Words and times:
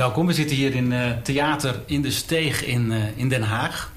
Welkom, 0.00 0.26
we 0.26 0.32
zitten 0.32 0.56
hier 0.56 0.74
in 0.74 0.92
uh, 0.92 1.10
Theater 1.22 1.80
in 1.86 2.02
de 2.02 2.10
Steeg 2.10 2.64
in, 2.64 2.90
uh, 2.90 2.96
in 3.14 3.28
Den 3.28 3.42
Haag. 3.42 3.92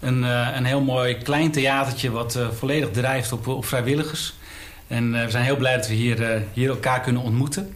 Een, 0.00 0.22
uh, 0.22 0.48
een 0.54 0.64
heel 0.64 0.80
mooi 0.80 1.16
klein 1.16 1.50
theatertje 1.50 2.10
wat 2.10 2.38
volledig 2.58 2.90
drijft 2.90 3.32
op, 3.32 3.46
op 3.46 3.64
vrijwilligers. 3.64 4.34
En 4.86 5.12
we 5.12 5.30
zijn 5.30 5.44
heel 5.44 5.56
blij 5.56 5.76
dat 5.76 5.88
we 5.88 5.94
hier, 5.94 6.42
hier 6.52 6.68
elkaar 6.68 7.00
kunnen 7.00 7.22
ontmoeten. 7.22 7.74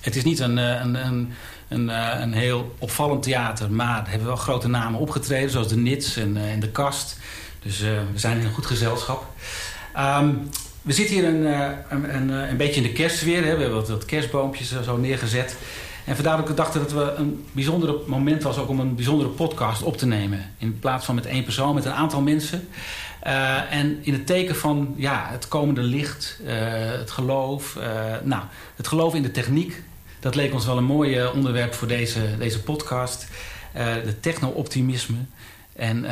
Het 0.00 0.16
is 0.16 0.24
niet 0.24 0.38
een, 0.38 0.56
een, 0.56 0.94
een, 0.94 1.32
een, 1.68 1.88
een 2.22 2.32
heel 2.32 2.74
opvallend 2.78 3.22
theater, 3.22 3.70
maar 3.70 4.02
er 4.02 4.08
hebben 4.08 4.26
wel 4.26 4.36
grote 4.36 4.68
namen 4.68 5.00
opgetreden, 5.00 5.50
zoals 5.50 5.68
de 5.68 5.76
Nits 5.76 6.16
en, 6.16 6.60
de 6.60 6.70
Kast. 6.70 7.18
Dus 7.62 7.80
we 7.80 8.04
zijn 8.14 8.38
in 8.38 8.46
een 8.46 8.52
goed 8.52 8.66
gezelschap. 8.66 9.26
Um, 9.98 10.48
we 10.82 10.92
zitten 10.92 11.14
hier 11.14 11.24
een, 11.24 11.44
een, 11.88 12.14
een, 12.14 12.28
een, 12.28 12.56
beetje 12.56 12.80
in 12.80 12.86
de 12.86 12.92
kerstsfeer. 12.92 13.44
Hè. 13.44 13.54
We 13.54 13.60
hebben 13.60 13.74
wat, 13.74 13.88
wat 13.88 14.04
kerstboompjes 14.04 14.82
zo 14.84 14.96
neergezet. 14.96 15.56
En 16.06 16.14
vandaar 16.14 16.36
dat 16.36 16.48
ik 16.48 16.56
dacht 16.56 16.72
dat 16.72 16.90
het 16.90 17.18
een 17.18 17.46
bijzondere 17.52 17.98
moment 18.06 18.42
was 18.42 18.58
ook 18.58 18.68
om 18.68 18.80
een 18.80 18.94
bijzondere 18.94 19.28
podcast 19.28 19.82
op 19.82 19.96
te 19.96 20.06
nemen. 20.06 20.54
In 20.58 20.78
plaats 20.78 21.04
van 21.04 21.14
met 21.14 21.26
één 21.26 21.44
persoon, 21.44 21.74
met 21.74 21.84
een 21.84 21.92
aantal 21.92 22.20
mensen. 22.20 22.68
Uh, 23.26 23.72
en 23.72 23.98
in 24.02 24.12
het 24.12 24.26
teken 24.26 24.56
van 24.56 24.94
ja, 24.96 25.26
het 25.30 25.48
komende 25.48 25.82
licht, 25.82 26.40
uh, 26.44 26.50
het 26.98 27.10
geloof. 27.10 27.76
Uh, 27.78 27.84
nou, 28.22 28.42
het 28.76 28.88
geloof 28.88 29.14
in 29.14 29.22
de 29.22 29.30
techniek. 29.30 29.82
Dat 30.20 30.34
leek 30.34 30.52
ons 30.52 30.66
wel 30.66 30.76
een 30.76 30.84
mooi 30.84 31.26
onderwerp 31.26 31.74
voor 31.74 31.88
deze, 31.88 32.36
deze 32.38 32.62
podcast. 32.62 33.26
de 34.04 34.20
techno-optimisme. 34.20 35.16
En 35.72 36.06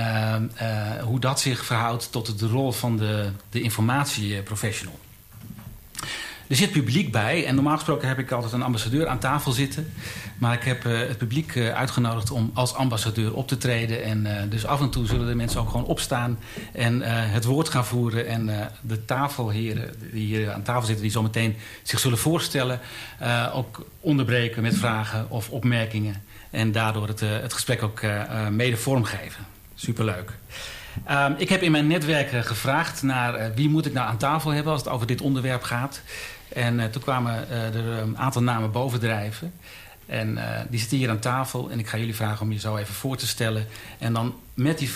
hoe 1.01 1.20
dat 1.20 1.41
zich 1.41 1.64
verhoudt 1.64 2.12
tot 2.12 2.39
de 2.39 2.47
rol 2.47 2.73
van 2.73 2.97
de, 2.97 3.29
de 3.51 3.61
informatieprofessional. 3.61 4.98
Er 6.47 6.57
zit 6.57 6.71
publiek 6.71 7.13
bij 7.13 7.47
en 7.47 7.55
normaal 7.55 7.75
gesproken 7.75 8.09
heb 8.09 8.19
ik 8.19 8.31
altijd 8.31 8.53
een 8.53 8.63
ambassadeur 8.63 9.07
aan 9.07 9.19
tafel 9.19 9.53
zitten. 9.53 9.93
Maar 10.39 10.55
ik 10.55 10.63
heb 10.63 10.85
uh, 10.85 10.99
het 10.99 11.19
publiek 11.19 11.55
uh, 11.55 11.75
uitgenodigd 11.75 12.31
om 12.31 12.51
als 12.55 12.75
ambassadeur 12.75 13.35
op 13.35 13.49
te 13.49 13.59
treden. 13.59 14.05
En 14.05 14.27
uh, 14.27 14.33
dus 14.49 14.67
af 14.67 14.81
en 14.81 14.91
toe 14.91 15.07
zullen 15.07 15.27
de 15.27 15.35
mensen 15.35 15.61
ook 15.61 15.71
gewoon 15.71 15.87
opstaan 15.87 16.39
en 16.73 17.01
het 17.07 17.45
woord 17.45 17.69
gaan 17.69 17.85
voeren. 17.85 18.27
En 18.27 18.71
de 18.81 19.05
tafelheren 19.05 19.95
die 20.13 20.27
hier 20.27 20.53
aan 20.53 20.63
tafel 20.63 20.87
zitten, 20.87 21.03
die 21.03 21.13
zo 21.13 21.23
meteen 21.23 21.57
zich 21.83 21.99
zullen 21.99 22.19
voorstellen, 22.19 22.81
ook 23.53 23.87
onderbreken 24.01 24.63
met 24.63 24.77
vragen 24.77 25.31
of 25.31 25.51
opmerkingen. 25.51 26.23
En 26.51 26.73
daardoor 26.73 27.09
het, 27.09 27.21
het 27.21 27.53
gesprek 27.53 27.83
ook 27.83 28.01
mede 28.51 28.77
vormgeven. 28.77 29.45
Superleuk. 29.75 30.33
Um, 31.11 31.35
ik 31.39 31.49
heb 31.49 31.63
in 31.63 31.71
mijn 31.71 31.87
netwerk 31.87 32.47
gevraagd 32.47 33.03
naar 33.03 33.55
wie 33.55 33.69
moet 33.69 33.87
ik 33.87 33.93
nou 33.93 34.09
aan 34.09 34.17
tafel 34.17 34.51
hebben 34.51 34.73
als 34.73 34.83
het 34.83 34.91
over 34.91 35.07
dit 35.07 35.21
onderwerp 35.21 35.63
gaat. 35.63 36.01
En 36.49 36.79
uh, 36.79 36.85
toen 36.85 37.03
kwamen 37.03 37.49
er 37.51 37.87
een 37.87 38.19
aantal 38.19 38.43
namen 38.43 38.73
bovendrijven. 38.73 39.53
En 40.07 40.39
die 40.71 40.81
zitten 40.81 40.99
hier 40.99 41.11
aan 41.11 41.19
tafel. 41.19 41.71
En 41.71 41.79
ik 41.79 41.89
ga 41.89 41.99
jullie 41.99 42.15
vragen 42.15 42.41
om 42.41 42.53
je 42.53 42.59
zo 42.59 42.77
even 42.77 42.95
voor 42.95 43.17
te 43.17 43.27
stellen. 43.27 43.67
En 43.99 44.13
dan 44.13 44.35
met 44.55 44.79
die, 44.79 44.91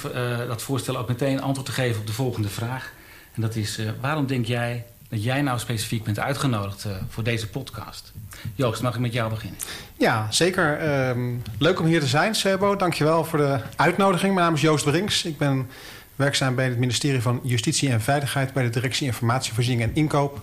dat 0.49 0.63
voorstel 0.63 0.97
ook 0.97 1.09
meteen 1.09 1.43
antwoord 1.43 1.67
te 1.67 1.73
geven 1.73 2.01
op 2.01 2.07
de 2.07 2.13
volgende 2.13 2.49
vraag. 2.49 2.93
En 3.35 3.43
dat 3.43 3.57
is, 3.57 3.81
waarom 4.01 4.27
denk 4.27 4.47
jij 4.47 4.85
dat 5.09 5.25
jij 5.25 5.43
nou 5.43 5.59
specifiek 5.59 6.05
bent 6.05 6.19
uitgenodigd 6.19 6.87
voor 7.09 7.23
deze 7.25 7.49
podcast? 7.49 8.13
Joost, 8.55 8.83
mag 8.83 8.95
ik 8.95 9.01
met 9.01 9.13
jou 9.13 9.31
beginnen? 9.31 9.61
Ja, 9.97 10.27
zeker. 10.31 10.99
Um, 11.09 11.43
leuk 11.59 11.81
om 11.81 11.87
hier 11.87 12.01
te 12.01 12.07
zijn, 12.07 12.35
Sebo. 12.35 12.77
Dankjewel 12.77 13.25
voor 13.25 13.39
de 13.39 13.61
uitnodiging. 13.77 14.35
Mijn 14.35 14.47
naam 14.47 14.55
is 14.55 14.61
Joost 14.61 14.85
Brinks. 14.85 15.25
Ik 15.25 15.39
ben 15.39 15.69
werkzaam 16.17 16.55
bij 16.55 16.65
het 16.65 16.79
ministerie 16.79 17.23
van 17.23 17.41
Justitie 17.43 17.91
en 17.91 18.01
Veiligheid... 18.01 18.53
bij 18.53 18.63
de 18.63 18.71
Directie 18.71 19.07
Informatievoorziening 19.07 19.91
en 19.91 19.95
Inkoop... 19.95 20.41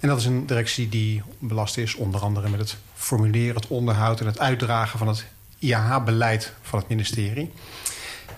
En 0.00 0.08
dat 0.08 0.18
is 0.18 0.24
een 0.24 0.46
directie 0.46 0.88
die 0.88 1.22
belast 1.38 1.76
is 1.76 1.94
onder 1.94 2.20
andere 2.20 2.48
met 2.48 2.60
het 2.60 2.76
formuleren, 2.94 3.54
het 3.54 3.66
onderhoud 3.66 4.20
en 4.20 4.26
het 4.26 4.38
uitdragen 4.38 4.98
van 4.98 5.08
het 5.08 5.24
IAH-beleid 5.58 6.52
van 6.62 6.78
het 6.78 6.88
ministerie. 6.88 7.52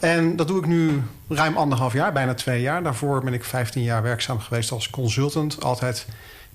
En 0.00 0.36
dat 0.36 0.48
doe 0.48 0.58
ik 0.58 0.66
nu 0.66 1.02
ruim 1.28 1.56
anderhalf 1.56 1.92
jaar, 1.92 2.12
bijna 2.12 2.34
twee 2.34 2.60
jaar. 2.60 2.82
Daarvoor 2.82 3.24
ben 3.24 3.32
ik 3.32 3.44
15 3.44 3.82
jaar 3.82 4.02
werkzaam 4.02 4.40
geweest 4.40 4.72
als 4.72 4.90
consultant, 4.90 5.62
altijd 5.62 6.06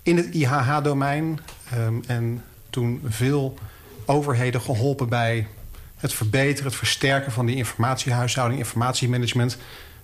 in 0.03 0.17
het 0.17 0.25
IHH-domein. 0.33 1.39
Um, 1.77 2.03
en 2.07 2.43
toen 2.69 3.01
veel 3.05 3.57
overheden 4.05 4.61
geholpen 4.61 5.09
bij 5.09 5.47
het 5.95 6.13
verbeteren, 6.13 6.65
het 6.65 6.75
versterken 6.75 7.31
van 7.31 7.45
die 7.45 7.55
informatiehuishouding, 7.55 8.59
informatiemanagement. 8.59 9.57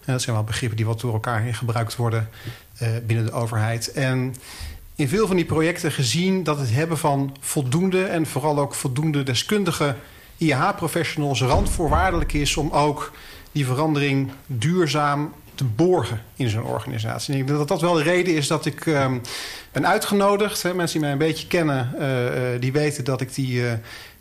En 0.05 0.13
dat 0.13 0.21
zijn 0.21 0.35
wel 0.35 0.45
begrippen 0.45 0.77
die 0.77 0.85
wat 0.85 0.99
door 0.99 1.13
elkaar 1.13 1.41
heen 1.41 1.53
gebruikt 1.53 1.95
worden 1.95 2.29
uh, 2.81 2.89
binnen 3.05 3.25
de 3.25 3.31
overheid. 3.31 3.91
En 3.91 4.35
in 4.95 5.07
veel 5.07 5.27
van 5.27 5.35
die 5.35 5.45
projecten 5.45 5.91
gezien 5.91 6.43
dat 6.43 6.59
het 6.59 6.73
hebben 6.73 6.97
van 6.97 7.35
voldoende 7.39 8.03
en 8.03 8.25
vooral 8.25 8.59
ook 8.59 8.75
voldoende 8.75 9.23
deskundige 9.23 9.95
IH-professionals 10.41 11.41
randvoorwaardelijk 11.41 12.33
is 12.33 12.57
om 12.57 12.71
ook 12.71 13.11
die 13.51 13.65
verandering 13.65 14.31
duurzaam 14.45 15.33
te 15.55 15.63
borgen 15.63 16.21
in 16.35 16.49
zo'n 16.49 16.63
organisatie. 16.63 17.33
En 17.33 17.39
ik 17.39 17.47
denk 17.47 17.59
dat 17.59 17.67
dat 17.67 17.81
wel 17.81 17.93
de 17.93 18.03
reden 18.03 18.35
is 18.35 18.47
dat 18.47 18.65
ik 18.65 18.85
uh, 18.85 19.11
ben 19.71 19.87
uitgenodigd. 19.87 20.63
Mensen 20.63 20.87
die 20.87 20.99
mij 20.99 21.11
een 21.11 21.17
beetje 21.17 21.47
kennen, 21.47 21.91
uh, 21.99 22.53
uh, 22.53 22.61
die 22.61 22.71
weten 22.71 23.03
dat 23.03 23.21
ik 23.21 23.33
die, 23.33 23.63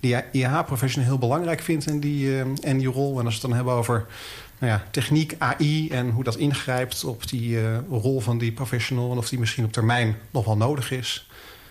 die 0.01 0.17
IH-professional 0.33 1.09
heel 1.09 1.19
belangrijk 1.19 1.61
vind 1.61 1.87
in 1.87 2.01
die, 2.01 2.43
en 2.63 2.79
die 2.79 2.89
rol. 2.89 3.19
En 3.19 3.25
als 3.25 3.35
we 3.35 3.41
het 3.41 3.49
dan 3.49 3.53
hebben 3.53 3.75
over 3.75 4.07
nou 4.61 4.73
ja, 4.73 4.83
techniek, 4.91 5.35
AI 5.39 5.91
en 5.91 6.11
hoe 6.11 6.25
dat 6.25 6.37
ingrijpt 6.37 7.05
op 7.05 7.29
die 7.29 7.51
uh, 7.51 7.79
rol 7.91 8.21
van 8.21 8.39
die 8.39 8.53
professional... 8.53 9.13
en 9.13 9.19
of 9.19 9.29
die 9.29 9.39
misschien 9.39 9.65
op 9.65 9.73
termijn 9.73 10.17
nog 10.31 10.45
wel 10.45 10.57
nodig 10.57 10.91
is. 10.91 11.29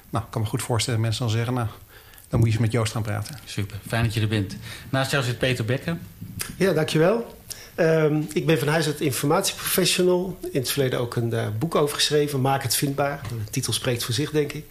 Nou, 0.09 0.25
ik 0.25 0.31
kan 0.31 0.41
me 0.41 0.47
goed 0.47 0.61
voorstellen 0.61 0.99
dat 0.99 1.09
mensen 1.09 1.27
dan 1.27 1.35
zeggen... 1.35 1.53
nou, 1.53 1.67
dan 2.29 2.39
moet 2.39 2.47
je 2.47 2.53
eens 2.53 2.63
met 2.63 2.71
Joost 2.71 2.91
gaan 2.91 3.01
praten. 3.01 3.39
Super, 3.45 3.77
fijn 3.87 4.03
dat 4.03 4.13
je 4.13 4.21
er 4.21 4.27
bent. 4.27 4.55
Naast 4.89 5.11
jou 5.11 5.23
zit 5.23 5.37
Peter 5.37 5.65
Becker. 5.65 5.97
Ja, 6.57 6.73
dankjewel. 6.73 7.37
Um, 7.79 8.27
ik 8.33 8.45
ben 8.45 8.59
van 8.59 8.67
huis 8.67 8.85
uit 8.85 9.01
informatieprofessional. 9.01 10.37
In 10.51 10.59
het 10.59 10.71
verleden 10.71 10.99
ook 10.99 11.15
een 11.15 11.33
uh, 11.33 11.47
boek 11.59 11.75
over 11.75 11.95
geschreven, 11.95 12.41
Maak 12.41 12.63
het 12.63 12.75
vindbaar. 12.75 13.21
De 13.21 13.51
titel 13.51 13.73
spreekt 13.73 14.03
voor 14.03 14.13
zich, 14.13 14.31
denk 14.31 14.53
ik. 14.53 14.65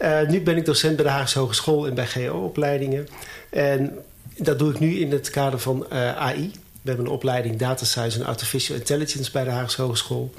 Uh, 0.00 0.28
nu 0.28 0.40
ben 0.40 0.56
ik 0.56 0.64
docent 0.64 0.96
bij 0.96 1.04
de 1.04 1.10
Haagse 1.10 1.38
Hogeschool 1.38 1.86
en 1.86 1.94
bij 1.94 2.06
GO-opleidingen. 2.06 3.08
En 3.50 3.98
dat 4.36 4.58
doe 4.58 4.70
ik 4.70 4.78
nu 4.78 4.94
in 4.94 5.12
het 5.12 5.30
kader 5.30 5.58
van 5.58 5.86
uh, 5.92 6.16
AI, 6.16 6.52
we 6.82 6.88
hebben 6.88 7.06
een 7.06 7.12
opleiding 7.12 7.56
Data 7.58 7.84
Science 7.84 8.18
en 8.18 8.26
Artificial 8.26 8.76
Intelligence 8.76 9.30
bij 9.30 9.44
de 9.44 9.50
Haagse 9.50 9.82
Hogeschool. 9.82 10.34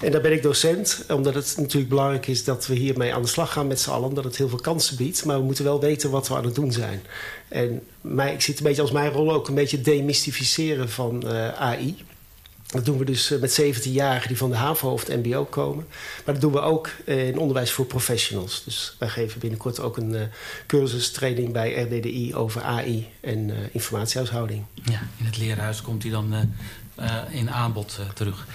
En 0.00 0.12
daar 0.12 0.20
ben 0.20 0.32
ik 0.32 0.42
docent, 0.42 1.04
omdat 1.08 1.34
het 1.34 1.54
natuurlijk 1.56 1.88
belangrijk 1.88 2.26
is 2.26 2.44
dat 2.44 2.66
we 2.66 2.74
hiermee 2.74 3.14
aan 3.14 3.22
de 3.22 3.28
slag 3.28 3.52
gaan 3.52 3.66
met 3.66 3.80
z'n 3.80 3.90
allen. 3.90 4.08
Omdat 4.08 4.24
het 4.24 4.36
heel 4.36 4.48
veel 4.48 4.60
kansen 4.60 4.96
biedt, 4.96 5.24
maar 5.24 5.38
we 5.38 5.44
moeten 5.44 5.64
wel 5.64 5.80
weten 5.80 6.10
wat 6.10 6.28
we 6.28 6.36
aan 6.36 6.44
het 6.44 6.54
doen 6.54 6.72
zijn. 6.72 7.02
En 7.48 7.82
mij, 8.00 8.32
ik 8.32 8.40
zie 8.40 8.54
het 8.54 8.62
een 8.62 8.68
beetje 8.68 8.82
als 8.82 8.90
mijn 8.90 9.10
rol 9.10 9.32
ook 9.32 9.48
een 9.48 9.54
beetje 9.54 9.80
demystificeren 9.80 10.88
van 10.88 11.22
uh, 11.26 11.48
AI. 11.48 11.96
Dat 12.76 12.84
doen 12.84 12.98
we 12.98 13.04
dus 13.04 13.30
eh, 13.30 13.40
met 13.40 13.60
17-jarigen 13.60 14.28
die 14.28 14.36
van 14.36 14.50
de 14.50 14.56
HAVO 14.56 14.92
of 14.92 15.06
het 15.06 15.24
mbo 15.24 15.44
komen. 15.44 15.86
Maar 16.24 16.34
dat 16.34 16.40
doen 16.42 16.52
we 16.52 16.60
ook 16.60 16.90
eh, 17.04 17.28
in 17.28 17.38
onderwijs 17.38 17.72
voor 17.72 17.84
professionals. 17.84 18.64
Dus 18.64 18.96
wij 18.98 19.08
geven 19.08 19.40
binnenkort 19.40 19.80
ook 19.80 19.96
een 19.96 20.12
uh, 20.12 20.20
cursus 20.66 21.10
training 21.10 21.52
bij 21.52 21.82
RDDI 21.82 22.34
over 22.34 22.62
AI 22.62 23.08
en 23.20 23.48
uh, 23.48 23.56
informatiehuishouding. 23.72 24.64
Ja, 24.82 25.00
in 25.16 25.24
het 25.24 25.38
leerhuis 25.38 25.82
komt 25.82 26.02
hij 26.02 26.12
dan 26.12 26.34
uh, 27.00 27.06
in 27.30 27.50
aanbod 27.50 27.98
terug. 28.14 28.46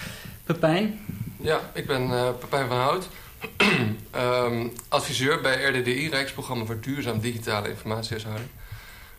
Pepijn? 0.44 1.00
Ja, 1.40 1.70
ik 1.74 1.86
ben 1.86 2.08
Pepijn 2.38 2.68
van 2.68 2.76
Hout, 2.76 3.08
Ehm, 4.10 4.68
adviseur 4.88 5.40
bij 5.40 5.64
RDDI, 5.64 6.08
Rijksprogramma 6.08 6.64
voor 6.64 6.80
Duurzaam 6.80 7.20
Digitale 7.20 7.68
Informatiehuishouding. 7.68 8.48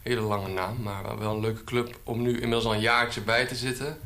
Hele 0.02 0.22
lange 0.22 0.50
naam, 0.50 0.82
maar 0.82 1.20
wel 1.20 1.34
een 1.34 1.40
leuke 1.40 1.64
club 1.64 2.00
om 2.04 2.22
nu 2.22 2.32
inmiddels 2.34 2.66
al 2.66 2.74
een 2.74 2.80
jaartje 2.80 3.22
bij 3.22 3.46
te 3.46 3.56
zitten. 3.56 3.98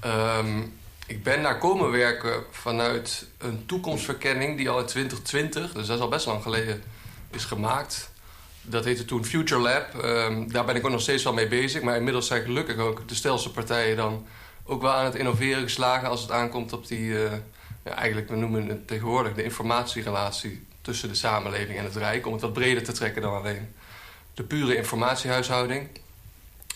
Ehm, 0.00 0.60
ik 1.06 1.22
ben 1.22 1.42
daar 1.42 1.58
komen 1.58 1.90
werken 1.90 2.44
vanuit 2.50 3.26
een 3.38 3.66
toekomstverkenning 3.66 4.56
die 4.56 4.70
al 4.70 4.78
in 4.78 4.86
2020, 4.86 5.72
dus 5.72 5.86
dat 5.86 5.96
is 5.96 6.02
al 6.02 6.08
best 6.08 6.26
lang 6.26 6.42
geleden, 6.42 6.82
is 7.30 7.44
gemaakt. 7.44 8.10
Dat 8.62 8.84
heette 8.84 9.04
toen 9.04 9.24
Future 9.24 9.60
Lab. 9.60 10.02
Ehm, 10.02 10.48
daar 10.48 10.64
ben 10.64 10.76
ik 10.76 10.84
ook 10.84 10.90
nog 10.90 11.00
steeds 11.00 11.22
wel 11.22 11.32
mee 11.32 11.48
bezig. 11.48 11.82
Maar 11.82 11.96
inmiddels 11.96 12.26
zijn 12.26 12.42
gelukkig 12.42 12.76
ook 12.76 13.08
de 13.08 13.14
stelste 13.14 13.50
partijen 13.50 13.96
dan 13.96 14.26
ook 14.64 14.82
wel 14.82 14.92
aan 14.92 15.04
het 15.04 15.14
innoveren 15.14 15.62
geslagen 15.62 16.08
als 16.08 16.20
het 16.22 16.30
aankomt 16.30 16.72
op 16.72 16.86
die, 16.86 17.00
uh, 17.00 17.32
ja, 17.84 17.94
eigenlijk 17.94 18.28
we 18.28 18.36
noemen 18.36 18.68
het 18.68 18.86
tegenwoordig 18.86 19.34
de 19.34 19.42
informatierelatie 19.42 20.66
tussen 20.82 21.08
de 21.08 21.14
samenleving 21.14 21.78
en 21.78 21.84
het 21.84 21.96
Rijk. 21.96 22.26
Om 22.26 22.32
het 22.32 22.42
wat 22.42 22.52
breder 22.52 22.82
te 22.82 22.92
trekken 22.92 23.22
dan 23.22 23.34
alleen 23.34 23.74
de 24.34 24.42
pure 24.42 24.76
informatiehuishouding. 24.76 25.88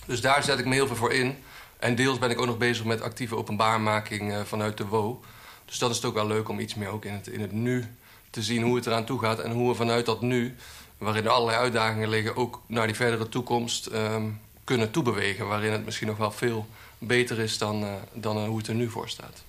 Dus 0.06 0.20
daar 0.20 0.42
zet 0.42 0.58
ik 0.58 0.64
me 0.66 0.74
heel 0.74 0.86
veel 0.86 0.96
voor 0.96 1.12
in. 1.12 1.36
En 1.84 1.94
deels 1.94 2.18
ben 2.18 2.30
ik 2.30 2.40
ook 2.40 2.46
nog 2.46 2.58
bezig 2.58 2.84
met 2.84 3.00
actieve 3.00 3.36
openbaarmaking 3.36 4.32
uh, 4.32 4.40
vanuit 4.40 4.76
de 4.76 4.86
WO. 4.86 5.20
Dus 5.64 5.78
dat 5.78 5.90
is 5.90 5.96
het 5.96 6.04
ook 6.04 6.14
wel 6.14 6.26
leuk 6.26 6.48
om 6.48 6.60
iets 6.60 6.74
meer 6.74 6.88
ook 6.88 7.04
in 7.04 7.12
het, 7.12 7.26
in 7.26 7.40
het 7.40 7.52
nu 7.52 7.84
te 8.30 8.42
zien 8.42 8.62
hoe 8.62 8.76
het 8.76 8.86
eraan 8.86 9.04
toe 9.04 9.20
gaat. 9.20 9.38
En 9.38 9.50
hoe 9.50 9.68
we 9.68 9.74
vanuit 9.74 10.06
dat 10.06 10.20
nu, 10.20 10.54
waarin 10.98 11.24
er 11.24 11.30
allerlei 11.30 11.58
uitdagingen 11.58 12.08
liggen... 12.08 12.36
ook 12.36 12.62
naar 12.66 12.86
die 12.86 12.96
verdere 12.96 13.28
toekomst 13.28 13.86
um, 13.86 14.40
kunnen 14.64 14.90
toebewegen. 14.90 15.46
Waarin 15.46 15.72
het 15.72 15.84
misschien 15.84 16.06
nog 16.06 16.16
wel 16.16 16.30
veel 16.30 16.66
beter 16.98 17.38
is 17.38 17.58
dan, 17.58 17.82
uh, 17.82 17.92
dan 18.12 18.36
uh, 18.36 18.44
hoe 18.46 18.58
het 18.58 18.66
er 18.66 18.74
nu 18.74 18.90
voor 18.90 19.08
staat. 19.08 19.42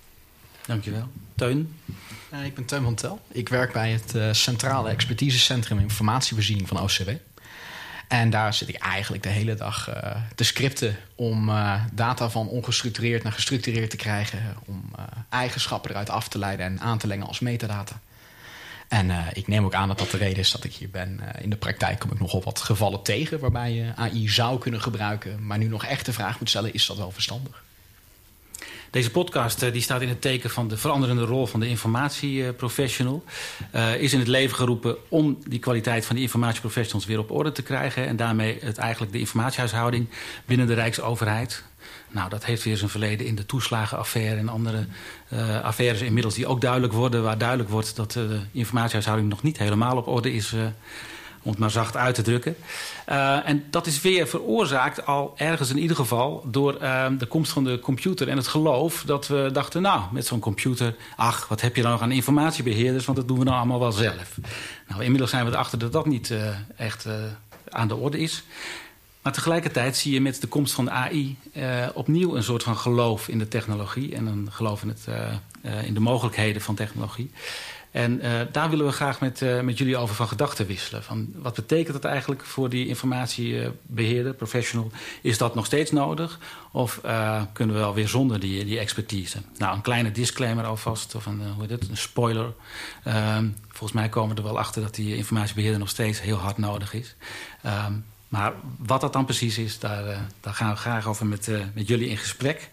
Dankjewel. 0.66 1.08
Teun? 1.34 1.74
Uh, 2.32 2.44
ik 2.44 2.54
ben 2.54 2.64
Teun 2.64 2.82
van 2.82 2.94
Tel. 2.94 3.20
Ik 3.28 3.48
werk 3.48 3.72
bij 3.72 3.90
het 3.90 4.36
Centrale 4.36 4.88
Expertisecentrum 4.88 5.78
Informatievoorziening 5.78 6.68
van 6.68 6.80
OCW. 6.80 7.10
En 8.08 8.30
daar 8.30 8.54
zit 8.54 8.68
ik 8.68 8.76
eigenlijk 8.76 9.22
de 9.22 9.28
hele 9.28 9.54
dag 9.54 9.88
uh, 9.88 10.16
te 10.34 10.44
scripten 10.44 10.96
om 11.14 11.48
uh, 11.48 11.84
data 11.92 12.30
van 12.30 12.48
ongestructureerd 12.48 13.22
naar 13.22 13.32
gestructureerd 13.32 13.90
te 13.90 13.96
krijgen. 13.96 14.56
Om 14.64 14.90
uh, 14.98 15.04
eigenschappen 15.28 15.90
eruit 15.90 16.10
af 16.10 16.28
te 16.28 16.38
leiden 16.38 16.66
en 16.66 16.80
aan 16.80 16.98
te 16.98 17.06
lengen 17.06 17.26
als 17.26 17.40
metadata. 17.40 18.00
En 18.88 19.10
ik 19.32 19.48
neem 19.48 19.64
ook 19.64 19.74
aan 19.74 19.88
dat 19.88 19.98
dat 19.98 20.10
de 20.10 20.16
reden 20.16 20.38
is 20.38 20.50
dat 20.50 20.64
ik 20.64 20.74
hier 20.74 20.90
ben. 20.90 21.20
in 21.40 21.50
de 21.50 21.56
praktijk 21.56 21.98
kom 21.98 22.12
ik 22.12 22.20
nogal 22.20 22.42
wat 22.42 22.60
gevallen 22.60 23.02
tegen 23.02 23.38
waarbij 23.38 23.72
je 23.72 23.92
AI 23.96 24.28
zou 24.28 24.58
kunnen 24.58 24.80
gebruiken. 24.80 25.46
Maar 25.46 25.58
nu 25.58 25.66
nog 25.66 25.84
echt 25.84 26.06
de 26.06 26.12
vraag 26.12 26.38
moet 26.38 26.48
stellen, 26.48 26.74
is 26.74 26.86
dat 26.86 26.96
wel 26.96 27.10
verstandig? 27.10 27.64
Deze 28.96 29.10
podcast 29.10 29.62
uh, 29.62 29.72
die 29.72 29.82
staat 29.82 30.00
in 30.00 30.08
het 30.08 30.20
teken 30.20 30.50
van 30.50 30.68
de 30.68 30.76
veranderende 30.76 31.24
rol 31.24 31.46
van 31.46 31.60
de 31.60 31.68
informatieprofessional. 31.68 33.24
Uh, 33.74 34.00
is 34.00 34.12
in 34.12 34.18
het 34.18 34.28
leven 34.28 34.56
geroepen 34.56 34.96
om 35.08 35.38
die 35.48 35.58
kwaliteit 35.58 36.06
van 36.06 36.14
die 36.14 36.24
informatieprofessionals 36.24 37.06
weer 37.06 37.18
op 37.18 37.30
orde 37.30 37.52
te 37.52 37.62
krijgen. 37.62 38.06
En 38.06 38.16
daarmee 38.16 38.58
het, 38.60 38.78
eigenlijk 38.78 39.12
de 39.12 39.18
informatiehuishouding 39.18 40.08
binnen 40.44 40.66
de 40.66 40.74
Rijksoverheid. 40.74 41.62
Nou, 42.08 42.28
dat 42.28 42.44
heeft 42.44 42.62
weer 42.62 42.76
zijn 42.76 42.90
verleden 42.90 43.26
in 43.26 43.34
de 43.34 43.46
toeslagenaffaire 43.46 44.36
en 44.36 44.48
andere 44.48 44.86
uh, 45.32 45.62
affaires 45.62 46.00
inmiddels 46.00 46.34
die 46.34 46.46
ook 46.46 46.60
duidelijk 46.60 46.92
worden. 46.92 47.22
Waar 47.22 47.38
duidelijk 47.38 47.68
wordt 47.68 47.96
dat 47.96 48.12
de 48.12 48.40
informatiehuishouding 48.52 49.28
nog 49.28 49.42
niet 49.42 49.58
helemaal 49.58 49.96
op 49.96 50.06
orde 50.06 50.32
is 50.32 50.54
om 51.46 51.52
het 51.52 51.60
maar 51.60 51.70
zacht 51.70 51.96
uit 51.96 52.14
te 52.14 52.22
drukken. 52.22 52.56
Uh, 53.08 53.48
en 53.48 53.64
dat 53.70 53.86
is 53.86 54.00
weer 54.00 54.28
veroorzaakt 54.28 55.06
al 55.06 55.34
ergens 55.36 55.70
in 55.70 55.78
ieder 55.78 55.96
geval... 55.96 56.44
door 56.46 56.78
uh, 56.82 57.06
de 57.18 57.26
komst 57.26 57.52
van 57.52 57.64
de 57.64 57.78
computer 57.78 58.28
en 58.28 58.36
het 58.36 58.48
geloof 58.48 59.02
dat 59.06 59.26
we 59.26 59.50
dachten... 59.52 59.82
nou, 59.82 60.02
met 60.12 60.26
zo'n 60.26 60.40
computer, 60.40 60.96
ach, 61.16 61.48
wat 61.48 61.60
heb 61.60 61.76
je 61.76 61.82
dan 61.82 61.90
nog 61.90 62.02
aan 62.02 62.12
informatiebeheerders... 62.12 63.04
want 63.04 63.18
dat 63.18 63.28
doen 63.28 63.38
we 63.38 63.44
dan 63.44 63.54
allemaal 63.54 63.80
wel 63.80 63.92
zelf. 63.92 64.38
Nou, 64.88 65.02
inmiddels 65.02 65.30
zijn 65.30 65.44
we 65.44 65.50
erachter 65.50 65.78
dat 65.78 65.92
dat 65.92 66.06
niet 66.06 66.30
uh, 66.30 66.48
echt 66.76 67.06
aan 67.68 67.88
de 67.88 67.96
orde 67.96 68.18
is... 68.18 68.44
Maar 69.22 69.34
tegelijkertijd 69.34 69.96
zie 69.96 70.12
je 70.12 70.20
met 70.20 70.40
de 70.40 70.46
komst 70.46 70.74
van 70.74 70.84
de 70.84 70.90
AI 70.90 71.36
opnieuw 71.94 72.36
een 72.36 72.42
soort 72.42 72.62
van 72.62 72.76
geloof 72.76 73.28
in 73.28 73.38
de 73.38 73.48
technologie 73.48 74.14
en 74.14 74.26
een 74.26 74.48
geloof 74.52 74.82
in, 74.82 74.88
het, 74.88 75.06
in 75.84 75.94
de 75.94 76.00
mogelijkheden 76.00 76.62
van 76.62 76.74
technologie. 76.74 77.30
En 77.90 78.24
uh, 78.24 78.40
daar 78.52 78.70
willen 78.70 78.86
we 78.86 78.92
graag 78.92 79.20
met, 79.20 79.40
uh, 79.40 79.60
met 79.60 79.78
jullie 79.78 79.96
over 79.96 80.14
van 80.14 80.28
gedachten 80.28 80.66
wisselen. 80.66 81.02
Van 81.02 81.28
wat 81.34 81.54
betekent 81.54 81.92
dat 81.92 82.04
eigenlijk 82.04 82.44
voor 82.44 82.68
die 82.68 82.86
informatiebeheerder, 82.86 84.34
professional? 84.34 84.90
Is 85.22 85.38
dat 85.38 85.54
nog 85.54 85.66
steeds 85.66 85.90
nodig? 85.90 86.38
Of 86.72 87.00
uh, 87.04 87.42
kunnen 87.52 87.74
we 87.74 87.80
wel 87.80 87.94
weer 87.94 88.08
zonder 88.08 88.40
die, 88.40 88.64
die 88.64 88.78
expertise? 88.78 89.38
Nou, 89.58 89.76
een 89.76 89.82
kleine 89.82 90.12
disclaimer 90.12 90.64
alvast, 90.64 91.14
of 91.14 91.26
een, 91.26 91.42
hoe 91.54 91.60
heet 91.60 91.70
het, 91.70 91.88
een 91.88 91.96
spoiler. 91.96 92.52
Ehm, 93.04 93.48
volgens 93.68 93.92
mij 93.92 94.08
komen 94.08 94.36
we 94.36 94.42
er 94.42 94.48
wel 94.48 94.58
achter 94.58 94.82
dat 94.82 94.94
die 94.94 95.16
informatiebeheerder 95.16 95.78
nog 95.78 95.88
steeds 95.88 96.20
heel 96.20 96.38
hard 96.38 96.58
nodig 96.58 96.92
is. 96.94 97.14
Um, 97.66 98.04
maar 98.28 98.52
wat 98.78 99.00
dat 99.00 99.12
dan 99.12 99.24
precies 99.24 99.58
is, 99.58 99.78
daar, 99.78 100.26
daar 100.40 100.54
gaan 100.54 100.70
we 100.70 100.76
graag 100.76 101.06
over 101.06 101.26
met, 101.26 101.50
met 101.74 101.88
jullie 101.88 102.08
in 102.08 102.16
gesprek. 102.16 102.70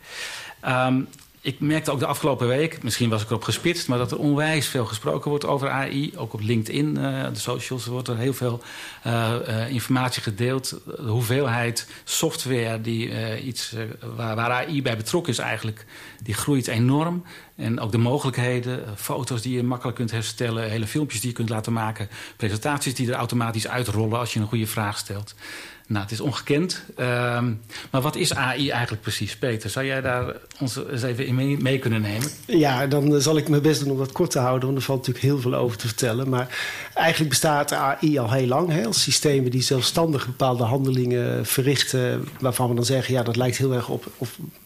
Um, 0.68 1.08
ik 1.44 1.60
merkte 1.60 1.92
ook 1.92 2.00
de 2.00 2.06
afgelopen 2.06 2.48
week, 2.48 2.84
misschien 2.84 3.10
was 3.10 3.22
ik 3.22 3.30
erop 3.30 3.44
gespitst... 3.44 3.88
maar 3.88 3.98
dat 3.98 4.12
er 4.12 4.18
onwijs 4.18 4.68
veel 4.68 4.86
gesproken 4.86 5.30
wordt 5.30 5.46
over 5.46 5.70
AI. 5.70 6.18
Ook 6.18 6.34
op 6.34 6.42
LinkedIn, 6.42 6.98
uh, 6.98 7.24
de 7.34 7.40
socials, 7.40 7.86
wordt 7.86 8.08
er 8.08 8.18
heel 8.18 8.34
veel 8.34 8.62
uh, 9.08 9.34
uh, 9.48 9.70
informatie 9.70 10.22
gedeeld. 10.22 10.80
De 10.86 11.02
hoeveelheid 11.02 11.88
software 12.04 12.82
die, 12.82 13.42
iets, 13.44 13.76
waar, 14.16 14.36
waar, 14.36 14.52
AI 14.52 14.82
bij 14.82 14.98
betrokken 14.98 15.34
is 15.34 15.40
eigenlijk... 15.40 15.86
die 16.22 16.34
groeit 16.34 16.68
enorm. 16.68 17.24
En 17.56 17.80
ook 17.80 17.92
de 17.92 17.98
mogelijkheden, 17.98 18.84
foto's 18.96 19.42
die 19.42 19.56
je 19.56 19.64
makkelijk 19.64 19.98
kunt 19.98 20.12
herstellen... 20.12 20.70
hele 20.70 20.88
filmpjes 20.88 21.22
die 21.22 21.30
je 21.30 21.36
kunt 21.36 21.50
laten 21.50 21.74
maken... 21.74 22.10
presentaties 22.38 22.96
die 22.96 23.08
er 23.08 23.18
automatisch 23.18 23.68
uitrollen 23.68 24.20
als 24.20 24.34
je 24.34 24.40
een 24.40 24.48
goede 24.48 24.68
vraag 24.68 24.98
stelt... 24.98 25.36
Nou, 25.88 26.04
het 26.04 26.12
is 26.12 26.20
ongekend. 26.20 26.84
Um, 27.00 27.62
maar 27.92 28.02
wat 28.02 28.16
is 28.16 28.36
AI 28.36 28.70
eigenlijk 28.70 29.02
precies, 29.02 29.38
Peter? 29.38 29.70
Zou 29.70 29.86
jij 29.86 30.02
daar 30.02 30.36
ons 30.60 30.76
eens 30.92 31.04
even 31.04 31.26
in 31.26 31.62
mee, 31.62 31.80
kunnen 31.80 32.02
nemen? 32.02 32.28
Ja, 32.46 32.88
dan 32.88 33.22
zal 33.22 33.38
ik 33.38 33.50
mijn 33.50 33.62
best 33.62 33.80
doen 33.80 33.92
om 33.92 33.98
dat 33.98 34.12
kort 34.12 34.32
te 34.32 34.40
houden... 34.40 34.66
want 34.66 34.78
er 34.78 34.84
valt 34.84 34.98
natuurlijk 34.98 35.26
heel 35.26 35.40
veel 35.40 35.56
over 35.56 35.78
te 35.78 35.88
vertellen. 35.88 36.30
Maar 36.30 36.58
eigenlijk 36.94 37.30
bestaat 37.30 37.74
AI 37.74 38.18
al 38.18 38.32
heel 38.32 38.48
lang. 38.48 38.70
Hè, 38.70 38.94
systemen 38.94 39.52
die 39.52 39.62
zelfstandig 39.62 40.26
bepaalde 40.26 40.64
handelingen 40.64 41.46
verrichten... 41.46 42.28
waarvan 42.40 42.70
we 42.70 42.76
dan 42.76 42.86
zeggen, 42.86 43.14
ja, 43.14 43.24
dat 43.24 43.36
lijkt 43.36 43.58
heel 43.58 43.74
erg 43.74 43.90
op 43.90 44.06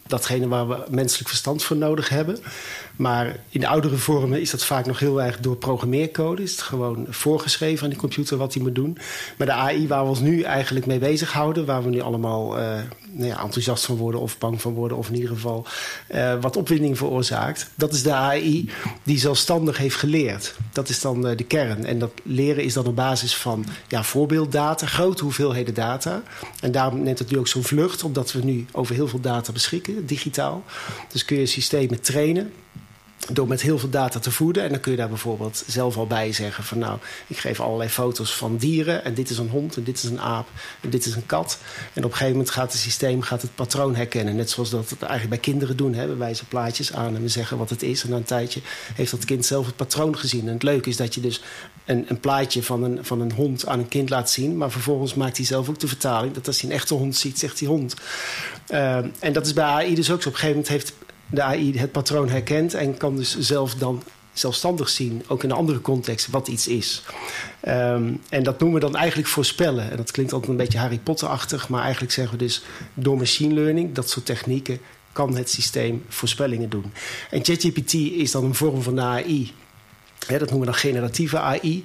datgene 0.08 0.48
waar 0.48 0.68
we 0.68 0.84
menselijk 0.90 1.28
verstand 1.28 1.62
voor 1.62 1.76
nodig 1.76 2.08
hebben. 2.08 2.38
Maar 2.96 3.36
in 3.48 3.60
de 3.60 3.68
oudere 3.68 3.96
vormen 3.96 4.40
is 4.40 4.50
dat 4.50 4.64
vaak 4.64 4.86
nog 4.86 4.98
heel 4.98 5.22
erg 5.22 5.40
door 5.40 5.56
programmeercode. 5.56 6.42
Is 6.42 6.50
het 6.50 6.62
gewoon 6.62 7.06
voorgeschreven 7.08 7.84
aan 7.84 7.90
die 7.90 7.98
computer 7.98 8.36
wat 8.36 8.54
hij 8.54 8.62
moet 8.62 8.74
doen. 8.74 8.98
Maar 9.36 9.46
de 9.46 9.52
AI 9.52 9.88
waar 9.88 10.02
we 10.02 10.08
ons 10.08 10.20
nu 10.20 10.42
eigenlijk 10.42 10.86
mee 10.86 10.98
bezighouden... 10.98 11.66
waar 11.66 11.82
we 11.82 11.90
nu 11.90 12.00
allemaal 12.00 12.58
uh, 12.58 12.72
nou 13.12 13.42
enthousiast 13.42 13.84
van 13.84 13.96
worden 13.96 14.20
of 14.20 14.38
bang 14.38 14.60
van 14.60 14.72
worden... 14.72 14.96
of 14.96 15.08
in 15.08 15.14
ieder 15.14 15.30
geval 15.30 15.66
uh, 16.14 16.40
wat 16.40 16.56
opwinding 16.56 16.96
veroorzaakt... 16.96 17.70
dat 17.74 17.92
is 17.92 18.02
de 18.02 18.12
AI 18.12 18.70
die 19.02 19.18
zelfstandig 19.18 19.78
heeft 19.78 19.96
geleerd. 19.96 20.54
Dat 20.72 20.88
is 20.88 21.00
dan 21.00 21.28
uh, 21.28 21.36
de 21.36 21.44
kern. 21.44 21.84
En 21.84 21.98
dat 21.98 22.12
leren 22.22 22.64
is 22.64 22.72
dan 22.72 22.86
op 22.86 22.96
basis 22.96 23.36
van 23.36 23.64
ja, 23.88 24.02
voorbeelddata, 24.02 24.86
grote 24.86 25.22
hoeveelheden 25.22 25.74
data. 25.74 26.22
En 26.60 26.72
daarom 26.72 27.02
neemt 27.02 27.18
het 27.18 27.30
nu 27.30 27.38
ook 27.38 27.48
zo'n 27.48 27.64
vlucht... 27.64 28.02
omdat 28.02 28.32
we 28.32 28.44
nu 28.44 28.66
over 28.72 28.94
heel 28.94 29.08
veel 29.08 29.20
data 29.20 29.52
beschikken, 29.52 30.06
digitaal. 30.06 30.64
Dus 31.12 31.24
kun 31.24 31.38
je 31.38 31.46
systemen 31.46 32.00
trainen 32.00 32.52
door 33.32 33.48
met 33.48 33.62
heel 33.62 33.78
veel 33.78 33.90
data 33.90 34.18
te 34.18 34.30
voeden. 34.30 34.62
En 34.62 34.68
dan 34.70 34.80
kun 34.80 34.90
je 34.90 34.98
daar 34.98 35.08
bijvoorbeeld 35.08 35.64
zelf 35.66 35.96
al 35.96 36.06
bij 36.06 36.32
zeggen 36.32 36.64
van 36.64 36.78
nou, 36.78 36.98
ik 37.26 37.38
geef 37.38 37.60
allerlei 37.60 37.90
foto's 37.90 38.34
van 38.34 38.56
dieren. 38.56 39.04
En 39.04 39.14
dit 39.14 39.30
is 39.30 39.38
een 39.38 39.48
hond 39.48 39.76
en 39.76 39.82
dit 39.82 39.96
is 39.96 40.04
een 40.04 40.20
aap 40.20 40.48
en 40.80 40.90
dit 40.90 41.06
is 41.06 41.14
een 41.14 41.26
kat. 41.26 41.58
En 41.92 42.04
op 42.04 42.10
een 42.10 42.16
gegeven 42.16 42.32
moment 42.32 42.50
gaat 42.50 42.72
het 42.72 42.80
systeem 42.80 43.22
gaat 43.22 43.42
het 43.42 43.54
patroon 43.54 43.94
herkennen. 43.94 44.36
Net 44.36 44.50
zoals 44.50 44.70
dat 44.70 44.90
het 44.90 45.02
eigenlijk 45.02 45.30
bij 45.30 45.52
kinderen 45.52 45.76
doen. 45.76 45.94
Hè. 45.94 46.06
We 46.06 46.16
wijzen 46.16 46.46
plaatjes 46.46 46.92
aan 46.92 47.14
en 47.14 47.22
we 47.22 47.28
zeggen 47.28 47.58
wat 47.58 47.70
het 47.70 47.82
is. 47.82 48.02
En 48.02 48.10
na 48.10 48.16
een 48.16 48.24
tijdje 48.24 48.60
heeft 48.94 49.10
dat 49.10 49.24
kind 49.24 49.46
zelf 49.46 49.66
het 49.66 49.76
patroon 49.76 50.18
gezien. 50.18 50.46
En 50.46 50.52
het 50.52 50.62
leuke 50.62 50.88
is 50.88 50.96
dat 50.96 51.14
je 51.14 51.20
dus 51.20 51.42
een, 51.84 52.04
een 52.08 52.20
plaatje 52.20 52.62
van 52.62 52.82
een, 52.82 53.04
van 53.04 53.20
een 53.20 53.32
hond 53.32 53.66
aan 53.66 53.78
een 53.78 53.88
kind 53.88 54.10
laat 54.10 54.30
zien. 54.30 54.56
Maar 54.56 54.70
vervolgens 54.70 55.14
maakt 55.14 55.36
hij 55.36 55.46
zelf 55.46 55.68
ook 55.68 55.78
de 55.78 55.88
vertaling. 55.88 56.34
Dat 56.34 56.46
als 56.46 56.60
hij 56.60 56.70
een 56.70 56.76
echte 56.76 56.94
hond 56.94 57.16
ziet, 57.16 57.38
zegt 57.38 57.58
hij 57.58 57.68
hond. 57.68 57.94
Uh, 58.70 58.96
en 59.18 59.32
dat 59.32 59.46
is 59.46 59.52
bij 59.52 59.64
AI 59.64 59.94
dus 59.94 60.10
ook 60.10 60.22
zo. 60.22 60.28
Op 60.28 60.34
een 60.34 60.40
gegeven 60.40 60.62
moment 60.62 60.68
heeft 60.68 60.92
de 61.30 61.42
AI 61.42 61.78
het 61.78 61.92
patroon 61.92 62.28
herkent 62.28 62.74
en 62.74 62.96
kan 62.96 63.16
dus 63.16 63.38
zelf 63.38 63.74
dan 63.74 64.02
zelfstandig 64.32 64.88
zien, 64.88 65.22
ook 65.26 65.42
in 65.42 65.50
een 65.50 65.56
andere 65.56 65.80
context, 65.80 66.30
wat 66.30 66.48
iets 66.48 66.68
is. 66.68 67.02
Um, 67.68 68.20
en 68.28 68.42
dat 68.42 68.60
noemen 68.60 68.80
we 68.80 68.86
dan 68.86 68.96
eigenlijk 68.96 69.28
voorspellen. 69.28 69.90
En 69.90 69.96
dat 69.96 70.10
klinkt 70.10 70.32
altijd 70.32 70.50
een 70.50 70.56
beetje 70.56 70.78
Harry 70.78 70.98
Potter-achtig, 70.98 71.68
maar 71.68 71.82
eigenlijk 71.82 72.12
zeggen 72.12 72.38
we 72.38 72.44
dus 72.44 72.62
door 72.94 73.16
machine 73.16 73.54
learning, 73.54 73.94
dat 73.94 74.10
soort 74.10 74.26
technieken, 74.26 74.78
kan 75.12 75.36
het 75.36 75.50
systeem 75.50 76.04
voorspellingen 76.08 76.68
doen. 76.68 76.92
En 77.30 77.44
ChatGPT 77.44 77.94
is 77.94 78.30
dan 78.30 78.44
een 78.44 78.54
vorm 78.54 78.82
van 78.82 78.94
de 78.94 79.02
AI. 79.02 79.52
dat 80.26 80.40
noemen 80.40 80.58
we 80.58 80.64
dan 80.64 80.74
generatieve 80.74 81.38
AI. 81.38 81.84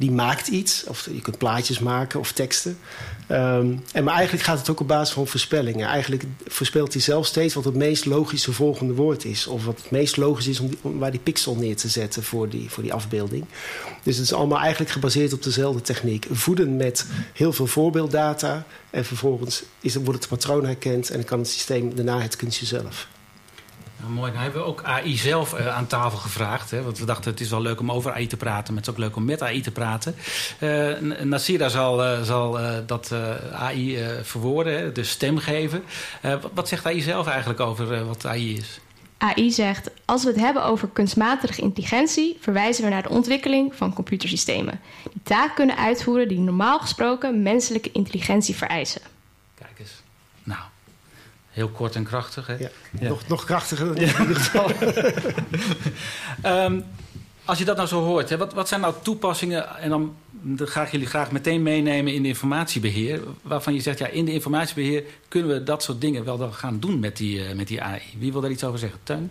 Die 0.00 0.10
maakt 0.10 0.48
iets. 0.48 0.84
Of 0.84 1.08
je 1.12 1.20
kunt 1.20 1.38
plaatjes 1.38 1.78
maken 1.78 2.20
of 2.20 2.32
teksten. 2.32 2.78
Ehm, 3.26 3.72
en, 3.92 4.04
maar 4.04 4.14
eigenlijk 4.14 4.44
gaat 4.44 4.58
het 4.58 4.70
ook 4.70 4.80
op 4.80 4.88
basis 4.88 5.14
van 5.14 5.26
voorspellingen. 5.26 5.86
Eigenlijk 5.86 6.24
voorspelt 6.46 6.92
hij 6.92 7.02
zelf 7.02 7.26
steeds 7.26 7.54
wat 7.54 7.64
het 7.64 7.74
meest 7.74 8.04
logische 8.04 8.52
volgende 8.52 8.94
woord 8.94 9.24
is. 9.24 9.46
Of 9.46 9.64
wat 9.64 9.80
het 9.82 9.90
meest 9.90 10.16
logisch 10.16 10.46
is 10.46 10.60
om, 10.60 10.70
waar 10.82 11.10
die 11.10 11.20
pixel 11.20 11.54
neer 11.54 11.76
te 11.76 11.88
zetten 11.88 12.22
voor 12.22 12.48
die, 12.48 12.70
voor 12.70 12.82
die 12.82 12.92
afbeelding. 12.92 13.44
Dus 14.02 14.16
het 14.16 14.24
is 14.24 14.32
allemaal 14.32 14.60
eigenlijk 14.60 14.90
gebaseerd 14.90 15.32
op 15.32 15.42
dezelfde 15.42 15.80
techniek. 15.80 16.26
Voeden 16.30 16.76
met 16.76 17.06
heel 17.32 17.52
veel 17.52 17.66
voorbeelddata. 17.66 18.66
En 18.90 19.04
vervolgens 19.04 19.62
is, 19.80 19.94
wordt 19.94 20.20
het 20.20 20.28
patroon 20.28 20.64
herkend 20.64 21.10
en 21.10 21.16
dan 21.16 21.24
kan 21.24 21.38
het 21.38 21.48
systeem 21.48 21.94
daarna 21.94 22.20
het 22.20 22.36
kunstje 22.36 22.66
zelf. 22.66 23.08
Nou, 24.00 24.12
mooi. 24.12 24.32
Dan 24.32 24.40
hebben 24.40 24.60
we 24.60 24.66
ook 24.66 24.82
AI 24.82 25.16
zelf 25.16 25.58
uh, 25.58 25.76
aan 25.76 25.86
tafel 25.86 26.18
gevraagd. 26.18 26.70
Hè, 26.70 26.82
want 26.82 26.98
we 26.98 27.04
dachten 27.04 27.30
het 27.30 27.40
is 27.40 27.50
wel 27.50 27.62
leuk 27.62 27.80
om 27.80 27.92
over 27.92 28.12
AI 28.12 28.26
te 28.26 28.36
praten. 28.36 28.74
Maar 28.74 28.82
het 28.82 28.92
is 28.92 28.98
ook 28.98 29.06
leuk 29.06 29.16
om 29.16 29.24
met 29.24 29.42
AI 29.42 29.60
te 29.60 29.70
praten. 29.70 30.14
Uh, 30.60 31.00
Nasira 31.22 31.68
zal, 31.68 32.24
zal 32.24 32.58
dat 32.86 33.14
AI 33.52 33.98
verwoorden, 34.22 34.78
hè, 34.78 34.92
de 34.92 35.04
stem 35.04 35.38
geven. 35.38 35.82
Wat, 36.22 36.50
wat, 36.54 36.68
zegt 36.68 36.86
AI 36.86 37.00
zelf 37.00 37.26
eigenlijk 37.26 37.60
over 37.60 38.06
wat 38.06 38.26
AI 38.26 38.56
is? 38.56 38.80
AI 39.20 39.50
zegt, 39.50 39.90
als 40.04 40.24
we 40.24 40.30
het 40.30 40.40
hebben 40.40 40.64
over 40.64 40.88
kunstmatige 40.88 41.60
intelligentie... 41.60 42.36
verwijzen 42.40 42.84
we 42.84 42.90
naar 42.90 43.02
de 43.02 43.08
ontwikkeling 43.08 43.74
van 43.74 43.92
computersystemen. 43.92 44.80
Die 45.02 45.22
taak 45.22 45.54
kunnen 45.54 45.76
uitvoeren 45.76 46.28
die 46.28 46.38
normaal 46.38 46.78
gesproken 46.78 47.42
menselijke 47.42 47.92
intelligentie 47.92 48.56
vereisen. 48.56 49.00
Heel 51.50 51.68
kort 51.68 51.94
en 51.94 52.04
krachtig, 52.04 52.46
hè? 52.46 52.52
Ja, 52.52 52.70
ja. 53.00 53.08
Nog, 53.08 53.28
nog 53.28 53.44
krachtiger 53.44 53.86
dan 53.86 53.96
in 53.96 54.20
ieder 54.20 54.36
geval. 54.36 54.70
um, 56.64 56.84
als 57.44 57.58
je 57.58 57.64
dat 57.64 57.76
nou 57.76 57.88
zo 57.88 58.04
hoort, 58.04 58.28
hè, 58.28 58.36
wat, 58.36 58.52
wat 58.52 58.68
zijn 58.68 58.80
nou 58.80 58.94
toepassingen... 59.02 59.76
en 59.78 59.90
dan, 59.90 60.16
dan 60.30 60.68
ga 60.68 60.82
ik 60.82 60.90
jullie 60.90 61.06
graag 61.06 61.30
meteen 61.30 61.62
meenemen 61.62 62.14
in 62.14 62.22
de 62.22 62.28
informatiebeheer... 62.28 63.20
waarvan 63.42 63.74
je 63.74 63.80
zegt, 63.80 63.98
ja, 63.98 64.06
in 64.06 64.24
de 64.24 64.32
informatiebeheer... 64.32 65.04
kunnen 65.28 65.50
we 65.50 65.62
dat 65.62 65.82
soort 65.82 66.00
dingen 66.00 66.24
wel 66.24 66.38
dan 66.38 66.54
gaan 66.54 66.80
doen 66.80 66.98
met 66.98 67.16
die, 67.16 67.48
uh, 67.48 67.54
met 67.54 67.68
die 67.68 67.82
AI. 67.82 68.02
Wie 68.18 68.32
wil 68.32 68.40
daar 68.40 68.50
iets 68.50 68.64
over 68.64 68.78
zeggen? 68.78 69.00
Teun? 69.02 69.30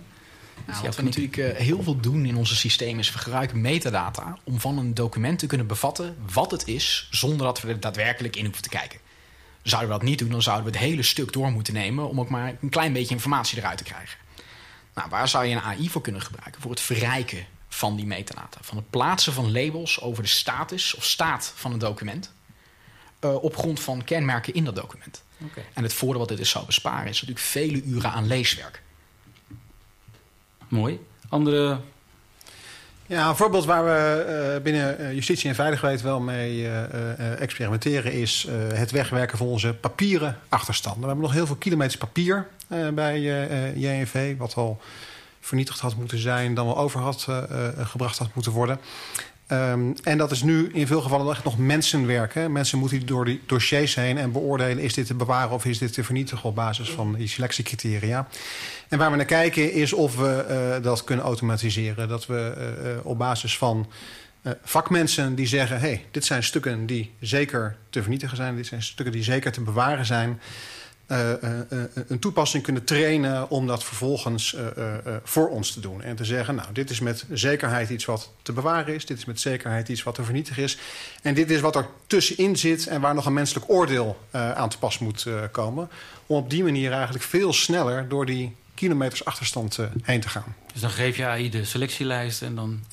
Nou, 0.68 0.86
wat 0.86 0.96
we 0.96 1.04
natuurlijk 1.04 1.38
uh, 1.38 1.50
heel 1.52 1.84
veel 1.84 2.00
doen 2.00 2.26
in 2.26 2.36
onze 2.36 2.56
systemen 2.56 3.00
is 3.00 3.12
we 3.12 3.20
gebruiken 3.20 3.62
metadata 3.62 4.38
om 4.44 4.60
van 4.60 4.78
een 4.78 4.94
document 4.94 5.40
te 5.40 5.48
kunnen 5.48 5.68
bevatten 5.68 6.16
wat 6.34 6.52
het 6.52 6.68
is, 6.68 7.08
zonder 7.12 7.46
dat 7.46 7.62
we 7.62 7.68
er 7.68 7.80
daadwerkelijk 7.80 8.36
in 8.36 8.46
hoeven 8.46 8.64
te 8.64 8.70
kijken. 8.70 9.00
Zouden 9.70 9.90
we 9.90 9.98
dat 9.98 10.08
niet 10.08 10.20
doen, 10.20 10.30
dan 10.30 10.42
zouden 10.42 10.66
we 10.66 10.78
het 10.78 10.88
hele 10.88 11.04
stuk 11.04 11.34
door 11.34 11.52
moeten 11.52 11.74
nemen 11.74 12.10
om 12.10 12.20
ook 12.20 12.30
maar 12.30 12.58
een 12.62 12.70
klein 12.70 12.94
beetje 12.94 13.14
informatie 13.14 13.58
eruit 13.58 13.78
te 13.78 13.84
krijgen. 13.84 14.18
Nou, 14.94 15.10
waar 15.10 15.28
zou 15.28 15.46
je 15.46 15.56
een 15.56 15.62
AI 15.62 15.90
voor 15.90 16.02
kunnen 16.02 16.22
gebruiken? 16.22 16.62
Voor 16.62 16.72
het 16.72 16.82
verrijken 16.82 17.46
van 17.68 17.96
die 17.96 18.06
metadata. 18.06 18.58
Van 18.62 18.78
het 18.78 18.90
plaatsen 18.90 19.34
van 19.34 19.52
labels 19.52 20.02
over 20.02 20.24
de 20.24 20.30
status 20.30 20.96
of 20.96 21.06
staat 21.06 21.54
van 21.56 21.74
een 21.74 21.80
document. 21.80 22.32
Uh, 23.22 23.44
op 23.44 23.56
grond 23.56 23.80
van 23.80 24.04
kenmerken 24.04 24.54
in 24.54 24.64
dat 24.64 24.76
document. 24.76 25.24
Okay. 25.44 25.66
En 25.74 25.84
het 25.84 25.94
voordeel 25.94 26.20
wat 26.20 26.28
dit 26.28 26.38
dus 26.38 26.50
zou 26.50 26.66
besparen 26.66 27.08
is 27.08 27.22
natuurlijk 27.22 27.48
vele 27.48 27.84
uren 27.84 28.12
aan 28.12 28.28
leeswerk. 28.28 28.82
Mooi. 30.68 31.00
Andere 31.30 31.82
ja, 33.10 33.30
een 33.30 33.36
voorbeeld 33.36 33.66
waar 33.66 33.86
we 33.86 34.54
uh, 34.56 34.64
binnen 34.64 35.16
justitie 35.16 35.50
en 35.50 35.56
veiligheid 35.56 36.02
wel 36.02 36.20
mee 36.20 36.62
uh, 36.62 37.42
experimenteren 37.42 38.12
is 38.14 38.48
het 38.74 38.92
wegwerken 38.92 39.38
van 39.38 39.48
onze 39.48 39.74
papieren 39.74 40.38
achterstanden. 40.50 41.02
We 41.02 41.08
hebben 41.08 41.26
nog 41.26 41.34
heel 41.34 41.46
veel 41.46 41.56
kilometers 41.56 41.98
papier 41.98 42.48
bij 42.94 43.22
JNV, 43.76 44.38
wat 44.38 44.56
al 44.56 44.82
vernietigd 45.40 45.80
had 45.80 45.96
moeten 45.96 46.20
zijn, 46.20 46.54
dan 46.54 46.66
wel 46.66 46.78
over 46.78 47.00
had 47.00 47.28
gebracht 47.78 48.18
had 48.18 48.30
moeten 48.34 48.52
worden. 48.52 48.80
Um, 49.52 49.94
en 50.04 50.18
dat 50.18 50.32
is 50.32 50.44
nu 50.44 50.70
in 50.74 50.88
veel 50.88 51.02
gevallen 51.02 51.34
echt 51.34 51.44
nog 51.44 51.58
mensenwerk. 51.58 52.34
Hè? 52.34 52.50
Mensen 52.50 52.80
moeten 52.80 53.06
door 53.06 53.26
die 53.26 53.42
dossiers 53.46 53.96
heen 53.96 54.18
en 54.18 54.32
beoordelen... 54.32 54.84
is 54.84 54.94
dit 54.94 55.06
te 55.06 55.14
bewaren 55.14 55.52
of 55.52 55.66
is 55.66 55.78
dit 55.78 55.94
te 55.94 56.04
vernietigen 56.04 56.50
op 56.50 56.56
basis 56.56 56.90
van 56.90 57.16
die 57.16 57.28
selectiecriteria. 57.28 58.28
En 58.88 58.98
waar 58.98 59.12
we 59.12 59.18
naar 59.18 59.26
kijken 59.26 59.74
is 59.74 59.94
of 59.94 60.16
we 60.16 60.46
uh, 60.78 60.84
dat 60.84 61.04
kunnen 61.04 61.26
automatiseren. 61.26 62.08
Dat 62.08 62.26
we 62.26 62.54
uh, 62.84 63.06
op 63.06 63.18
basis 63.18 63.58
van 63.58 63.88
vakmensen 64.64 65.36
die 65.36 65.48
zeggen... 65.48 65.80
hey, 65.80 66.06
dit 66.12 66.26
zijn 66.26 66.44
stukken 66.44 66.86
die 66.86 67.14
zeker 67.20 67.76
te 67.90 68.02
vernietigen 68.02 68.38
zijn. 68.38 68.56
Dit 68.56 68.68
zijn 68.68 68.84
stukken 68.84 69.14
die 69.14 69.24
zeker 69.24 69.52
te 69.52 69.62
bewaren 69.62 70.06
zijn... 70.06 70.40
Uh, 71.12 71.30
uh, 71.44 71.50
uh, 71.70 71.84
een 72.08 72.20
toepassing 72.20 72.64
kunnen 72.64 72.84
trainen 72.84 73.50
om 73.50 73.68
dat 73.68 73.84
vervolgens 73.84 74.56
voor 75.24 75.50
ons 75.50 75.72
te 75.72 75.80
doen. 75.80 76.02
En 76.02 76.16
te 76.16 76.26
zeggen, 76.26 76.56
nou, 76.56 76.68
dit 76.74 76.90
is 76.90 77.00
met 77.00 77.26
zekerheid 77.32 77.90
iets 77.90 78.06
wat 78.06 78.32
te 78.42 78.54
bewaren 78.54 78.96
is. 78.96 79.06
Dit 79.06 79.18
is 79.18 79.26
met 79.26 79.40
zekerheid 79.40 79.90
iets 79.90 80.04
wat 80.04 80.16
te 80.16 80.24
vernietigen 80.24 80.64
is. 80.64 80.78
En 81.22 81.34
dit 81.34 81.50
is 81.50 81.60
wat 81.60 81.76
er 81.76 81.88
tussenin 82.08 82.58
zit 82.58 82.88
en 82.88 83.02
waar 83.02 83.14
nog 83.14 83.26
een 83.26 83.34
menselijk 83.34 83.70
oordeel 83.70 84.18
aan 84.32 84.70
te 84.70 84.78
pas 84.78 85.00
moet 85.00 85.28
komen. 85.52 85.90
Om 86.26 86.38
op 86.38 86.50
die 86.50 86.64
manier 86.64 86.92
eigenlijk 86.92 87.24
veel 87.24 87.54
sneller 87.54 88.08
door 88.08 88.26
die 88.26 88.56
kilometers 88.74 89.26
achterstand 89.26 89.80
heen 90.04 90.22
te 90.22 90.30
gaan. 90.30 90.56
Dus 90.74 90.82
dan 90.82 90.90
geef 90.90 91.18
je 91.18 91.26
AI 91.26 91.50
de 91.50 91.66
selectielijst 91.66 92.42
en 92.42 92.56
dan... 92.56 92.84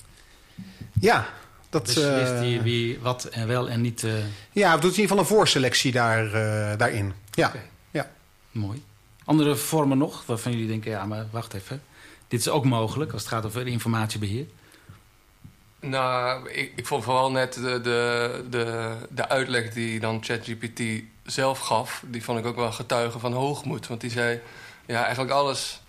Ja, 1.00 1.28
dat, 1.70 1.82
beslist 1.82 2.32
hij 2.32 2.60
wie 2.62 2.98
wat 2.98 3.24
en 3.24 3.46
wel 3.46 3.68
en 3.68 3.80
niet... 3.80 4.06
Ja, 4.52 4.74
we 4.74 4.80
doet 4.80 4.94
in 4.94 5.00
ieder 5.00 5.16
geval 5.16 5.18
een 5.18 5.36
voorselectie 5.36 5.92
daar, 5.92 6.30
daarin. 6.76 7.12
Ja. 7.30 7.48
Okay. 7.48 7.62
Mooi. 8.56 8.84
Andere 9.24 9.56
vormen 9.56 9.98
nog 9.98 10.26
waarvan 10.26 10.52
jullie 10.52 10.66
denken, 10.66 10.90
ja, 10.90 11.06
maar 11.06 11.26
wacht 11.30 11.54
even. 11.54 11.82
Dit 12.28 12.40
is 12.40 12.48
ook 12.48 12.64
mogelijk 12.64 13.12
als 13.12 13.22
het 13.22 13.30
gaat 13.30 13.46
over 13.46 13.66
informatiebeheer. 13.66 14.46
Nou, 15.80 16.50
ik, 16.50 16.72
ik 16.76 16.86
vond 16.86 17.04
vooral 17.04 17.30
net 17.30 17.54
de, 17.54 17.80
de, 17.80 18.44
de, 18.50 18.96
de 19.10 19.28
uitleg 19.28 19.72
die 19.72 20.00
dan 20.00 20.24
ChatGPT 20.24 20.82
zelf 21.24 21.58
gaf... 21.58 22.02
die 22.06 22.24
vond 22.24 22.38
ik 22.38 22.46
ook 22.46 22.56
wel 22.56 22.72
getuige 22.72 23.18
van 23.18 23.32
hoogmoed. 23.32 23.86
Want 23.86 24.00
die 24.00 24.10
zei, 24.10 24.40
ja, 24.86 25.02
eigenlijk 25.02 25.32
alles 25.32 25.80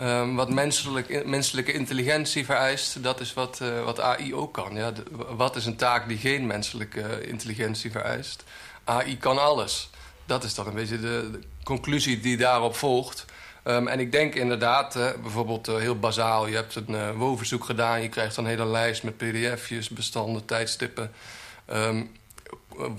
um, 0.00 0.36
wat 0.36 0.50
menselijk, 0.50 1.26
menselijke 1.26 1.72
intelligentie 1.72 2.44
vereist... 2.44 3.02
dat 3.02 3.20
is 3.20 3.34
wat, 3.34 3.58
uh, 3.62 3.84
wat 3.84 4.00
AI 4.00 4.34
ook 4.34 4.54
kan. 4.54 4.74
Ja, 4.74 4.92
wat 5.36 5.56
is 5.56 5.66
een 5.66 5.76
taak 5.76 6.08
die 6.08 6.18
geen 6.18 6.46
menselijke 6.46 7.26
intelligentie 7.26 7.90
vereist? 7.90 8.44
AI 8.84 9.18
kan 9.18 9.38
alles. 9.38 9.90
Dat 10.28 10.44
is 10.44 10.54
dan 10.54 10.66
een 10.66 10.74
beetje 10.74 11.00
de, 11.00 11.38
conclusie 11.62 12.20
die 12.20 12.36
daarop 12.36 12.76
volgt. 12.76 13.24
Um, 13.64 13.88
en 13.88 14.00
ik 14.00 14.12
denk 14.12 14.34
inderdaad, 14.34 14.96
uh, 14.96 15.06
bijvoorbeeld 15.22 15.68
uh, 15.68 15.76
heel 15.76 15.98
bazaal... 15.98 16.46
je 16.46 16.54
hebt 16.54 16.74
een 16.74 17.16
uh, 17.20 17.60
gedaan, 17.60 18.02
je 18.02 18.08
krijgt 18.08 18.36
een 18.36 18.46
hele 18.46 18.66
lijst 18.66 19.02
met 19.02 19.16
pdf'jes, 19.16 19.88
bestanden, 19.88 20.44
tijdstippen. 20.44 21.10
Um, 21.72 22.10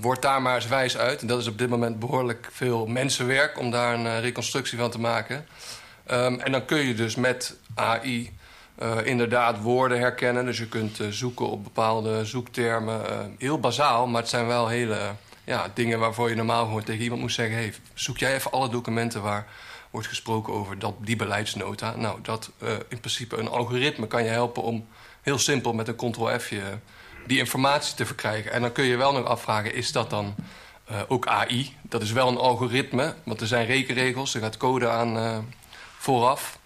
word 0.00 0.22
daar 0.22 0.42
maar 0.42 0.54
eens 0.54 0.68
wijs 0.68 0.96
uit. 0.96 1.20
En 1.20 1.26
dat 1.26 1.40
is 1.40 1.46
op 1.46 1.58
dit 1.58 1.68
moment 1.68 1.98
behoorlijk 1.98 2.48
veel 2.52 2.86
mensenwerk... 2.86 3.58
om 3.58 3.70
daar 3.70 3.94
een 3.94 4.20
reconstructie 4.20 4.78
van 4.78 4.90
te 4.90 5.00
maken. 5.00 5.46
Um, 6.10 6.40
en 6.40 6.52
dan 6.52 6.64
kun 6.64 6.86
je 6.86 6.94
dus 6.94 7.14
met 7.14 7.56
AI 7.74 8.38
inderdaad 9.04 9.62
woorden 9.62 9.98
herkennen. 9.98 10.44
Dus 10.44 10.58
je 10.58 10.68
kunt 10.68 10.98
zoeken 11.10 11.50
op 11.50 11.64
bepaalde 11.64 12.24
zoektermen. 12.24 13.00
heel 13.38 13.60
bazaal, 13.60 14.06
maar 14.06 14.20
het 14.20 14.30
zijn 14.30 14.46
wel 14.46 14.68
hele 14.68 14.98
ja, 15.50 15.70
dingen 15.74 15.98
waarvoor 15.98 16.28
je 16.28 16.34
normaal 16.34 16.64
gewoon 16.64 16.82
tegen 16.82 17.02
iemand 17.02 17.20
moet 17.20 17.32
zeggen... 17.32 17.56
Hey, 17.56 17.74
zoek 17.94 18.18
jij 18.18 18.34
even 18.34 18.52
alle 18.52 18.68
documenten 18.68 19.22
waar 19.22 19.46
wordt 19.90 20.06
gesproken 20.06 20.52
over 20.52 20.78
dat, 20.78 20.94
die 20.98 21.16
beleidsnota. 21.16 21.96
Nou, 21.96 22.18
dat 22.22 22.50
uh, 22.62 22.70
in 22.88 23.00
principe 23.00 23.36
een 23.36 23.48
algoritme 23.48 24.06
kan 24.06 24.24
je 24.24 24.30
helpen 24.30 24.62
om 24.62 24.86
heel 25.20 25.38
simpel 25.38 25.72
met 25.72 25.88
een 25.88 25.96
ctrl-f'je 25.96 26.78
die 27.26 27.38
informatie 27.38 27.94
te 27.94 28.06
verkrijgen. 28.06 28.52
En 28.52 28.60
dan 28.60 28.72
kun 28.72 28.84
je 28.84 28.96
wel 28.96 29.12
nog 29.12 29.24
afvragen, 29.24 29.74
is 29.74 29.92
dat 29.92 30.10
dan 30.10 30.34
uh, 30.90 31.00
ook 31.08 31.26
AI? 31.26 31.76
Dat 31.82 32.02
is 32.02 32.12
wel 32.12 32.28
een 32.28 32.36
algoritme, 32.36 33.14
want 33.24 33.40
er 33.40 33.46
zijn 33.46 33.66
rekenregels, 33.66 34.34
er 34.34 34.40
gaat 34.40 34.56
code 34.56 34.88
aan 34.88 35.46
vooraf. 35.98 36.58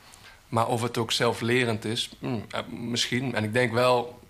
Maar 0.48 0.66
of 0.66 0.82
het 0.82 0.98
ook 0.98 1.12
zelflerend 1.12 1.84
is, 1.84 2.10
hmm, 2.18 2.44
misschien. 2.68 3.34
En 3.34 3.44
ik 3.44 3.52
denk 3.52 3.72
wel, 3.72 4.20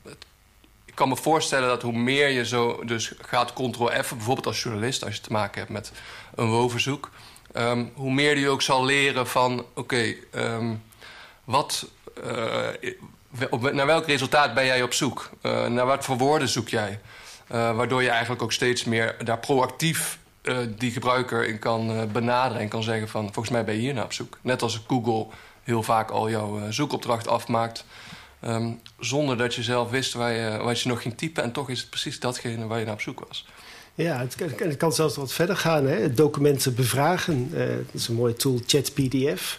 ik 0.94 1.00
kan 1.00 1.08
me 1.08 1.16
voorstellen 1.16 1.68
dat 1.68 1.82
hoe 1.82 1.92
meer 1.92 2.28
je 2.28 2.46
zo 2.46 2.84
dus 2.84 3.12
gaat 3.20 3.52
ctrl-F... 3.52 4.10
bijvoorbeeld 4.10 4.46
als 4.46 4.62
journalist, 4.62 5.04
als 5.04 5.14
je 5.14 5.20
te 5.20 5.32
maken 5.32 5.60
hebt 5.60 5.72
met 5.72 5.92
een 6.34 6.50
WO-verzoek... 6.50 7.10
Um, 7.56 7.92
hoe 7.94 8.12
meer 8.12 8.38
je 8.38 8.48
ook 8.48 8.62
zal 8.62 8.84
leren 8.84 9.26
van... 9.26 9.66
oké, 9.74 10.14
um, 10.34 10.82
wat... 11.44 11.86
Uh, 12.26 13.72
naar 13.72 13.86
welk 13.86 14.06
resultaat 14.06 14.54
ben 14.54 14.66
jij 14.66 14.82
op 14.82 14.92
zoek? 14.92 15.30
Uh, 15.42 15.66
naar 15.66 15.86
wat 15.86 16.04
voor 16.04 16.16
woorden 16.16 16.48
zoek 16.48 16.68
jij? 16.68 17.00
Uh, 17.52 17.76
waardoor 17.76 18.02
je 18.02 18.10
eigenlijk 18.10 18.42
ook 18.42 18.52
steeds 18.52 18.84
meer 18.84 19.16
daar 19.24 19.38
proactief 19.38 20.18
die 20.68 20.90
gebruiker 20.90 21.46
in 21.46 21.58
kan 21.58 22.08
benaderen... 22.12 22.62
en 22.62 22.68
kan 22.68 22.82
zeggen 22.82 23.08
van, 23.08 23.24
volgens 23.24 23.50
mij 23.50 23.64
ben 23.64 23.74
je 23.74 23.80
hier 23.80 23.94
naar 23.94 24.04
op 24.04 24.12
zoek. 24.12 24.38
Net 24.40 24.62
als 24.62 24.82
Google 24.86 25.26
heel 25.62 25.82
vaak 25.82 26.10
al 26.10 26.30
jouw 26.30 26.60
zoekopdracht 26.70 27.28
afmaakt... 27.28 27.84
Um, 28.46 28.80
zonder 28.98 29.36
dat 29.36 29.54
je 29.54 29.62
zelf 29.62 29.90
wist 29.90 30.12
waar 30.12 30.32
je, 30.32 30.58
wat 30.62 30.80
je 30.80 30.88
nog 30.88 31.02
ging 31.02 31.16
typen. 31.16 31.42
En 31.42 31.52
toch 31.52 31.70
is 31.70 31.80
het 31.80 31.90
precies 31.90 32.20
datgene 32.20 32.66
waar 32.66 32.78
je 32.78 32.84
naar 32.84 32.94
op 32.94 33.00
zoek 33.00 33.24
was. 33.28 33.46
Ja, 33.94 34.18
het, 34.18 34.36
het 34.58 34.76
kan 34.76 34.92
zelfs 34.92 35.16
wat 35.16 35.32
verder 35.32 35.56
gaan. 35.56 35.86
Hè? 35.86 36.14
Documenten 36.14 36.74
bevragen. 36.74 37.50
Uh, 37.52 37.58
dat 37.66 37.84
is 37.92 38.08
een 38.08 38.14
mooie 38.14 38.34
tool, 38.34 38.60
ChatPDF. 38.66 39.58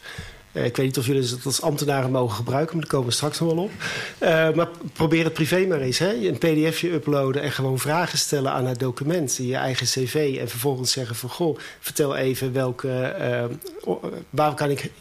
Uh, 0.55 0.65
ik 0.65 0.75
weet 0.75 0.85
niet 0.85 0.97
of 0.97 1.05
jullie 1.05 1.29
het 1.29 1.45
als 1.45 1.61
ambtenaren 1.61 2.11
mogen 2.11 2.35
gebruiken, 2.35 2.73
maar 2.73 2.81
daar 2.81 2.93
komen 2.93 3.09
we 3.09 3.15
straks 3.15 3.39
nog 3.39 3.53
wel 3.53 3.63
op. 3.63 3.71
Uh, 4.19 4.53
maar 4.53 4.69
probeer 4.93 5.23
het 5.23 5.33
privé 5.33 5.65
maar 5.65 5.79
eens. 5.79 5.97
Hè? 5.97 6.13
Een 6.13 6.37
pdfje 6.37 6.91
uploaden 6.91 7.41
en 7.41 7.51
gewoon 7.51 7.79
vragen 7.79 8.17
stellen 8.17 8.51
aan 8.51 8.65
het 8.65 8.79
document. 8.79 9.35
Je 9.35 9.55
eigen 9.55 9.85
cv 9.85 10.37
en 10.39 10.49
vervolgens 10.49 10.91
zeggen 10.91 11.15
van... 11.15 11.29
goh, 11.29 11.57
vertel 11.79 12.15
even 12.15 12.53
welke, 12.53 13.15
uh, 13.19 13.93
waar 14.29 14.53
kan 14.53 14.69
ik 14.69 14.91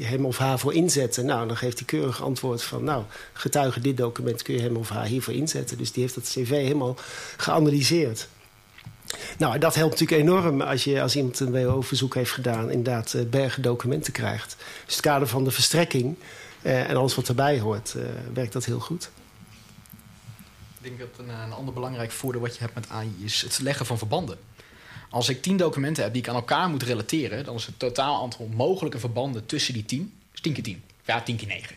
hem 0.00 0.26
of 0.26 0.38
haar 0.38 0.58
voor 0.58 0.74
inzetten. 0.74 1.26
Nou, 1.26 1.46
dan 1.46 1.56
geeft 1.56 1.78
hij 1.78 1.86
keurig 1.86 2.22
antwoord 2.22 2.62
van... 2.62 2.84
nou, 2.84 3.02
getuige 3.32 3.80
dit 3.80 3.96
document 3.96 4.42
kun 4.42 4.54
je 4.54 4.60
hem 4.60 4.76
of 4.76 4.88
haar 4.88 5.06
hiervoor 5.06 5.34
inzetten. 5.34 5.78
Dus 5.78 5.92
die 5.92 6.02
heeft 6.02 6.14
dat 6.14 6.24
cv 6.24 6.50
helemaal 6.50 6.96
geanalyseerd. 7.36 8.28
Nou, 9.38 9.58
dat 9.58 9.74
helpt 9.74 10.00
natuurlijk 10.00 10.28
enorm 10.28 10.60
als, 10.60 10.84
je, 10.84 11.02
als 11.02 11.16
iemand 11.16 11.40
een 11.40 11.64
WO-verzoek 11.64 12.14
heeft 12.14 12.30
gedaan... 12.30 12.70
inderdaad 12.70 13.16
bergen 13.30 13.62
documenten 13.62 14.12
krijgt. 14.12 14.56
Dus 14.84 14.94
het 14.94 15.04
kader 15.04 15.28
van 15.28 15.44
de 15.44 15.50
verstrekking 15.50 16.16
uh, 16.62 16.90
en 16.90 16.96
alles 16.96 17.14
wat 17.14 17.28
erbij 17.28 17.60
hoort... 17.60 17.94
Uh, 17.96 18.02
werkt 18.34 18.52
dat 18.52 18.64
heel 18.64 18.80
goed. 18.80 19.10
Ik 20.80 20.96
denk 20.96 20.98
dat 20.98 21.26
een, 21.26 21.28
een 21.28 21.52
ander 21.52 21.74
belangrijk 21.74 22.10
voordeel 22.10 22.40
wat 22.40 22.54
je 22.54 22.60
hebt 22.60 22.74
met 22.74 22.88
AI... 22.88 23.14
is 23.24 23.42
het 23.42 23.58
leggen 23.58 23.86
van 23.86 23.98
verbanden. 23.98 24.38
Als 25.10 25.28
ik 25.28 25.42
tien 25.42 25.56
documenten 25.56 26.02
heb 26.02 26.12
die 26.12 26.22
ik 26.22 26.28
aan 26.28 26.34
elkaar 26.34 26.68
moet 26.68 26.82
relateren... 26.82 27.44
dan 27.44 27.54
is 27.54 27.66
het 27.66 27.78
totaal 27.78 28.22
aantal 28.22 28.48
mogelijke 28.52 28.98
verbanden 28.98 29.46
tussen 29.46 29.74
die 29.74 29.84
tien... 29.84 30.12
is 30.34 30.40
10 30.40 30.52
keer 30.52 30.62
10. 30.62 30.82
Ja, 31.04 31.22
10 31.22 31.36
keer 31.36 31.48
9. 31.48 31.76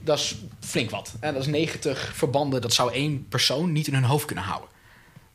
Dat 0.00 0.18
is 0.18 0.36
flink 0.60 0.90
wat. 0.90 1.14
En 1.20 1.32
dat 1.32 1.42
is 1.42 1.48
90 1.48 2.12
verbanden. 2.14 2.60
Dat 2.60 2.72
zou 2.72 2.92
één 2.92 3.28
persoon 3.28 3.72
niet 3.72 3.86
in 3.86 3.94
hun 3.94 4.04
hoofd 4.04 4.24
kunnen 4.24 4.44
houden. 4.44 4.68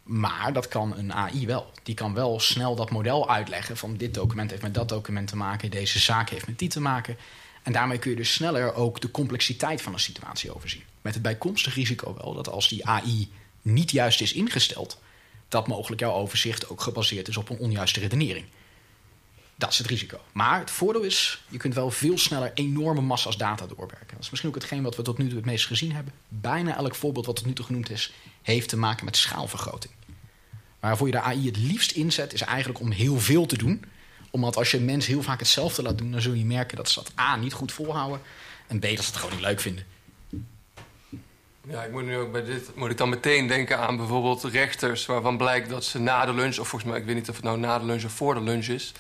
Maar 0.06 0.54
dat 0.54 0.68
kan 0.68 0.98
een 0.98 1.14
AI 1.14 1.46
wel. 1.46 1.72
Die 1.84 1.96
kan 1.96 2.14
wel 2.14 2.40
snel 2.40 2.76
dat 2.76 2.92
model 2.92 3.30
uitleggen 3.30 3.78
van 3.78 3.98
dit 3.98 4.14
document 4.14 4.50
heeft 4.50 4.62
met 4.62 4.74
dat 4.74 4.90
document 4.90 5.28
te 5.28 5.36
maken, 5.36 5.72
deze 5.72 6.00
zaak 6.00 6.30
heeft 6.30 6.48
met 6.48 6.60
die 6.60 6.70
te 6.70 6.82
maken. 6.82 7.18
En 7.64 7.72
daarmee 7.72 8.00
kun 8.00 8.10
je 8.10 8.16
dus 8.16 8.34
sneller 8.34 8.74
ook 8.74 9.02
de 9.02 9.12
complexiteit 9.12 9.82
van 9.82 9.94
een 9.94 10.00
situatie 10.00 10.56
overzien. 10.56 10.84
Met 11.02 11.14
het 11.14 11.24
bijkomstig 11.24 11.76
risico 11.76 12.16
wel 12.18 12.34
dat 12.34 12.50
als 12.50 12.70
die 12.70 12.86
AI 12.86 13.32
niet 13.62 13.92
juist 13.92 14.22
is 14.22 14.34
ingesteld, 14.34 15.00
dat 15.48 15.68
mogelijk 15.68 16.02
jouw 16.02 16.14
overzicht 16.14 16.70
ook 16.70 16.82
gebaseerd 16.82 17.28
is 17.28 17.38
op 17.38 17.50
een 17.50 17.58
onjuiste 17.58 18.00
redenering. 18.00 18.46
Dat 19.56 19.72
is 19.72 19.78
het 19.78 19.88
risico. 19.88 20.20
Maar 20.32 20.60
het 20.60 20.72
voordeel 20.72 21.02
is, 21.02 21.44
je 21.48 21.58
kunt 21.58 21.74
wel 21.74 21.92
veel 21.92 22.18
sneller 22.18 22.52
enorme 22.54 23.02
massa's 23.02 23.38
data 23.38 23.66
doorwerken. 23.66 24.08
Dat 24.10 24.20
is 24.20 24.30
misschien 24.30 24.50
ook 24.50 24.56
hetgeen 24.56 24.84
wat 24.84 24.96
we 24.96 25.02
tot 25.02 25.18
nu 25.18 25.28
toe 25.28 25.36
het 25.38 25.46
meest 25.46 25.66
gezien 25.66 25.92
hebben. 25.92 26.14
Bijna 26.28 26.78
elk 26.78 26.96
voorbeeld 26.96 27.26
wat 27.26 27.36
tot 27.36 27.46
nu 27.46 27.54
toe 27.54 27.66
genoemd 27.66 27.90
is, 27.90 28.14
heeft 28.42 28.70
te 28.70 28.78
maken 28.78 29.06
met 29.06 29.18
schaalvergroting. 29.18 29.94
Waarvoor 30.80 31.08
je 31.08 31.14
de 31.14 31.22
AI 31.22 31.46
het 31.46 31.58
liefst 31.58 31.92
inzet, 31.92 32.34
is 32.34 32.42
eigenlijk 32.42 32.80
om 32.80 32.92
heel 32.92 33.20
veel 33.20 33.46
te 33.46 33.58
doen. 33.58 33.84
Omdat 34.32 34.58
als 34.58 34.72
je 34.72 34.78
een 34.78 34.86
mens 34.86 35.06
heel 35.06 35.22
vaak 35.22 35.40
hetzelfde 35.40 35.82
laat 35.82 35.98
doen, 35.98 36.12
dan 36.12 36.22
zul 36.22 36.34
je 36.34 36.46
merken 36.46 36.78
dat 36.78 36.90
ze 36.90 37.04
dat 37.04 37.12
A 37.20 37.36
niet 37.36 37.54
goed 37.54 37.72
volhouden. 37.72 38.22
En 38.68 38.80
B 38.80 38.82
dat 38.82 38.92
ze 38.92 39.06
het 39.06 39.16
gewoon 39.16 39.36
niet 39.36 39.46
leuk 39.46 39.60
vinden. 39.60 39.86
Ja, 41.68 41.84
ik 41.84 41.92
moet 41.92 42.06
nu 42.06 42.18
ook 42.18 42.32
bij 42.32 42.44
dit 42.44 42.76
moet 42.76 42.92
ik 42.92 42.98
dan 42.98 43.10
meteen 43.10 43.48
denken 43.48 43.80
aan 43.80 43.98
bijvoorbeeld 43.98 44.44
rechters 44.44 45.06
waarvan 45.06 45.38
blijkt 45.38 45.70
dat 45.70 45.84
ze 45.84 46.00
na 46.00 46.26
de 46.26 46.34
lunch, 46.34 46.58
of 46.58 46.68
volgens 46.68 46.92
mij, 46.92 47.00
ik 47.00 47.06
weet 47.06 47.16
niet 47.16 47.30
of 47.30 47.36
het 47.36 47.44
nou 47.44 47.58
na 47.58 47.80
de 47.80 47.86
lunch 47.86 48.04
of 48.04 48.12
voor 48.12 48.34
de 48.34 48.42
lunch 48.42 48.66
is, 48.66 48.94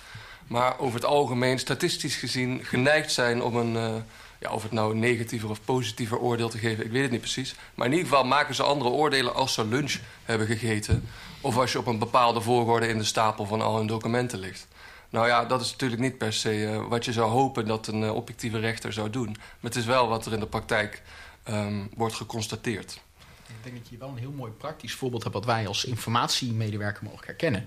maar 0.47 0.79
over 0.79 0.95
het 0.95 1.05
algemeen 1.05 1.59
statistisch 1.59 2.15
gezien 2.15 2.63
geneigd 2.63 3.11
zijn 3.11 3.43
om 3.43 3.55
een, 3.55 3.73
uh, 3.73 3.95
ja, 4.39 4.51
of 4.51 4.63
het 4.63 4.71
nou 4.71 4.91
een 4.91 4.99
negatiever 4.99 5.49
of 5.49 5.63
positiever 5.65 6.19
oordeel 6.19 6.49
te 6.49 6.57
geven, 6.57 6.85
ik 6.85 6.91
weet 6.91 7.01
het 7.01 7.11
niet 7.11 7.19
precies. 7.19 7.55
Maar 7.75 7.85
in 7.85 7.93
ieder 7.93 8.07
geval 8.07 8.25
maken 8.25 8.55
ze 8.55 8.63
andere 8.63 8.89
oordelen 8.89 9.35
als 9.35 9.53
ze 9.53 9.65
lunch 9.65 9.95
hebben 10.23 10.47
gegeten. 10.47 11.07
Of 11.41 11.57
als 11.57 11.71
je 11.71 11.79
op 11.79 11.87
een 11.87 11.99
bepaalde 11.99 12.41
volgorde 12.41 12.87
in 12.87 12.97
de 12.97 13.03
stapel 13.03 13.45
van 13.45 13.61
al 13.61 13.77
hun 13.77 13.87
documenten 13.87 14.39
ligt. 14.39 14.67
Nou 15.09 15.27
ja, 15.27 15.45
dat 15.45 15.61
is 15.61 15.71
natuurlijk 15.71 16.01
niet 16.01 16.17
per 16.17 16.33
se 16.33 16.57
uh, 16.57 16.87
wat 16.87 17.05
je 17.05 17.13
zou 17.13 17.31
hopen 17.31 17.65
dat 17.65 17.87
een 17.87 18.01
uh, 18.01 18.15
objectieve 18.15 18.59
rechter 18.59 18.93
zou 18.93 19.09
doen. 19.09 19.29
Maar 19.29 19.71
het 19.71 19.75
is 19.75 19.85
wel 19.85 20.07
wat 20.07 20.25
er 20.25 20.33
in 20.33 20.39
de 20.39 20.47
praktijk 20.47 21.01
um, 21.49 21.89
wordt 21.95 22.15
geconstateerd. 22.15 23.01
Ik 23.47 23.55
denk 23.63 23.75
dat 23.75 23.89
je 23.89 23.97
wel 23.97 24.09
een 24.09 24.17
heel 24.17 24.31
mooi 24.31 24.51
praktisch 24.51 24.93
voorbeeld 24.93 25.23
hebt 25.23 25.35
wat 25.35 25.45
wij 25.45 25.67
als 25.67 25.85
informatiemedewerker 25.85 27.03
mogen 27.03 27.25
herkennen. 27.25 27.65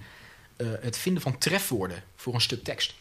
Uh, 0.59 0.69
het 0.81 0.97
vinden 0.97 1.23
van 1.23 1.39
trefwoorden 1.39 2.03
voor 2.17 2.35
een 2.35 2.41
stuk 2.41 2.65
tekst. 2.65 2.95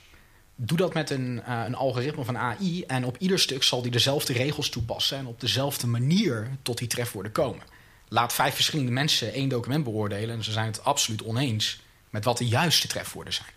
Doe 0.55 0.77
dat 0.77 0.93
met 0.93 1.09
een, 1.09 1.41
uh, 1.47 1.63
een 1.65 1.75
algoritme 1.75 2.23
van 2.23 2.37
AI 2.37 2.83
en 2.83 3.05
op 3.05 3.17
ieder 3.17 3.39
stuk 3.39 3.63
zal 3.63 3.81
die 3.81 3.91
dezelfde 3.91 4.33
regels 4.33 4.69
toepassen 4.69 5.17
en 5.17 5.25
op 5.25 5.39
dezelfde 5.39 5.87
manier 5.87 6.57
tot 6.61 6.77
die 6.77 6.87
trefwoorden 6.87 7.31
komen. 7.31 7.65
Laat 8.07 8.33
vijf 8.33 8.55
verschillende 8.55 8.91
mensen 8.91 9.33
één 9.33 9.49
document 9.49 9.83
beoordelen 9.83 10.35
en 10.35 10.43
ze 10.43 10.51
zijn 10.51 10.65
het 10.65 10.83
absoluut 10.83 11.23
oneens 11.23 11.79
met 12.09 12.23
wat 12.23 12.37
de 12.37 12.47
juiste 12.47 12.87
trefwoorden 12.87 13.33
zijn. 13.33 13.49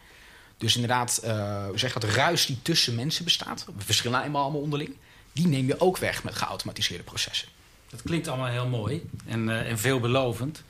Dus 0.57 0.75
inderdaad, 0.75 1.21
uh, 1.25 1.67
zeg 1.75 1.93
dat 1.93 2.05
ruis 2.05 2.47
die 2.47 2.63
tussen 2.63 2.95
mensen 2.95 3.25
bestaat, 3.25 3.65
we 3.65 3.85
verschillen 3.85 4.23
eenmaal 4.23 4.43
allemaal 4.43 4.61
onderling, 4.61 4.97
die 5.33 5.47
neem 5.47 5.67
je 5.67 5.81
ook 5.81 5.99
weg 5.99 6.25
met 6.25 6.35
geautomatiseerde 6.35 7.05
processen. 7.05 7.49
Dat 7.91 8.03
klinkt 8.03 8.29
allemaal 8.29 8.47
heel 8.47 8.69
mooi 8.69 9.11
en, 9.27 9.49
uh, 9.49 9.71
en 9.71 9.79
veelbelovend. 9.79 10.63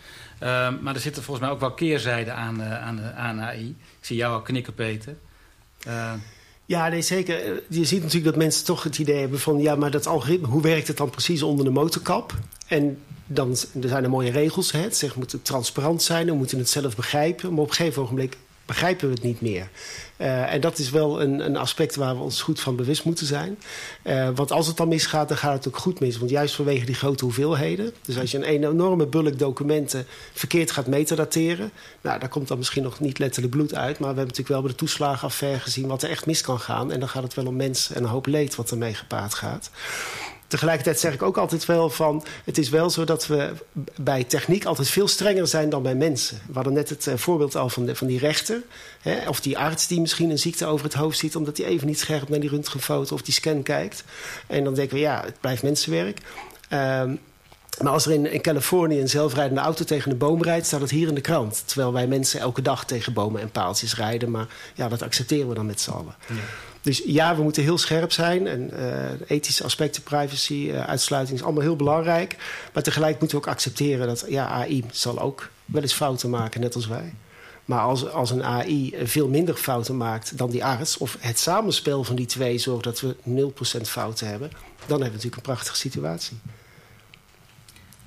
Uh, 0.42 0.48
maar 0.80 0.94
er 0.94 1.00
zitten 1.00 1.22
volgens 1.22 1.46
mij 1.46 1.54
ook 1.54 1.60
wel 1.60 1.74
keerzijden 1.74 2.34
aan, 2.34 2.60
uh, 2.60 2.82
aan, 2.82 3.00
aan 3.00 3.40
AI. 3.40 3.68
Ik 3.68 4.06
zie 4.06 4.16
jou 4.16 4.34
al 4.34 4.42
knikken, 4.42 4.74
Peter. 4.74 5.16
Uh, 5.86 6.12
ja, 6.66 6.88
nee, 6.88 7.02
zeker. 7.02 7.62
Je 7.68 7.84
ziet 7.84 8.02
natuurlijk 8.02 8.30
dat 8.30 8.42
mensen 8.42 8.64
toch 8.64 8.82
het 8.82 8.98
idee 8.98 9.20
hebben 9.20 9.40
van... 9.40 9.58
ja, 9.58 9.74
maar 9.74 9.90
dat 9.90 10.06
algoritme, 10.06 10.46
hoe 10.46 10.62
werkt 10.62 10.88
het 10.88 10.96
dan 10.96 11.10
precies 11.10 11.42
onder 11.42 11.64
de 11.64 11.70
motorkap? 11.70 12.34
En 12.66 12.98
dan 13.26 13.50
er 13.50 13.88
zijn 13.88 14.04
er 14.04 14.10
mooie 14.10 14.30
regels. 14.30 14.72
Hè? 14.72 14.80
Het 14.80 14.96
zegt, 14.96 15.16
moet 15.16 15.36
transparant 15.42 16.02
zijn, 16.02 16.26
we 16.26 16.32
moeten 16.32 16.58
het 16.58 16.68
zelf 16.68 16.96
begrijpen. 16.96 17.50
Maar 17.50 17.62
op 17.62 17.68
een 17.68 17.74
gegeven 17.74 18.02
ogenblik 18.02 18.36
begrijpen 18.70 19.08
we 19.08 19.14
het 19.14 19.22
niet 19.22 19.40
meer. 19.40 19.68
Uh, 20.18 20.52
en 20.52 20.60
dat 20.60 20.78
is 20.78 20.90
wel 20.90 21.22
een, 21.22 21.44
een, 21.44 21.56
aspect 21.56 21.96
waar 21.96 22.16
we 22.16 22.22
ons 22.22 22.42
goed 22.42 22.60
van 22.60 22.76
bewust 22.76 23.04
moeten 23.04 23.26
zijn. 23.26 23.58
Uh, 24.04 24.28
want 24.34 24.52
als 24.52 24.66
het 24.66 24.76
dan 24.76 24.88
misgaat, 24.88 25.28
dan 25.28 25.36
gaat 25.36 25.54
het 25.54 25.68
ook 25.68 25.76
goed 25.76 26.00
mis. 26.00 26.18
Want 26.18 26.30
juist 26.30 26.54
vanwege 26.54 26.84
die 26.86 26.94
grote 26.94 27.24
hoeveelheden. 27.24 27.92
Dus 28.02 28.18
als 28.18 28.30
je 28.30 28.36
een 28.36 28.64
enorme 28.64 29.06
bulk 29.06 29.38
documenten 29.38 30.06
verkeerd 30.32 30.70
gaat 30.70 30.86
metadateren... 30.86 31.70
nou, 32.00 32.18
daar 32.20 32.28
komt 32.28 32.48
dan 32.48 32.58
misschien 32.58 32.82
nog 32.82 33.00
niet 33.00 33.18
letterlijk 33.18 33.54
bloed 33.54 33.74
uit... 33.74 33.98
maar 33.98 34.14
we 34.14 34.20
hebben 34.20 34.24
natuurlijk 34.24 34.48
wel 34.48 34.60
bij 34.60 34.70
de 34.70 34.76
toeslagenaffaire 34.76 35.60
gezien... 35.60 35.86
wat 35.86 36.02
er 36.02 36.10
echt 36.10 36.26
mis 36.26 36.40
kan 36.40 36.60
gaan. 36.60 36.92
En 36.92 37.00
dan 37.00 37.08
gaat 37.08 37.22
het 37.22 37.34
wel 37.34 37.46
om 37.46 37.56
mensen 37.56 37.96
en 37.96 38.02
een 38.02 38.08
hoop 38.08 38.26
leed 38.26 38.54
wat 38.54 38.70
ermee 38.70 38.94
gepaard 38.94 39.34
gaat. 39.34 39.70
Tegelijkertijd 40.50 41.00
zeg 41.00 41.14
ik 41.14 41.22
ook 41.22 41.36
altijd 41.36 41.64
wel 41.64 41.90
van... 41.90 42.24
het 42.44 42.58
is 42.58 42.68
wel 42.68 42.90
zo 42.90 43.04
dat 43.04 43.26
we 43.26 43.52
bij 43.96 44.24
techniek 44.24 44.64
altijd 44.64 44.88
veel 44.88 45.08
strenger 45.08 45.46
zijn 45.46 45.68
dan 45.68 45.82
bij 45.82 45.94
mensen. 45.94 46.40
We 46.46 46.52
hadden 46.52 46.72
net 46.72 46.88
het 46.88 47.06
uh, 47.06 47.14
voorbeeld 47.16 47.56
al 47.56 47.68
van, 47.68 47.96
van 47.96 48.06
die 48.06 48.18
rechter. 48.18 48.62
Hè, 49.00 49.28
of 49.28 49.40
die 49.40 49.58
arts 49.58 49.86
die 49.86 50.00
misschien 50.00 50.30
een 50.30 50.38
ziekte 50.38 50.66
over 50.66 50.84
het 50.84 50.94
hoofd 50.94 51.18
ziet... 51.18 51.36
omdat 51.36 51.56
hij 51.56 51.66
even 51.66 51.86
niet 51.86 51.98
scherp 51.98 52.28
naar 52.28 52.40
die 52.40 52.50
röntgenfoto 52.50 53.14
of 53.14 53.22
die 53.22 53.34
scan 53.34 53.62
kijkt. 53.62 54.04
En 54.46 54.64
dan 54.64 54.74
denken 54.74 54.94
we, 54.94 55.00
ja, 55.00 55.22
het 55.24 55.40
blijft 55.40 55.62
mensenwerk. 55.62 56.18
Um, 56.72 57.18
maar 57.82 57.92
als 57.92 58.06
er 58.06 58.12
in, 58.12 58.32
in, 58.32 58.40
Californië 58.40 59.00
een 59.00 59.08
zelfrijdende 59.08 59.60
auto 59.60 59.84
tegen 59.84 60.10
een 60.10 60.18
boom 60.18 60.42
rijdt... 60.42 60.66
staat 60.66 60.80
het 60.80 60.90
hier 60.90 61.08
in 61.08 61.14
de 61.14 61.20
krant. 61.20 61.62
Terwijl 61.66 61.92
wij 61.92 62.06
mensen 62.06 62.40
elke 62.40 62.62
dag 62.62 62.84
tegen 62.84 63.12
bomen 63.12 63.40
en 63.40 63.50
paaltjes 63.50 63.96
rijden. 63.96 64.30
Maar 64.30 64.46
ja, 64.74 64.88
dat 64.88 65.02
accepteren 65.02 65.48
we 65.48 65.54
dan 65.54 65.66
met 65.66 65.80
z'n 65.80 65.90
allen. 65.90 66.14
Ja. 66.28 66.34
Dus 66.82 67.02
ja, 67.04 67.36
we 67.36 67.42
moeten 67.42 67.62
heel 67.62 67.78
scherp 67.78 68.12
zijn. 68.12 68.46
En 68.46 68.70
uh, 68.72 68.86
ethische 69.26 69.64
aspecten, 69.64 70.02
privacy, 70.02 70.52
uh, 70.54 70.80
uitsluiting 70.84 71.38
is 71.38 71.44
allemaal 71.44 71.62
heel 71.62 71.76
belangrijk. 71.76 72.36
Maar 72.72 72.82
tegelijk 72.82 73.18
moeten 73.18 73.38
we 73.38 73.44
ook 73.44 73.50
accepteren 73.50 74.06
dat 74.06 74.24
ja, 74.28 74.46
AI 74.46 74.84
zal 74.90 75.18
ook 75.18 75.50
wel 75.64 75.82
eens 75.82 75.92
fouten 75.92 76.30
maken, 76.30 76.60
net 76.60 76.74
als 76.74 76.86
wij. 76.86 77.14
Maar 77.64 77.80
als, 77.80 78.08
als 78.08 78.30
een 78.30 78.44
AI 78.44 78.94
veel 79.02 79.28
minder 79.28 79.54
fouten 79.54 79.96
maakt 79.96 80.38
dan 80.38 80.50
die 80.50 80.64
arts... 80.64 80.98
of 80.98 81.16
het 81.20 81.38
samenspel 81.38 82.04
van 82.04 82.16
die 82.16 82.26
twee 82.26 82.58
zorgt 82.58 82.84
dat 82.84 83.00
we 83.00 83.16
0% 83.78 83.80
fouten 83.80 84.26
hebben... 84.26 84.50
dan 84.50 84.60
hebben 84.86 84.96
we 84.96 85.04
natuurlijk 85.04 85.36
een 85.36 85.42
prachtige 85.42 85.76
situatie. 85.76 86.38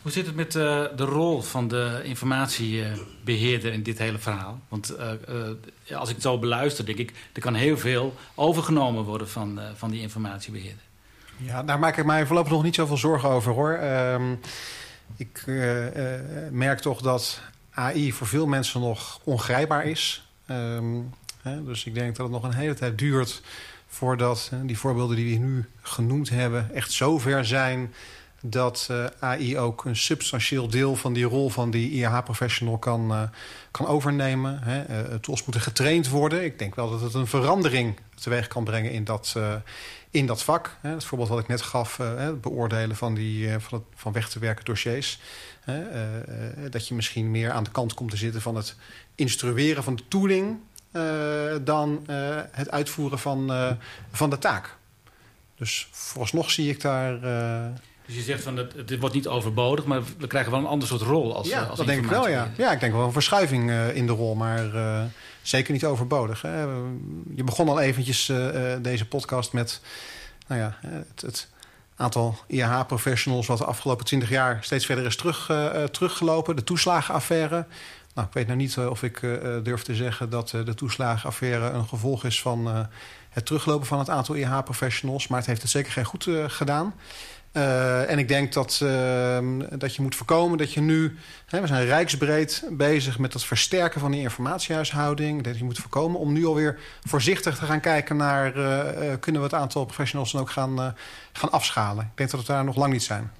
Hoe 0.03 0.11
zit 0.11 0.25
het 0.25 0.35
met 0.35 0.55
uh, 0.55 0.83
de 0.95 1.03
rol 1.03 1.41
van 1.41 1.67
de 1.67 2.01
informatiebeheerder 2.03 3.73
in 3.73 3.83
dit 3.83 3.97
hele 3.97 4.17
verhaal? 4.17 4.59
Want 4.67 4.93
uh, 4.99 5.11
uh, 5.89 5.97
als 5.97 6.09
ik 6.09 6.15
het 6.15 6.23
zo 6.23 6.39
beluister, 6.39 6.85
denk 6.85 6.97
ik, 6.97 7.13
er 7.33 7.41
kan 7.41 7.53
heel 7.53 7.77
veel 7.77 8.15
overgenomen 8.35 9.03
worden 9.03 9.29
van, 9.29 9.59
van 9.75 9.91
die 9.91 10.01
informatiebeheerder. 10.01 10.81
Ja, 11.37 11.63
daar 11.63 11.79
maak 11.79 11.97
ik 11.97 12.05
mij 12.05 12.25
voorlopig 12.25 12.51
nog 12.51 12.63
niet 12.63 12.75
zoveel 12.75 12.97
zorgen 12.97 13.29
over 13.29 13.53
hoor. 13.53 13.79
Um, 13.79 14.39
ik 15.17 15.43
merk 16.51 16.79
toch 16.79 17.01
dat 17.01 17.41
AI 17.73 18.13
voor 18.13 18.27
veel 18.27 18.47
mensen 18.47 18.81
nog 18.81 19.19
ongrijpbaar 19.23 19.85
is. 19.85 20.27
Um, 20.49 21.09
hè, 21.41 21.63
dus 21.63 21.85
ik 21.85 21.93
denk 21.93 22.15
dat 22.15 22.25
het 22.25 22.35
nog 22.35 22.43
een 22.43 22.57
hele 22.57 22.73
tijd 22.73 22.97
duurt 22.97 23.41
voordat 23.87 24.51
die 24.63 24.77
voorbeelden 24.77 25.15
die 25.15 25.39
we 25.39 25.45
nu 25.45 25.65
genoemd 25.81 26.29
hebben 26.29 26.73
echt 26.73 26.91
zover 26.91 27.45
zijn 27.45 27.93
dat 28.45 28.87
uh, 28.91 29.05
AI 29.19 29.57
ook 29.57 29.85
een 29.85 29.95
substantieel 29.95 30.67
deel 30.67 30.95
van 30.95 31.13
die 31.13 31.23
rol 31.23 31.49
van 31.49 31.71
die 31.71 31.91
IAH-professional 31.91 32.77
kan, 32.77 33.11
uh, 33.11 33.21
kan 33.71 33.87
overnemen. 33.87 34.59
Hè. 34.63 35.09
Uh, 35.09 35.15
tools 35.15 35.43
moeten 35.43 35.61
getraind 35.61 36.09
worden. 36.09 36.43
Ik 36.43 36.59
denk 36.59 36.75
wel 36.75 36.89
dat 36.89 37.01
het 37.01 37.13
een 37.13 37.27
verandering 37.27 37.99
teweeg 38.15 38.47
kan 38.47 38.63
brengen 38.63 38.91
in 38.91 39.03
dat, 39.03 39.35
in 40.09 40.25
dat 40.25 40.43
vak. 40.43 40.77
Hè. 40.81 40.89
Het 40.89 41.05
voorbeeld 41.05 41.29
wat 41.29 41.39
ik 41.39 41.47
net 41.47 41.61
gaf, 41.61 41.97
het 41.97 42.41
beoordelen 42.41 42.95
van, 42.95 43.13
die, 43.13 43.59
van, 43.59 43.77
het, 43.77 43.87
van 43.95 44.11
weg 44.11 44.29
te 44.29 44.39
werken 44.39 44.65
dossiers. 44.65 45.19
dat 46.69 46.87
je 46.87 46.95
misschien 46.95 47.31
meer 47.31 47.51
aan 47.51 47.63
de 47.63 47.71
kant 47.71 47.93
komt 47.93 48.09
te 48.09 48.17
zitten 48.17 48.41
van 48.41 48.55
het 48.55 48.75
instrueren 49.15 49.83
van 49.83 49.95
de 49.95 50.03
tooling... 50.07 50.59
dan 51.63 52.03
het 52.51 52.71
uitvoeren 52.71 53.19
van, 53.19 53.51
van 54.11 54.29
de 54.29 54.37
taak. 54.37 54.77
Dus 55.55 55.87
vooralsnog 55.91 56.51
zie 56.51 56.69
ik 56.69 56.81
daar... 56.81 57.19
Dus 58.05 58.15
je 58.15 58.21
zegt 58.21 58.43
van 58.43 58.57
het, 58.57 58.73
het 58.73 58.99
wordt 58.99 59.15
niet 59.15 59.27
overbodig, 59.27 59.85
maar 59.85 60.01
we 60.17 60.27
krijgen 60.27 60.51
wel 60.51 60.59
een 60.59 60.65
ander 60.65 60.87
soort 60.87 61.01
rol 61.01 61.35
als 61.35 61.47
Ja, 61.47 61.63
als 61.63 61.77
dat 61.77 61.87
denk 61.87 62.03
ik 62.03 62.09
wel, 62.09 62.29
ja. 62.29 62.51
Ja, 62.57 62.71
ik 62.71 62.79
denk 62.79 62.93
wel 62.93 63.05
een 63.05 63.11
verschuiving 63.11 63.69
uh, 63.69 63.95
in 63.95 64.05
de 64.05 64.13
rol, 64.13 64.35
maar 64.35 64.75
uh, 64.75 65.03
zeker 65.41 65.73
niet 65.73 65.85
overbodig. 65.85 66.41
Hè. 66.41 66.61
Je 67.35 67.43
begon 67.43 67.69
al 67.69 67.79
eventjes 67.79 68.31
deze 68.81 69.07
podcast 69.07 69.53
met 69.53 69.81
nou 70.47 70.61
ja, 70.61 70.77
het, 70.81 71.21
het 71.21 71.47
aantal 71.95 72.37
IH-professionals... 72.47 73.47
wat 73.47 73.57
de 73.57 73.65
afgelopen 73.65 74.05
twintig 74.05 74.29
jaar 74.29 74.57
steeds 74.61 74.85
verder 74.85 75.05
is 75.05 75.15
terug, 75.15 75.51
teruggelopen. 75.91 76.55
De 76.55 76.63
toeslagenaffaire. 76.63 77.65
Nou, 78.13 78.27
ik 78.27 78.33
weet 78.33 78.47
nou 78.47 78.57
niet 78.57 78.77
of 78.77 79.03
ik 79.03 79.19
durf 79.63 79.83
te 79.83 79.95
zeggen 79.95 80.29
dat 80.29 80.49
de 80.49 80.73
toeslagenaffaire 80.73 81.69
een 81.69 81.87
gevolg 81.87 82.23
is 82.23 82.41
van 82.41 82.87
het 83.29 83.45
teruglopen 83.45 83.87
van 83.87 83.99
het 83.99 84.09
aantal 84.09 84.35
IH-professionals. 84.35 85.27
Maar 85.27 85.37
het 85.37 85.47
heeft 85.47 85.61
het 85.61 85.71
zeker 85.71 85.91
geen 85.91 86.05
goed 86.05 86.27
gedaan. 86.47 86.93
Uh, 87.53 88.09
en 88.09 88.19
ik 88.19 88.27
denk 88.27 88.53
dat, 88.53 88.79
uh, 88.83 89.37
dat 89.71 89.95
je 89.95 90.01
moet 90.01 90.15
voorkomen 90.15 90.57
dat 90.57 90.73
je 90.73 90.81
nu... 90.81 91.17
Hè, 91.45 91.61
we 91.61 91.67
zijn 91.67 91.85
rijksbreed 91.85 92.63
bezig 92.69 93.19
met 93.19 93.33
het 93.33 93.43
versterken 93.43 93.99
van 93.99 94.11
die 94.11 94.21
informatiehuishouding. 94.21 95.43
Dat 95.43 95.57
je 95.57 95.63
moet 95.63 95.77
voorkomen 95.77 96.19
om 96.19 96.33
nu 96.33 96.45
alweer 96.45 96.79
voorzichtig 97.03 97.57
te 97.57 97.65
gaan 97.65 97.79
kijken 97.79 98.17
naar... 98.17 98.57
Uh, 98.57 99.13
kunnen 99.19 99.41
we 99.41 99.47
het 99.47 99.55
aantal 99.55 99.85
professionals 99.85 100.31
dan 100.31 100.41
ook 100.41 100.51
gaan, 100.51 100.95
gaan 101.33 101.51
afschalen. 101.51 102.03
Ik 102.03 102.17
denk 102.17 102.31
dat 102.31 102.39
we 102.39 102.45
daar 102.45 102.63
nog 102.63 102.75
lang 102.75 102.91
niet 102.91 103.03
zijn. 103.03 103.31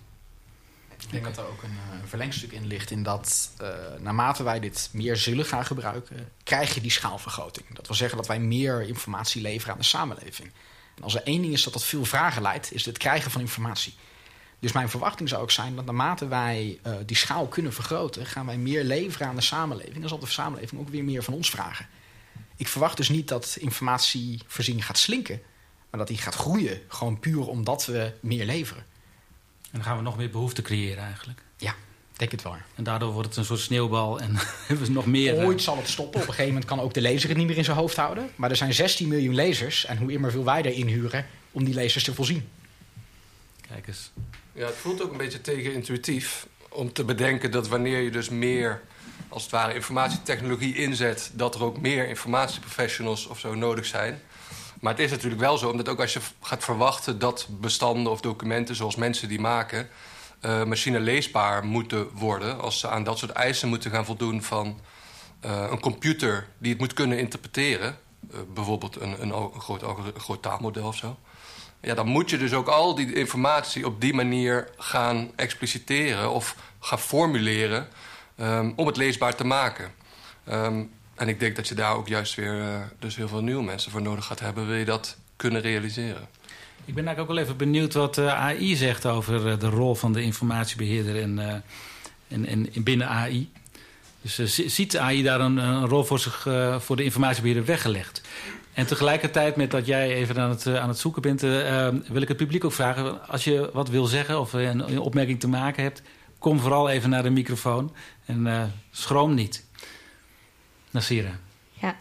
Ik 0.99 1.11
denk 1.11 1.23
dat 1.23 1.37
er 1.37 1.51
ook 1.51 1.63
een, 1.63 1.69
eh, 1.69 2.07
verlengstuk 2.07 2.51
in 2.51 2.67
ligt 2.67 2.91
in 2.91 3.03
dat 3.03 3.51
naarmate 3.99 4.43
wij 4.43 4.59
dit 4.59 4.89
meer 4.91 5.17
zullen 5.17 5.45
gaan 5.45 5.65
gebruiken, 5.65 6.29
krijg 6.43 6.73
je 6.73 6.81
die 6.81 6.91
schaalvergroting. 6.91 7.65
Dat 7.75 7.87
wil 7.87 7.95
zeggen 7.95 8.17
dat 8.17 8.27
wij 8.27 8.39
meer 8.39 8.81
informatie 8.81 9.41
leveren 9.41 9.73
aan 9.73 9.79
de 9.79 9.85
samenleving. 9.85 10.51
En 10.95 11.03
als 11.03 11.15
er 11.15 11.23
één 11.23 11.41
ding 11.41 11.53
is 11.53 11.63
dat 11.63 11.73
tot 11.73 11.83
veel 11.83 12.05
vragen 12.05 12.41
leidt, 12.41 12.73
is 12.73 12.85
het 12.85 12.97
krijgen 12.97 13.31
van 13.31 13.41
informatie. 13.41 13.93
Dus 14.59 14.71
mijn 14.71 14.89
verwachting 14.89 15.29
zou 15.29 15.41
ook 15.41 15.51
zijn 15.51 15.75
dat 15.75 15.85
naarmate 15.85 16.27
wij 16.27 16.79
uh, 16.87 16.95
die 17.05 17.17
schaal 17.17 17.47
kunnen 17.47 17.73
vergroten, 17.73 18.25
gaan 18.25 18.45
wij 18.45 18.57
meer 18.57 18.83
leveren 18.83 19.27
aan 19.27 19.35
de 19.35 19.41
samenleving. 19.41 19.99
Dan 19.99 20.09
zal 20.09 20.19
de 20.19 20.27
samenleving 20.27 20.81
ook 20.81 20.89
weer 20.89 21.03
meer 21.03 21.23
van 21.23 21.33
ons 21.33 21.49
vragen. 21.49 21.87
Ik 22.55 22.67
verwacht 22.67 22.97
dus 22.97 23.09
niet 23.09 23.27
dat 23.27 23.57
informatievoorziening 23.59 24.85
gaat 24.85 24.97
slinken, 24.97 25.41
maar 25.89 25.99
dat 25.99 26.07
die 26.07 26.17
gaat 26.17 26.35
groeien. 26.35 26.81
Gewoon 26.87 27.19
puur 27.19 27.47
omdat 27.47 27.85
we 27.85 28.13
meer 28.19 28.45
leveren. 28.45 28.85
En 29.61 29.79
dan 29.79 29.83
gaan 29.83 29.97
we 29.97 30.03
nog 30.03 30.17
meer 30.17 30.29
behoefte 30.29 30.61
creëren 30.61 31.03
eigenlijk. 31.03 31.43
Ja, 31.57 31.75
denk 32.13 32.31
het 32.31 32.41
wel. 32.43 32.55
En 32.75 32.83
daardoor 32.83 33.11
wordt 33.11 33.27
het 33.27 33.37
een 33.37 33.45
soort 33.45 33.59
sneeuwbal 33.59 34.19
en 34.19 34.35
hebben 34.67 34.85
we 34.85 34.91
nog 34.91 35.05
meer... 35.05 35.45
Ooit 35.45 35.61
zal 35.61 35.77
het 35.77 35.89
stoppen. 35.89 36.21
Op 36.21 36.27
een 36.27 36.33
gegeven 36.33 36.53
moment 36.53 36.65
kan 36.65 36.79
ook 36.79 36.93
de 36.93 37.01
lezer 37.01 37.29
het 37.29 37.37
niet 37.37 37.47
meer 37.47 37.57
in 37.57 37.63
zijn 37.63 37.77
hoofd 37.77 37.95
houden. 37.95 38.29
Maar 38.35 38.49
er 38.49 38.55
zijn 38.55 38.73
16 38.73 39.07
miljoen 39.07 39.35
lezers. 39.35 39.85
En 39.85 39.97
hoe 39.97 40.11
immer 40.11 40.31
veel 40.31 40.43
wij 40.43 40.61
erin 40.61 40.87
huren 40.87 41.25
om 41.51 41.63
die 41.63 41.73
lezers 41.73 42.03
te 42.03 42.13
voorzien. 42.13 42.49
Kijk 43.67 43.87
eens. 43.87 44.11
Ja, 44.53 44.65
het 44.65 44.75
voelt 44.75 45.03
ook 45.03 45.11
een 45.11 45.17
beetje 45.17 45.41
tegenintuïtief 45.41 46.47
om 46.69 46.93
te 46.93 47.03
bedenken 47.03 47.51
dat 47.51 47.67
wanneer 47.67 47.99
je 47.99 48.11
dus 48.11 48.29
meer 48.29 48.81
als 49.29 49.43
het 49.43 49.51
ware 49.51 49.73
informatietechnologie 49.73 50.75
inzet, 50.75 51.31
dat 51.33 51.55
er 51.55 51.63
ook 51.63 51.81
meer 51.81 52.07
informatieprofessionals 52.07 53.27
of 53.27 53.39
zo 53.39 53.55
nodig 53.55 53.85
zijn. 53.85 54.21
Maar 54.79 54.93
het 54.93 55.01
is 55.01 55.11
natuurlijk 55.11 55.41
wel 55.41 55.57
zo, 55.57 55.69
omdat 55.69 55.89
ook 55.89 55.99
als 55.99 56.13
je 56.13 56.19
gaat 56.41 56.63
verwachten 56.63 57.19
dat 57.19 57.47
bestanden 57.49 58.11
of 58.11 58.21
documenten 58.21 58.75
zoals 58.75 58.95
mensen 58.95 59.27
die 59.27 59.39
maken, 59.39 59.89
uh, 60.45 60.63
machine 60.63 60.99
leesbaar 60.99 61.65
moeten 61.65 62.09
worden. 62.13 62.61
Als 62.61 62.79
ze 62.79 62.89
aan 62.89 63.03
dat 63.03 63.17
soort 63.17 63.31
eisen 63.31 63.69
moeten 63.69 63.91
gaan 63.91 64.05
voldoen 64.05 64.43
van 64.43 64.79
uh, 65.45 65.67
een 65.71 65.79
computer 65.79 66.47
die 66.57 66.71
het 66.71 66.79
moet 66.79 66.93
kunnen 66.93 67.17
interpreteren. 67.17 67.97
Uh, 68.31 68.39
bijvoorbeeld 68.53 69.01
een, 69.01 69.21
een, 69.21 69.51
groot, 69.59 69.83
groot 70.17 70.41
taalmodel 70.41 70.87
of 70.87 70.95
zo. 70.95 71.17
Ja, 71.81 71.93
dan 71.93 72.07
moet 72.07 72.29
je 72.29 72.37
dus 72.37 72.53
ook 72.53 72.67
al 72.67 72.95
die 72.95 73.13
informatie 73.13 73.85
op 73.85 74.01
die 74.01 74.13
manier 74.13 74.69
gaan 74.77 75.31
expliciteren 75.35 76.31
of 76.31 76.55
gaan 76.79 76.99
formuleren 76.99 77.87
um, 78.37 78.73
om 78.75 78.87
het 78.87 78.97
leesbaar 78.97 79.35
te 79.35 79.45
maken. 79.45 79.91
Um, 80.49 80.91
en 81.15 81.27
ik 81.27 81.39
denk 81.39 81.55
dat 81.55 81.67
je 81.67 81.75
daar 81.75 81.95
ook 81.95 82.07
juist 82.07 82.35
weer 82.35 82.91
dus 82.99 83.15
heel 83.15 83.27
veel 83.27 83.43
nieuwe 83.43 83.63
mensen 83.63 83.91
voor 83.91 84.01
nodig 84.01 84.25
gaat 84.25 84.39
hebben. 84.39 84.67
Wil 84.67 84.75
je 84.75 84.85
dat 84.85 85.17
kunnen 85.35 85.61
realiseren? 85.61 86.27
Ik 86.85 86.93
ben 86.93 87.05
eigenlijk 87.05 87.19
ook 87.19 87.35
wel 87.35 87.45
even 87.45 87.57
benieuwd 87.57 87.93
wat 87.93 88.17
uh, 88.17 88.33
AI 88.33 88.75
zegt 88.75 89.05
over 89.05 89.47
uh, 89.47 89.59
de 89.59 89.69
rol 89.69 89.95
van 89.95 90.13
de 90.13 90.21
informatiebeheerder 90.21 91.15
in, 91.15 91.41
in, 92.27 92.73
in, 92.73 92.83
binnen 92.83 93.07
AI. 93.07 93.51
Dus 94.21 94.55
ziet 94.75 94.97
AI 94.97 95.23
daar 95.23 95.39
een, 95.39 95.57
een 95.57 95.87
rol 95.87 96.03
voor, 96.03 96.19
zich, 96.19 96.47
voor 96.77 96.95
de 96.95 97.03
informatiebeheerder 97.03 97.65
weggelegd? 97.65 98.21
En 98.73 98.87
tegelijkertijd 98.87 99.55
met 99.55 99.71
dat 99.71 99.85
jij 99.85 100.13
even 100.13 100.37
aan 100.37 100.49
het, 100.49 100.67
aan 100.67 100.87
het 100.87 100.97
zoeken 100.97 101.21
bent... 101.21 101.41
wil 102.07 102.21
ik 102.21 102.27
het 102.27 102.37
publiek 102.37 102.63
ook 102.65 102.73
vragen... 102.73 103.27
als 103.27 103.43
je 103.43 103.69
wat 103.73 103.89
wil 103.89 104.05
zeggen 104.05 104.39
of 104.39 104.53
een, 104.53 104.91
een 104.91 104.99
opmerking 104.99 105.39
te 105.39 105.47
maken 105.47 105.83
hebt... 105.83 106.01
kom 106.39 106.59
vooral 106.59 106.89
even 106.89 107.09
naar 107.09 107.23
de 107.23 107.29
microfoon 107.29 107.93
en 108.25 108.71
schroom 108.91 109.33
niet. 109.33 109.65
Nasira. 110.91 111.39
Ja, 111.71 111.95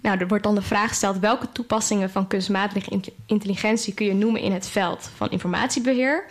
nou, 0.00 0.18
er 0.18 0.28
wordt 0.28 0.44
dan 0.44 0.54
de 0.54 0.62
vraag 0.62 0.88
gesteld... 0.88 1.18
welke 1.18 1.52
toepassingen 1.52 2.10
van 2.10 2.26
kunstmatige 2.26 3.00
intelligentie 3.26 3.94
kun 3.94 4.06
je 4.06 4.14
noemen 4.14 4.40
in 4.40 4.52
het 4.52 4.68
veld 4.68 5.10
van 5.16 5.30
informatiebeheer? 5.30 6.24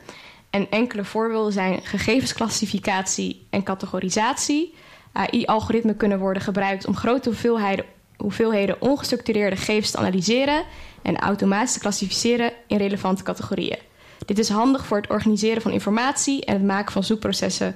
En 0.49 0.69
enkele 0.69 1.03
voorbeelden 1.03 1.53
zijn 1.53 1.80
gegevensklassificatie 1.84 3.47
en 3.49 3.63
categorisatie. 3.63 4.73
AI-algoritmen 5.13 5.97
kunnen 5.97 6.19
worden 6.19 6.41
gebruikt 6.41 6.86
om 6.86 6.95
grote 6.95 7.30
hoeveelheden, 7.30 7.86
hoeveelheden 8.17 8.82
ongestructureerde 8.82 9.56
gegevens 9.56 9.91
te 9.91 9.97
analyseren 9.97 10.63
en 11.01 11.17
automatisch 11.17 11.73
te 11.73 11.80
klassificeren 11.80 12.51
in 12.67 12.77
relevante 12.77 13.23
categorieën. 13.23 13.77
Dit 14.25 14.39
is 14.39 14.49
handig 14.49 14.86
voor 14.86 14.97
het 14.97 15.10
organiseren 15.10 15.62
van 15.62 15.71
informatie 15.71 16.45
en 16.45 16.53
het 16.53 16.63
maken 16.63 16.91
van 16.91 17.03
zoekprocessen. 17.03 17.75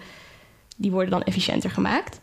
Die 0.78 0.92
worden 0.92 1.12
dan 1.12 1.24
efficiënter 1.24 1.70
gemaakt. 1.70 2.20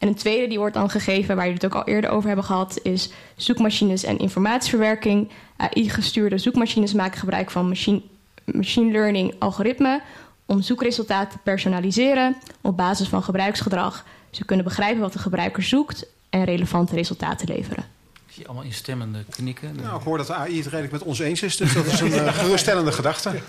En 0.00 0.08
een 0.08 0.14
tweede 0.14 0.48
die 0.48 0.58
wordt 0.58 0.74
dan 0.74 0.90
gegeven, 0.90 1.36
waar 1.36 1.44
jullie 1.44 1.60
het 1.62 1.72
ook 1.74 1.82
al 1.82 1.92
eerder 1.92 2.10
over 2.10 2.26
hebben 2.26 2.44
gehad, 2.44 2.80
is 2.82 3.10
zoekmachines 3.36 4.04
en 4.04 4.18
informatieverwerking. 4.18 5.30
AI-gestuurde 5.56 6.38
zoekmachines 6.38 6.92
maken 6.92 7.18
gebruik 7.18 7.50
van 7.50 7.68
machine, 7.68 8.02
machine 8.44 8.92
learning 8.92 9.34
algoritmen 9.38 10.00
om 10.46 10.62
zoekresultaten 10.62 11.30
te 11.30 11.42
personaliseren 11.42 12.36
op 12.60 12.76
basis 12.76 13.08
van 13.08 13.22
gebruiksgedrag. 13.22 14.04
Ze 14.30 14.44
kunnen 14.44 14.64
begrijpen 14.64 15.00
wat 15.00 15.12
de 15.12 15.18
gebruiker 15.18 15.62
zoekt 15.62 16.06
en 16.30 16.44
relevante 16.44 16.94
resultaten 16.94 17.48
leveren. 17.48 17.99
Ik 18.30 18.36
zie 18.36 18.46
allemaal 18.46 18.64
instemmende 18.64 19.24
knikken. 19.30 19.76
Nou, 19.76 19.98
ik 19.98 20.02
hoor 20.02 20.18
dat 20.18 20.26
de 20.26 20.34
AI 20.34 20.56
het 20.56 20.66
redelijk 20.66 20.92
met 20.92 21.02
ons 21.02 21.18
eens 21.18 21.42
is, 21.42 21.56
dus 21.56 21.72
dat 21.72 21.86
is 21.86 22.00
een 22.00 22.12
uh, 22.12 22.34
geruststellende 22.38 22.92
gedachte. 22.92 23.40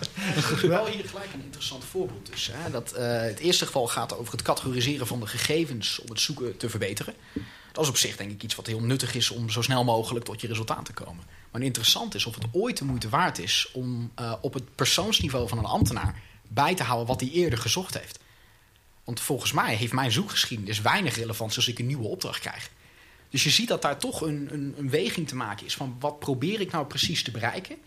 Wel 0.61 0.85
hier 0.85 1.05
gelijk 1.05 1.33
een 1.33 1.43
interessant 1.43 1.83
voorbeeld 1.83 2.31
dus. 2.31 2.49
Hè? 2.53 2.71
Dat, 2.71 2.93
uh, 2.97 3.21
het 3.21 3.39
eerste 3.39 3.65
geval 3.65 3.87
gaat 3.87 4.17
over 4.17 4.31
het 4.33 4.41
categoriseren 4.41 5.07
van 5.07 5.19
de 5.19 5.27
gegevens 5.27 5.99
om 5.99 6.09
het 6.09 6.19
zoeken 6.19 6.57
te 6.57 6.69
verbeteren. 6.69 7.13
Dat 7.71 7.83
is 7.83 7.89
op 7.89 7.97
zich 7.97 8.17
denk 8.17 8.31
ik 8.31 8.43
iets 8.43 8.55
wat 8.55 8.67
heel 8.67 8.81
nuttig 8.81 9.15
is 9.15 9.29
om 9.29 9.49
zo 9.49 9.61
snel 9.61 9.83
mogelijk 9.83 10.25
tot 10.25 10.41
je 10.41 10.47
resultaat 10.47 10.85
te 10.85 10.93
komen. 10.93 11.23
Maar 11.51 11.61
interessant 11.61 12.15
is 12.15 12.25
of 12.25 12.35
het 12.35 12.45
ooit 12.51 12.77
de 12.77 12.85
moeite 12.85 13.09
waard 13.09 13.39
is 13.39 13.69
om 13.73 14.11
uh, 14.19 14.33
op 14.41 14.53
het 14.53 14.75
persoonsniveau 14.75 15.47
van 15.47 15.57
een 15.57 15.65
ambtenaar 15.65 16.21
bij 16.47 16.75
te 16.75 16.83
houden 16.83 17.07
wat 17.07 17.19
hij 17.19 17.29
eerder 17.29 17.59
gezocht 17.59 17.99
heeft. 17.99 18.19
Want 19.03 19.19
volgens 19.19 19.51
mij 19.51 19.75
heeft 19.75 19.93
mijn 19.93 20.11
zoekgeschiedenis 20.11 20.81
weinig 20.81 21.15
relevantie 21.15 21.57
als 21.57 21.67
ik 21.67 21.79
een 21.79 21.87
nieuwe 21.87 22.07
opdracht 22.07 22.39
krijg. 22.39 22.69
Dus 23.31 23.43
je 23.43 23.49
ziet 23.49 23.67
dat 23.67 23.81
daar 23.81 23.97
toch 23.97 24.21
een, 24.21 24.47
een, 24.51 24.73
een 24.77 24.89
weging 24.89 25.27
te 25.27 25.35
maken 25.35 25.65
is 25.65 25.75
van 25.75 25.95
wat 25.99 26.19
probeer 26.19 26.61
ik 26.61 26.71
nou 26.71 26.85
precies 26.85 27.23
te 27.23 27.31
bereiken 27.31 27.77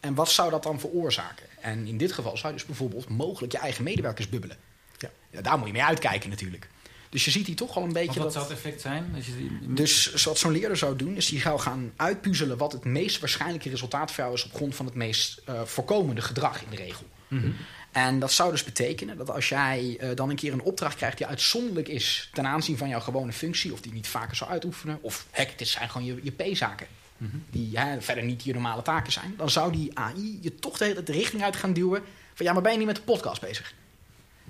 en 0.00 0.14
wat 0.14 0.30
zou 0.30 0.50
dat 0.50 0.62
dan 0.62 0.80
veroorzaken. 0.80 1.46
En 1.60 1.86
in 1.86 1.96
dit 1.96 2.12
geval 2.12 2.36
zou 2.36 2.52
je 2.52 2.58
dus 2.58 2.66
bijvoorbeeld 2.66 3.08
mogelijk 3.08 3.52
je 3.52 3.58
eigen 3.58 3.84
medewerkers 3.84 4.28
bubbelen. 4.28 4.56
Ja. 4.98 5.10
ja 5.30 5.40
daar 5.40 5.58
moet 5.58 5.66
je 5.66 5.72
mee 5.72 5.84
uitkijken 5.84 6.30
natuurlijk. 6.30 6.68
Dus 7.10 7.24
je 7.24 7.30
ziet 7.30 7.46
hier 7.46 7.56
toch 7.56 7.76
al 7.76 7.82
een 7.82 7.92
beetje. 7.92 8.20
wat 8.20 8.22
dat, 8.22 8.32
zou 8.32 8.44
het 8.44 8.54
effect 8.54 8.80
zijn? 8.80 9.12
Als 9.14 9.26
je 9.26 9.36
die... 9.36 9.72
Dus 9.74 10.24
wat 10.24 10.38
zo'n 10.38 10.52
leerder 10.52 10.76
zou 10.76 10.96
doen, 10.96 11.16
is 11.16 11.26
die 11.26 11.40
zou 11.40 11.60
gaan 11.60 11.92
uitpuzzelen 11.96 12.56
wat 12.56 12.72
het 12.72 12.84
meest 12.84 13.20
waarschijnlijke 13.20 13.68
resultaat 13.68 14.12
voor 14.12 14.24
jou 14.24 14.36
is 14.36 14.44
op 14.44 14.54
grond 14.54 14.74
van 14.74 14.86
het 14.86 14.94
meest 14.94 15.42
uh, 15.48 15.62
voorkomende 15.62 16.20
gedrag 16.20 16.62
in 16.62 16.70
de 16.70 16.76
regel. 16.76 17.04
Mm 17.28 17.40
-hmm. 17.40 17.54
En 17.92 18.18
dat 18.18 18.32
zou 18.32 18.50
dus 18.50 18.64
betekenen 18.64 19.16
dat 19.16 19.30
als 19.30 19.48
jij 19.48 19.98
uh, 20.00 20.08
dan 20.14 20.30
een 20.30 20.36
keer 20.36 20.52
een 20.52 20.62
opdracht 20.62 20.96
krijgt 20.96 21.16
die 21.18 21.26
uitzonderlijk 21.26 21.88
is 21.88 22.30
ten 22.32 22.46
aanzien 22.46 22.76
van 22.76 22.88
jouw 22.88 23.00
gewone 23.00 23.32
functie, 23.32 23.72
of 23.72 23.80
die 23.80 23.92
niet 23.92 24.08
vaker 24.08 24.36
zou 24.36 24.50
uitoefenen, 24.50 24.98
of 25.00 25.26
hek, 25.30 25.58
dit 25.58 25.68
zijn 25.68 25.90
gewoon 25.90 26.06
je, 26.06 26.20
je 26.22 26.30
P-zaken, 26.30 26.86
mm 27.16 27.30
-hmm. 27.30 27.44
die 27.50 27.78
hè, 27.78 28.00
verder 28.00 28.24
niet 28.24 28.44
je 28.44 28.52
normale 28.52 28.82
taken 28.82 29.12
zijn, 29.12 29.34
dan 29.36 29.50
zou 29.50 29.72
die 29.72 29.98
AI 29.98 30.38
je 30.40 30.54
toch 30.54 30.78
de 30.78 30.84
hele 30.84 31.02
de 31.02 31.12
richting 31.12 31.42
uit 31.42 31.56
gaan 31.56 31.72
duwen 31.72 32.02
van 32.34 32.46
ja, 32.46 32.52
maar 32.52 32.62
ben 32.62 32.72
je 32.72 32.78
niet 32.78 32.86
met 32.86 32.96
de 32.96 33.02
podcast 33.02 33.40
bezig? 33.40 33.74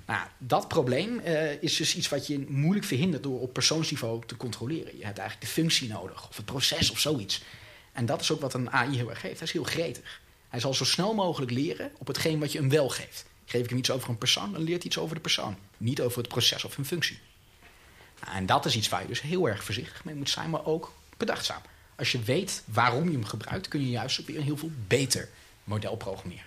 Nou, 0.05 0.27
dat 0.37 0.67
probleem 0.67 1.21
uh, 1.25 1.61
is 1.61 1.75
dus 1.75 1.95
iets 1.95 2.09
wat 2.09 2.27
je 2.27 2.45
moeilijk 2.47 2.85
verhindert 2.85 3.23
door 3.23 3.39
op 3.39 3.53
persoonsniveau 3.53 4.21
te 4.25 4.37
controleren. 4.37 4.97
Je 4.97 5.05
hebt 5.05 5.17
eigenlijk 5.17 5.41
de 5.41 5.53
functie 5.53 5.89
nodig, 5.89 6.29
of 6.29 6.35
het 6.35 6.45
proces 6.45 6.91
of 6.91 6.99
zoiets. 6.99 7.43
En 7.91 8.05
dat 8.05 8.21
is 8.21 8.31
ook 8.31 8.41
wat 8.41 8.53
een 8.53 8.71
AI 8.71 8.95
heel 8.95 9.09
erg 9.09 9.19
geeft. 9.19 9.39
Hij 9.39 9.47
is 9.47 9.53
heel 9.53 9.63
gretig. 9.63 10.21
Hij 10.47 10.59
zal 10.59 10.73
zo 10.73 10.85
snel 10.85 11.13
mogelijk 11.13 11.51
leren 11.51 11.91
op 11.97 12.07
hetgeen 12.07 12.39
wat 12.39 12.51
je 12.51 12.57
hem 12.57 12.69
wel 12.69 12.89
geeft. 12.89 13.25
Geef 13.49 13.63
ik 13.63 13.69
hem 13.69 13.77
iets 13.77 13.91
over 13.91 14.09
een 14.09 14.17
persoon, 14.17 14.51
dan 14.51 14.61
leert 14.61 14.77
hij 14.77 14.85
iets 14.85 14.97
over 14.97 15.15
de 15.15 15.21
persoon. 15.21 15.57
Niet 15.77 16.01
over 16.01 16.17
het 16.17 16.27
proces 16.27 16.63
of 16.63 16.77
een 16.77 16.85
functie. 16.85 17.19
En 18.33 18.45
dat 18.45 18.65
is 18.65 18.75
iets 18.75 18.89
waar 18.89 19.01
je 19.01 19.07
dus 19.07 19.21
heel 19.21 19.49
erg 19.49 19.63
voorzichtig 19.63 20.03
mee 20.03 20.15
moet 20.15 20.29
zijn, 20.29 20.49
maar 20.49 20.65
ook 20.65 20.93
bedachtzaam. 21.17 21.61
Als 21.95 22.11
je 22.11 22.19
weet 22.19 22.63
waarom 22.65 23.05
je 23.05 23.11
hem 23.11 23.25
gebruikt, 23.25 23.67
kun 23.67 23.81
je 23.81 23.89
juist 23.89 24.25
weer 24.25 24.37
een 24.37 24.43
heel 24.43 24.57
veel 24.57 24.71
beter 24.87 25.29
model 25.63 25.95
programmeren. 25.95 26.43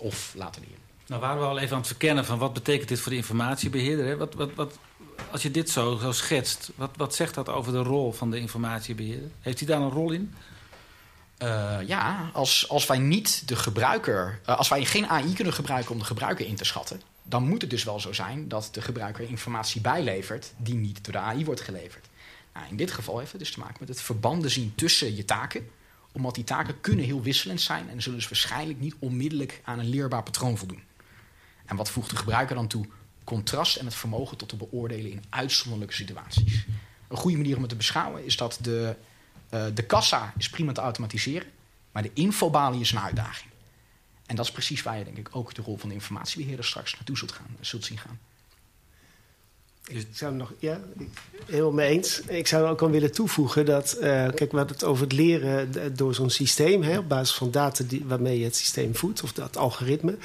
of 0.00 0.34
laten 0.36 0.62
leren. 0.62 0.78
Nou 1.06 1.20
waren 1.20 1.40
we 1.40 1.46
al 1.46 1.58
even 1.58 1.72
aan 1.72 1.78
het 1.78 1.86
verkennen 1.86 2.24
van 2.24 2.38
wat 2.38 2.52
betekent 2.52 2.88
dit 2.88 3.00
voor 3.00 3.10
de 3.10 3.16
informatiebeheerder. 3.16 4.16
Wat, 4.16 4.34
wat, 4.34 4.54
wat, 4.54 4.78
als 5.30 5.42
je 5.42 5.50
dit 5.50 5.70
zo, 5.70 5.96
zo 5.96 6.12
schetst, 6.12 6.70
wat, 6.74 6.90
wat 6.96 7.14
zegt 7.14 7.34
dat 7.34 7.48
over 7.48 7.72
de 7.72 7.82
rol 7.82 8.12
van 8.12 8.30
de 8.30 8.38
informatiebeheerder? 8.38 9.30
Heeft 9.40 9.58
hij 9.58 9.68
daar 9.68 9.80
een 9.80 9.90
rol 9.90 10.10
in? 10.10 10.34
Uh, 11.38 11.78
ja, 11.86 12.30
als, 12.32 12.68
als 12.68 12.86
wij 12.86 12.98
niet 12.98 13.48
de 13.48 13.56
gebruiker, 13.56 14.40
uh, 14.48 14.56
als 14.58 14.68
wij 14.68 14.84
geen 14.84 15.08
AI 15.08 15.32
kunnen 15.32 15.52
gebruiken 15.52 15.92
om 15.92 15.98
de 15.98 16.04
gebruiker 16.04 16.46
in 16.46 16.56
te 16.56 16.64
schatten, 16.64 17.00
dan 17.22 17.48
moet 17.48 17.60
het 17.60 17.70
dus 17.70 17.84
wel 17.84 18.00
zo 18.00 18.12
zijn 18.12 18.48
dat 18.48 18.68
de 18.72 18.82
gebruiker 18.82 19.28
informatie 19.28 19.80
bijlevert 19.80 20.52
die 20.56 20.74
niet 20.74 21.04
door 21.04 21.12
de 21.12 21.18
AI 21.18 21.44
wordt 21.44 21.60
geleverd. 21.60 22.06
Nou, 22.54 22.66
in 22.68 22.76
dit 22.76 22.90
geval 22.90 23.18
heeft 23.18 23.32
het 23.32 23.40
dus 23.40 23.50
te 23.50 23.58
maken 23.58 23.76
met 23.78 23.88
het 23.88 24.00
verbanden 24.00 24.50
zien 24.50 24.72
tussen 24.74 25.16
je 25.16 25.24
taken, 25.24 25.68
omdat 26.12 26.34
die 26.34 26.44
taken 26.44 26.80
kunnen 26.80 27.04
heel 27.04 27.22
wisselend 27.22 27.60
zijn 27.60 27.90
en 27.90 28.02
zullen 28.02 28.18
dus 28.18 28.28
waarschijnlijk 28.28 28.80
niet 28.80 28.94
onmiddellijk 28.98 29.60
aan 29.64 29.78
een 29.78 29.88
leerbaar 29.88 30.22
patroon 30.22 30.58
voldoen. 30.58 30.82
En 31.64 31.76
wat 31.76 31.90
voegt 31.90 32.10
de 32.10 32.16
gebruiker 32.16 32.54
dan 32.54 32.66
toe? 32.66 32.86
Contrast 33.24 33.76
en 33.76 33.84
het 33.84 33.94
vermogen 33.94 34.36
tot 34.36 34.48
te 34.48 34.56
beoordelen 34.56 35.10
in 35.10 35.24
uitzonderlijke 35.28 35.94
situaties. 35.94 36.66
Een 37.08 37.16
goede 37.16 37.36
manier 37.36 37.54
om 37.54 37.60
het 37.60 37.70
te 37.70 37.76
beschouwen 37.76 38.24
is 38.24 38.36
dat 38.36 38.58
de, 38.60 38.96
de 39.74 39.82
kassa 39.86 40.32
is 40.38 40.48
prima 40.48 40.72
te 40.72 40.80
automatiseren, 40.80 41.48
maar 41.92 42.02
de 42.02 42.10
infobalie 42.14 42.80
is 42.80 42.92
een 42.92 42.98
uitdaging. 42.98 43.50
En 44.26 44.36
dat 44.36 44.44
is 44.44 44.50
precies 44.50 44.82
waar 44.82 44.98
je 44.98 45.04
denk 45.04 45.16
ik 45.16 45.28
ook 45.30 45.54
de 45.54 45.62
rol 45.62 45.76
van 45.76 45.88
de 45.88 45.94
informatiebeheerder 45.94 46.64
straks 46.64 46.94
naartoe 46.94 47.16
zult, 47.16 47.32
gaan, 47.32 47.56
zult 47.60 47.84
zien 47.84 47.98
gaan. 47.98 48.18
Ik 49.86 50.06
zou 50.12 50.34
nog, 50.34 50.52
ja, 50.58 50.80
helemaal 51.46 51.72
mee 51.72 51.90
eens. 51.90 52.20
Ik 52.20 52.46
zou 52.46 52.68
ook 52.68 52.82
al 52.82 52.90
willen 52.90 53.12
toevoegen 53.12 53.64
dat, 53.64 53.96
uh, 53.96 54.02
kijk, 54.02 54.50
we 54.50 54.56
hadden 54.56 54.76
het 54.76 54.84
over 54.84 55.02
het 55.02 55.12
leren 55.12 55.96
door 55.96 56.14
zo'n 56.14 56.30
systeem, 56.30 56.82
hè, 56.82 56.98
op 56.98 57.08
basis 57.08 57.36
van 57.36 57.50
data 57.50 57.84
die, 57.84 58.04
waarmee 58.04 58.38
je 58.38 58.44
het 58.44 58.56
systeem 58.56 58.96
voedt, 58.96 59.22
of 59.22 59.32
dat 59.32 59.56
algoritme. 59.56 60.16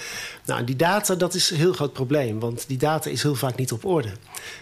Nou, 0.46 0.63
die 0.63 0.76
data, 0.76 1.15
dat 1.15 1.34
is 1.34 1.50
een 1.50 1.58
heel 1.58 1.74
groot 1.74 1.94
probleem, 1.94 2.39
want 2.39 2.68
die 2.68 2.78
data 2.78 3.10
is 3.10 3.24
heel 3.24 3.36
vaak 3.36 3.56
niet 3.56 3.72
op 3.72 3.86
orde. 3.86 4.12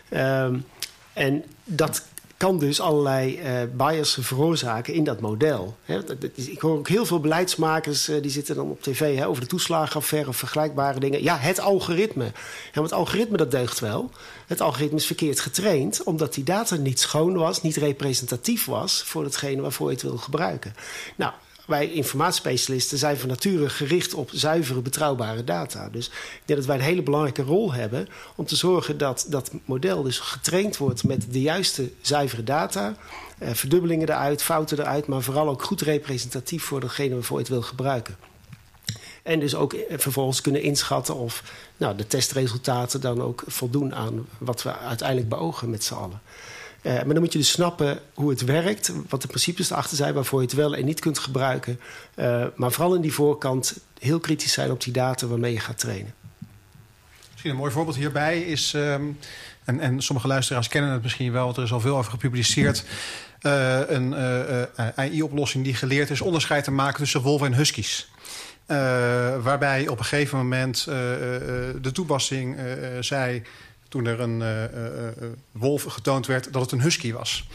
Um, 0.10 0.66
en 1.14 1.44
dat 1.64 2.06
kan 2.38 2.60
dus 2.60 2.82
allerlei 2.82 3.40
uh, 3.40 3.52
biasen 3.76 4.24
veroorzaken 4.24 4.94
in 4.94 5.04
dat 5.04 5.20
model. 5.20 5.78
He, 5.84 6.00
ik 6.36 6.60
hoor 6.60 6.78
ook 6.78 6.88
heel 6.88 7.06
veel 7.06 7.20
beleidsmakers 7.20 8.10
uh, 8.10 8.22
die 8.22 8.32
zitten 8.32 8.56
dan 8.56 8.70
op 8.70 8.82
tv 8.82 9.26
over 9.26 9.42
de 9.42 9.48
toeslagenaffaire 9.48 10.30
of 10.30 10.38
vergelijkbare 10.38 11.00
dingen. 11.00 11.24
Ja, 11.24 11.38
het 11.38 11.60
algoritme. 11.60 12.24
Ja, 12.24 12.32
want 12.74 12.90
het 12.90 13.00
algoritme 13.00 13.38
dat 13.38 13.52
deugt 13.52 13.80
wel. 13.80 14.12
Het 14.48 14.62
algoritme 14.62 14.98
is 14.98 15.06
verkeerd 15.06 15.40
getraind 15.40 16.04
omdat 16.04 16.34
die 16.34 16.44
data 16.44 16.76
niet 16.76 17.00
schoon 17.00 17.38
was, 17.38 17.62
niet 17.62 17.76
representatief 17.76 18.66
was 18.66 19.04
voor 19.04 19.24
hetgene 19.24 19.62
waarvoor 19.62 19.88
je 19.88 19.94
het 19.94 20.04
wil 20.04 20.18
gebruiken. 20.18 20.76
Nou, 21.16 21.34
wij 21.68 21.92
informatiespecialisten 21.92 22.98
zijn 22.98 23.18
van 23.18 23.30
nature 23.30 23.70
gericht 23.70 24.14
op 24.14 24.30
zuivere, 24.34 24.82
betrouwbare 24.82 25.44
data. 25.44 25.90
Dus 25.90 26.08
ik 26.08 26.42
denk 26.46 26.60
dat 26.60 26.68
wij 26.68 26.78
een 26.78 26.84
hele 26.84 27.04
belangrijke 27.04 27.42
rol 27.42 27.74
hebben 27.74 28.08
om 28.36 28.46
te 28.46 28.56
zorgen 28.56 28.98
dat 28.98 29.26
dat 29.30 29.52
model 29.66 30.04
dus 30.04 30.20
getraind 30.20 30.78
wordt 30.78 31.04
met 31.04 31.26
de 31.34 31.42
juiste 31.42 31.92
zuivere 32.02 32.44
data. 32.44 32.96
Eh, 33.38 33.54
verdubbelingen 33.54 34.10
eruit, 34.10 34.44
fouten 34.44 34.80
eruit, 34.80 35.08
maar 35.08 35.22
vooral 35.22 35.50
ook 35.50 35.64
goed 35.64 35.82
representatief 35.82 36.64
voor 36.64 36.80
degene 36.80 37.14
waarvoor 37.14 37.38
je 37.38 37.44
het 37.44 37.52
wil 37.52 37.62
gebruiken. 37.62 38.18
En 39.24 39.40
dus 39.40 39.56
ook 39.56 39.76
vervolgens 39.90 40.42
kunnen 40.42 40.62
inschatten 40.62 41.16
of 41.16 41.44
nou, 41.78 41.98
de 41.98 42.08
testresultaten 42.08 43.02
dan 43.02 43.22
ook 43.22 43.44
voldoen 43.48 43.96
aan 43.96 44.26
wat 44.38 44.64
we 44.64 44.78
uiteindelijk 44.78 45.30
beogen 45.30 45.70
met 45.70 45.84
z'n 45.84 45.94
allen. 45.94 46.22
Uh, 46.88 46.94
maar 46.94 47.14
dan 47.14 47.20
moet 47.20 47.32
je 47.32 47.40
dus 47.40 47.52
snappen 47.52 48.00
hoe 48.14 48.30
het 48.30 48.42
werkt, 48.42 48.92
wat 49.10 49.22
de 49.22 49.28
principes 49.28 49.70
erachter 49.70 49.98
zijn 49.98 50.14
waarvoor 50.14 50.40
je 50.40 50.46
het 50.46 50.56
wel 50.56 50.76
en 50.76 50.86
niet 50.86 51.00
kunt 51.00 51.20
gebruiken. 51.20 51.80
Uh, 52.16 52.46
maar 52.56 52.72
vooral 52.72 52.96
in 52.96 53.02
die 53.02 53.14
voorkant 53.14 53.80
heel 54.00 54.20
kritisch 54.20 54.54
zijn 54.54 54.72
op 54.72 54.84
die 54.84 54.94
data 54.94 55.28
waarmee 55.28 55.54
je 55.54 55.60
gaat 55.60 55.78
trainen. 55.78 56.14
Misschien 57.32 57.52
een 57.52 57.58
mooi 57.58 57.72
voorbeeld 57.72 57.96
hierbij 57.96 58.42
is, 58.42 58.74
um, 58.74 59.18
en, 59.64 59.80
en 59.80 60.02
sommige 60.02 60.28
luisteraars 60.28 60.68
kennen 60.68 60.92
het 60.92 61.04
misschien 61.04 61.32
wel, 61.32 61.46
want 61.46 61.58
er 61.58 61.64
is 61.64 61.72
al 61.72 61.80
veel 61.80 61.98
over 61.98 62.12
gepubliceerd. 62.12 62.84
Uh, 63.42 63.80
een 63.90 64.16
AI-oplossing 64.96 65.64
die 65.64 65.74
geleerd 65.74 66.10
is 66.10 66.22
onderscheid 66.22 66.64
te 66.64 66.72
maken 66.72 66.98
tussen 66.98 67.22
wolven 67.22 67.48
en 67.48 67.54
huskies. 67.54 68.12
waarbij 69.42 69.88
op 69.88 70.00
een 70.00 70.06
gegeven 70.06 70.38
moment 70.38 70.86
de 71.82 71.92
toepassing 71.94 72.58
zei 73.00 73.44
toen 73.90 74.06
er 74.06 74.20
een 74.20 74.40
uh, 74.40 74.64
uh, 74.64 74.70
wolf 75.52 75.84
getoond 75.84 76.26
werd 76.26 76.54
dat 76.54 76.62
het 76.62 76.72
een 76.72 76.82
husky 76.82 77.14
was. 77.14 77.48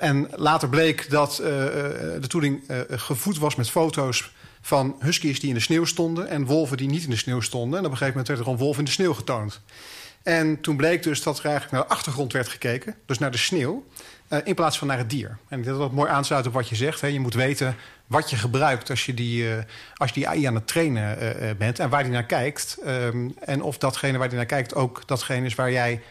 En 0.00 0.28
later 0.34 0.68
bleek 0.68 1.10
dat 1.10 1.36
de 1.36 2.26
toeling 2.28 2.62
gevoed 2.88 3.38
was 3.38 3.54
met 3.54 3.70
foto's 3.70 4.30
van 4.60 4.96
huskies 4.98 5.40
die 5.40 5.48
in 5.48 5.54
de 5.54 5.60
sneeuw 5.60 5.84
stonden... 5.84 6.28
en 6.28 6.46
wolven 6.46 6.76
die 6.76 6.88
niet 6.88 7.04
in 7.04 7.10
de 7.10 7.16
sneeuw 7.16 7.40
stonden. 7.40 7.78
En 7.78 7.84
op 7.84 7.90
een 7.90 7.96
gegeven 7.96 8.18
moment 8.18 8.28
werd 8.28 8.40
er 8.40 8.48
een 8.48 8.58
wolf 8.58 8.78
in 8.78 8.84
de 8.84 8.90
sneeuw 8.90 9.14
getoond. 9.14 9.60
En 10.28 10.60
toen 10.60 10.76
bleek 10.76 11.02
dus 11.02 11.22
dat 11.22 11.38
er 11.38 11.44
eigenlijk 11.44 11.74
naar 11.74 11.82
de 11.82 11.94
achtergrond 11.94 12.32
werd 12.32 12.48
gekeken, 12.48 12.94
dus 13.06 13.18
naar 13.18 13.30
de 13.30 13.38
sneeuw... 13.38 13.86
Uh, 14.28 14.38
in 14.44 14.54
plaats 14.54 14.78
van 14.78 14.86
naar 14.86 14.98
het 14.98 15.10
dier. 15.10 15.38
En 15.48 15.62
dat 15.62 15.78
dat 15.78 15.92
mooi 15.92 16.10
aansluit 16.10 16.46
op 16.46 16.52
wat 16.52 16.68
je 16.68 16.74
zegt. 16.74 17.00
Hè. 17.00 17.06
Je 17.06 17.20
moet 17.20 17.34
weten 17.34 17.76
wat 18.06 18.30
je 18.30 18.36
gebruikt 18.36 18.90
als 18.90 19.06
je 19.06 19.14
die, 19.14 19.42
uh, 19.42 19.56
als 19.94 20.08
je 20.08 20.14
die 20.14 20.28
AI 20.28 20.44
aan 20.44 20.54
het 20.54 20.66
trainen 20.66 21.18
uh, 21.22 21.50
bent... 21.58 21.78
en 21.78 21.88
waar 21.88 22.02
die 22.02 22.12
naar 22.12 22.24
kijkt. 22.26 22.78
Um, 22.86 23.34
en 23.40 23.62
of 23.62 23.78
datgene 23.78 24.18
waar 24.18 24.28
die 24.28 24.36
naar 24.36 24.46
kijkt 24.46 24.74
ook 24.74 25.02
datgene 25.06 25.46
is 25.46 25.54
waar 25.54 25.70
jij 25.72 26.02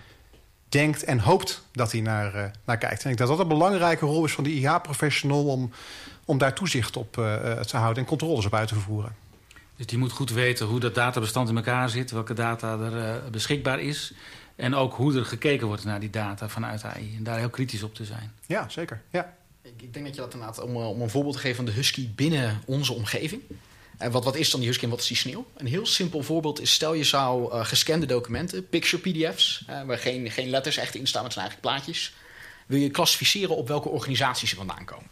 denkt 0.69 1.03
en 1.03 1.19
hoopt 1.19 1.61
dat 1.71 1.91
hij 1.91 2.01
naar, 2.01 2.51
naar 2.65 2.77
kijkt. 2.77 3.03
En 3.03 3.09
ik 3.09 3.17
denk 3.17 3.17
dat 3.17 3.27
dat 3.27 3.39
een 3.39 3.57
belangrijke 3.57 4.05
rol 4.05 4.25
is 4.25 4.33
van 4.33 4.43
die 4.43 4.59
IA-professional... 4.59 5.45
om, 5.45 5.71
om 6.25 6.37
daar 6.37 6.53
toezicht 6.53 6.97
op 6.97 7.13
te 7.67 7.77
houden 7.77 8.03
en 8.03 8.09
controles 8.09 8.45
op 8.45 8.53
uit 8.53 8.67
te 8.67 8.75
voeren. 8.75 9.26
Dus 9.77 9.85
die 9.85 9.97
moet 9.97 10.11
goed 10.11 10.29
weten 10.29 10.65
hoe 10.65 10.79
dat 10.79 10.95
databestand 10.95 11.49
in 11.49 11.55
elkaar 11.55 11.89
zit... 11.89 12.11
welke 12.11 12.33
data 12.33 12.79
er 12.79 13.29
beschikbaar 13.31 13.79
is... 13.79 14.13
En 14.57 14.75
ook 14.75 14.93
hoe 14.93 15.15
er 15.15 15.25
gekeken 15.25 15.67
wordt 15.67 15.83
naar 15.83 15.99
die 15.99 16.09
data 16.09 16.49
vanuit 16.49 16.83
AI. 16.83 17.13
En 17.17 17.23
daar 17.23 17.37
heel 17.37 17.49
kritisch 17.49 17.83
op 17.83 17.95
te 17.95 18.05
zijn. 18.05 18.31
Ja, 18.45 18.69
zeker. 18.69 19.01
Ja. 19.11 19.35
Ik, 19.61 19.81
ik 19.81 19.93
denk 19.93 20.05
dat 20.05 20.15
je 20.15 20.21
dat 20.21 20.33
inderdaad, 20.33 20.61
om, 20.61 20.75
om 20.75 21.01
een 21.01 21.09
voorbeeld 21.09 21.35
te 21.35 21.39
geven 21.39 21.55
van 21.55 21.65
de 21.65 21.71
husky 21.71 22.09
binnen 22.15 22.61
onze 22.65 22.93
omgeving. 22.93 23.41
En 23.97 24.11
wat, 24.11 24.23
wat 24.23 24.35
is 24.35 24.49
dan 24.49 24.59
die 24.59 24.69
husky 24.69 24.83
en 24.83 24.89
wat 24.89 24.99
is 24.99 25.07
die 25.07 25.17
sneeuw? 25.17 25.45
Een 25.57 25.67
heel 25.67 25.85
simpel 25.85 26.23
voorbeeld 26.23 26.61
is: 26.61 26.73
stel 26.73 26.93
je 26.93 27.03
zou 27.03 27.53
uh, 27.53 27.65
gescande 27.65 28.05
documenten, 28.05 28.69
picture 28.69 29.01
PDF's, 29.01 29.65
uh, 29.69 29.83
waar 29.83 29.97
geen, 29.97 30.31
geen 30.31 30.49
letters 30.49 30.77
echt 30.77 30.95
in 30.95 31.07
staan, 31.07 31.23
het 31.23 31.33
zijn 31.33 31.45
eigenlijk 31.45 31.75
plaatjes. 31.75 32.13
Wil 32.65 32.79
je 32.79 32.89
klassificeren 32.89 33.55
op 33.55 33.67
welke 33.67 33.89
organisaties 33.89 34.49
ze 34.49 34.55
vandaan 34.55 34.85
komen? 34.85 35.09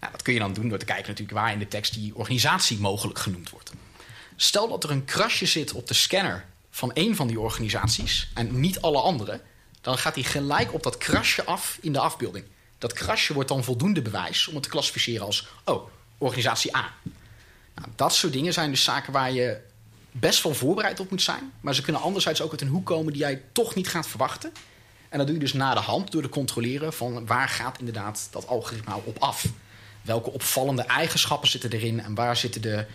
Nou, 0.00 0.12
dat 0.12 0.22
kun 0.22 0.32
je 0.32 0.38
dan 0.38 0.52
doen 0.52 0.68
door 0.68 0.78
te 0.78 0.84
kijken 0.84 1.08
natuurlijk 1.08 1.38
waar 1.38 1.52
in 1.52 1.58
de 1.58 1.68
tekst 1.68 1.94
die 1.94 2.14
organisatie 2.14 2.78
mogelijk 2.78 3.18
genoemd 3.18 3.50
wordt. 3.50 3.72
Stel 4.36 4.68
dat 4.68 4.84
er 4.84 4.90
een 4.90 5.04
krasje 5.04 5.46
zit 5.46 5.72
op 5.72 5.86
de 5.86 5.94
scanner 5.94 6.46
van 6.70 6.92
één 6.92 7.16
van 7.16 7.26
die 7.26 7.40
organisaties 7.40 8.30
en 8.34 8.60
niet 8.60 8.80
alle 8.80 9.00
andere, 9.00 9.40
dan 9.80 9.98
gaat 9.98 10.14
hij 10.14 10.24
gelijk 10.24 10.74
op 10.74 10.82
dat 10.82 10.98
krasje 10.98 11.44
af 11.44 11.78
in 11.80 11.92
de 11.92 11.98
afbeelding. 11.98 12.44
Dat 12.78 12.92
krasje 12.92 13.32
wordt 13.32 13.48
dan 13.48 13.64
voldoende 13.64 14.02
bewijs 14.02 14.46
om 14.46 14.54
het 14.54 14.62
te 14.62 14.68
klassificeren 14.68 15.26
als, 15.26 15.48
oh, 15.64 15.88
organisatie 16.18 16.76
A. 16.76 16.92
Nou, 17.74 17.88
dat 17.96 18.14
soort 18.14 18.32
dingen 18.32 18.52
zijn 18.52 18.70
dus 18.70 18.84
zaken 18.84 19.12
waar 19.12 19.32
je 19.32 19.60
best 20.10 20.42
wel 20.42 20.54
voorbereid 20.54 21.00
op 21.00 21.10
moet 21.10 21.22
zijn, 21.22 21.52
maar 21.60 21.74
ze 21.74 21.82
kunnen 21.82 22.02
anderzijds 22.02 22.42
ook 22.42 22.50
uit 22.50 22.60
een 22.60 22.68
hoek 22.68 22.86
komen 22.86 23.12
die 23.12 23.22
jij 23.22 23.42
toch 23.52 23.74
niet 23.74 23.88
gaat 23.88 24.08
verwachten. 24.08 24.52
En 25.08 25.18
dat 25.18 25.26
doe 25.26 25.36
je 25.36 25.42
dus 25.42 25.52
na 25.52 25.74
de 25.74 25.80
hand 25.80 26.12
door 26.12 26.22
te 26.22 26.28
controleren 26.28 26.92
van 26.92 27.26
waar 27.26 27.48
gaat 27.48 27.78
inderdaad 27.78 28.28
dat 28.30 28.46
algoritme 28.46 28.90
nou 28.90 29.02
op 29.04 29.18
af. 29.18 29.44
Welke 30.10 30.30
opvallende 30.30 30.82
eigenschappen 30.82 31.48
zitten 31.48 31.72
erin 31.72 32.00
en 32.00 32.14
waar 32.14 32.36
zitten 32.36 32.62
de 32.62 32.86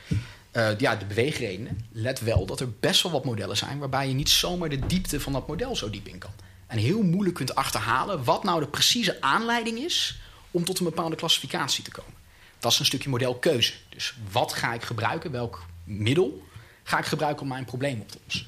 uh, 0.53 0.77
ja, 0.77 0.95
de 0.95 1.05
beweegredenen. 1.05 1.87
Let 1.91 2.19
wel 2.19 2.45
dat 2.45 2.59
er 2.59 2.71
best 2.79 3.03
wel 3.03 3.11
wat 3.11 3.25
modellen 3.25 3.57
zijn 3.57 3.79
waarbij 3.79 4.07
je 4.07 4.13
niet 4.13 4.29
zomaar 4.29 4.69
de 4.69 4.85
diepte 4.85 5.19
van 5.19 5.33
dat 5.33 5.47
model 5.47 5.75
zo 5.75 5.89
diep 5.89 6.07
in 6.07 6.17
kan. 6.17 6.33
En 6.67 6.77
heel 6.77 7.01
moeilijk 7.01 7.35
kunt 7.35 7.55
achterhalen 7.55 8.23
wat 8.23 8.43
nou 8.43 8.59
de 8.59 8.67
precieze 8.67 9.21
aanleiding 9.21 9.77
is 9.77 10.19
om 10.51 10.65
tot 10.65 10.79
een 10.79 10.85
bepaalde 10.85 11.15
klassificatie 11.15 11.83
te 11.83 11.91
komen. 11.91 12.13
Dat 12.59 12.71
is 12.71 12.79
een 12.79 12.85
stukje 12.85 13.09
modelkeuze. 13.09 13.73
Dus 13.89 14.15
wat 14.31 14.53
ga 14.53 14.73
ik 14.73 14.83
gebruiken? 14.83 15.31
Welk 15.31 15.65
middel 15.83 16.43
ga 16.83 16.97
ik 16.97 17.05
gebruiken 17.05 17.41
om 17.41 17.47
mijn 17.47 17.65
probleem 17.65 18.01
op 18.01 18.11
te 18.11 18.17
lossen? 18.23 18.47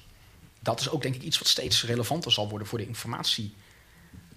Dat 0.59 0.79
is 0.79 0.89
ook 0.89 1.01
denk 1.01 1.15
ik 1.15 1.21
iets 1.21 1.37
wat 1.37 1.47
steeds 1.47 1.83
relevanter 1.83 2.31
zal 2.31 2.49
worden 2.49 2.67
voor 2.67 2.77
de 2.77 2.87
informatie 2.87 3.53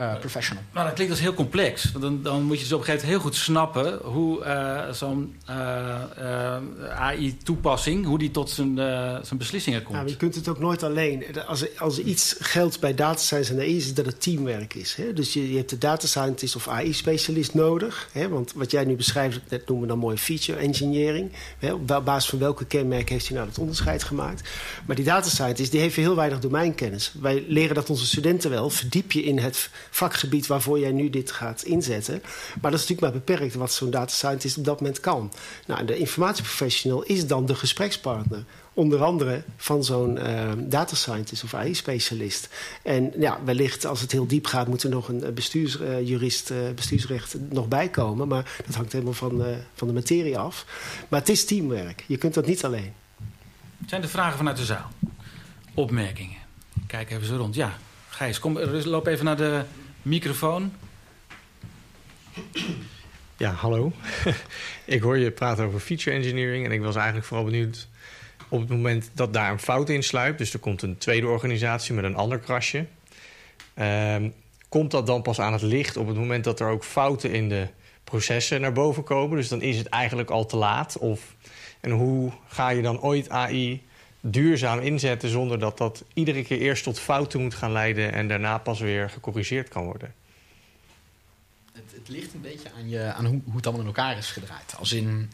uh, 0.01 0.19
professional. 0.19 0.63
Maar 0.73 0.85
dat 0.85 0.95
klinkt 0.95 1.13
dus 1.13 1.23
heel 1.23 1.35
complex. 1.35 1.93
Want 1.93 2.05
dan, 2.05 2.23
dan 2.23 2.43
moet 2.43 2.57
je 2.57 2.63
dus 2.63 2.73
op 2.73 2.79
een 2.79 2.85
gegeven 2.85 3.07
moment 3.07 3.23
heel 3.23 3.31
goed 3.31 3.41
snappen 3.41 3.99
hoe 4.03 4.45
uh, 4.45 4.91
zo'n 4.93 5.35
uh, 5.51 6.97
AI-toepassing, 6.99 8.07
hoe 8.07 8.19
die 8.19 8.31
tot 8.31 8.51
zijn, 8.51 8.77
zijn 9.23 9.39
beslissingen 9.39 9.83
komt. 9.83 9.99
Ja, 9.99 10.05
je 10.07 10.17
kunt 10.17 10.35
het 10.35 10.49
ook 10.49 10.59
nooit 10.59 10.83
alleen. 10.83 11.25
Als, 11.47 11.79
als 11.79 11.99
iets 11.99 12.37
geldt 12.39 12.81
bij 12.81 12.95
data 12.95 13.19
science 13.19 13.53
en 13.53 13.59
AI 13.59 13.77
is 13.77 13.95
dat 13.95 14.07
het 14.07 14.23
teamwerk 14.23 14.75
is. 14.75 14.95
Hè? 14.95 15.13
Dus 15.13 15.33
je, 15.33 15.51
je 15.51 15.57
hebt 15.57 15.71
de 15.71 15.79
data 15.79 16.07
scientist 16.07 16.57
of 16.57 16.69
AI-specialist 16.69 17.55
nodig. 17.55 18.09
Hè? 18.13 18.29
Want 18.29 18.53
wat 18.53 18.71
jij 18.71 18.85
nu 18.85 18.97
beschrijft, 18.97 19.41
dat 19.49 19.67
noemen 19.67 19.87
we 19.87 19.93
dan 19.93 19.99
mooi 19.99 20.17
feature 20.17 20.59
engineering. 20.59 21.33
Hè? 21.59 21.73
Op 21.73 21.87
basis 22.05 22.31
van 22.31 22.39
welke 22.39 22.65
kenmerken 22.65 23.13
heeft 23.13 23.27
hij 23.27 23.37
nou 23.37 23.49
het 23.49 23.59
onderscheid 23.59 24.05
gemaakt. 24.05 24.49
Maar 24.87 24.97
die 24.97 25.05
data 25.05 25.29
scientist 25.29 25.71
die 25.71 25.81
heeft 25.81 25.97
heel 25.97 26.17
weinig 26.17 26.39
domeinkennis. 26.39 27.13
Wij 27.21 27.45
leren 27.49 27.75
dat 27.75 27.91
onze 27.91 28.07
studenten 28.07 28.51
wel. 28.51 28.71
Verdiep 28.71 29.13
je 29.13 29.23
in 29.23 29.39
het 29.39 29.71
vakgebied 29.91 30.47
waarvoor 30.47 30.79
jij 30.79 30.93
nu 30.93 31.11
dit 31.11 31.31
gaat 31.31 31.63
inzetten. 31.63 32.23
Maar 32.61 32.71
dat 32.71 32.81
is 32.81 32.89
natuurlijk 32.89 33.01
maar 33.01 33.23
beperkt 33.25 33.55
wat 33.55 33.73
zo'n 33.73 33.91
data 33.91 34.13
scientist 34.13 34.59
op 34.59 34.65
dat 34.65 34.81
moment 34.81 35.01
kan. 35.01 35.33
Nou, 35.67 35.85
de 35.85 35.97
informatieprofessional 35.97 37.03
is 37.03 37.27
dan 37.27 37.47
de 37.47 37.55
gesprekspartner 37.55 38.45
onder 38.75 39.03
andere 39.03 39.43
van 39.57 39.85
zo'n 39.85 40.17
uh, 40.17 40.53
data 40.57 40.95
scientist 40.95 41.45
of 41.45 41.55
AI-specialist. 41.55 42.49
En 42.83 43.13
ja, 43.19 43.39
wellicht 43.45 43.87
als 43.87 44.01
het 44.01 44.13
heel 44.13 44.27
diep 44.27 44.47
gaat, 44.47 44.69
moet 44.69 44.83
er 44.83 44.91
nog 44.91 45.09
een 45.09 45.35
bestuursjurist, 45.35 46.51
uh, 46.51 46.59
bestuursrecht 46.75 47.37
nog 47.51 47.69
bij 47.69 47.89
komen. 47.89 48.29
Maar 48.29 48.61
dat 48.67 48.75
hangt 48.75 48.93
helemaal 48.93 49.13
van, 49.13 49.45
van 49.75 49.89
de 49.89 49.95
materie 49.95 50.39
af. 50.39 50.67
Maar 51.09 51.21
het 51.21 51.29
is 51.29 51.45
teamwerk. 51.45 52.05
Je 52.07 52.17
kunt 52.17 52.35
dat 52.35 52.47
niet 52.47 52.65
alleen. 52.65 52.93
Zijn 53.87 54.03
er 54.03 54.09
vragen 54.09 54.37
vanuit 54.37 54.57
de 54.57 54.65
zaal? 54.65 54.91
Opmerkingen? 55.75 56.39
Kijk 56.87 57.11
even 57.11 57.27
zo 57.27 57.37
rond. 57.37 57.55
Ja, 57.55 57.79
Gijs, 58.09 58.39
kom, 58.39 58.59
loop 58.85 59.07
even 59.07 59.25
naar 59.25 59.37
de 59.37 59.63
microfoon. 60.03 60.73
Ja, 63.37 63.53
hallo. 63.53 63.93
ik 64.85 65.03
hoor 65.03 65.19
je 65.19 65.31
praten 65.31 65.65
over 65.65 65.81
feature 65.81 66.17
engineering 66.17 66.65
en 66.65 66.73
ik 66.73 66.81
was 66.81 66.97
eigenlijk 66.97 67.27
vooral 67.27 67.45
benieuwd 67.45 67.89
op 68.49 68.61
het 68.61 68.69
moment 68.69 69.11
dat 69.15 69.33
daar 69.33 69.51
een 69.51 69.59
fout 69.59 69.89
in 69.89 70.03
sluipt, 70.03 70.39
dus 70.39 70.53
er 70.53 70.59
komt 70.59 70.83
een 70.83 70.99
tweede 70.99 71.27
organisatie 71.27 71.95
met 71.95 72.05
een 72.05 72.17
ander 72.17 72.39
krasje, 72.39 72.87
um, 73.79 74.35
komt 74.69 74.91
dat 74.91 75.07
dan 75.07 75.23
pas 75.23 75.41
aan 75.41 75.53
het 75.53 75.63
licht 75.63 75.97
op 75.97 76.07
het 76.07 76.17
moment 76.17 76.45
dat 76.45 76.61
er 76.61 76.69
ook 76.69 76.85
fouten 76.85 77.33
in 77.33 77.49
de 77.49 77.69
processen 78.05 78.61
naar 78.61 78.73
boven 78.73 79.05
komen? 79.05 79.37
Dus 79.37 79.49
dan 79.49 79.63
is 79.63 79.79
het 79.79 79.87
eigenlijk 79.87 80.31
al 80.31 80.47
te 80.47 80.57
laat? 80.57 80.99
Of, 80.99 81.35
en 81.81 81.91
hoe 81.91 82.33
ga 82.49 82.69
je 82.69 82.83
dan 82.83 83.01
ooit 83.01 83.29
AI 83.29 83.83
duurzaam 84.21 84.81
inzetten 84.81 85.29
zonder 85.29 85.59
dat 85.59 85.79
dat 85.79 86.05
iedere 86.15 86.45
keer 86.45 86.59
eerst 86.59 86.83
tot 86.83 86.99
fouten 86.99 87.41
moet 87.41 87.55
gaan 87.55 87.73
leiden 87.73 88.13
en 88.13 88.29
daarna 88.29 88.59
pas 88.59 88.81
weer 88.81 89.11
gecorrigeerd 89.11 89.69
kan 89.69 89.85
worden? 89.85 90.15
Het, 91.73 91.93
het 91.95 92.09
ligt 92.09 92.35
een 92.35 92.41
beetje 92.41 92.73
aan, 92.77 92.89
je, 92.89 93.13
aan 93.13 93.27
hoe, 93.27 93.41
hoe 93.45 93.57
het 93.57 93.67
allemaal 93.67 93.85
in 93.85 93.95
elkaar 93.95 94.19
is 94.19 94.31
gedraaid. 94.31 94.75
Als 94.79 94.93
in 94.93 95.31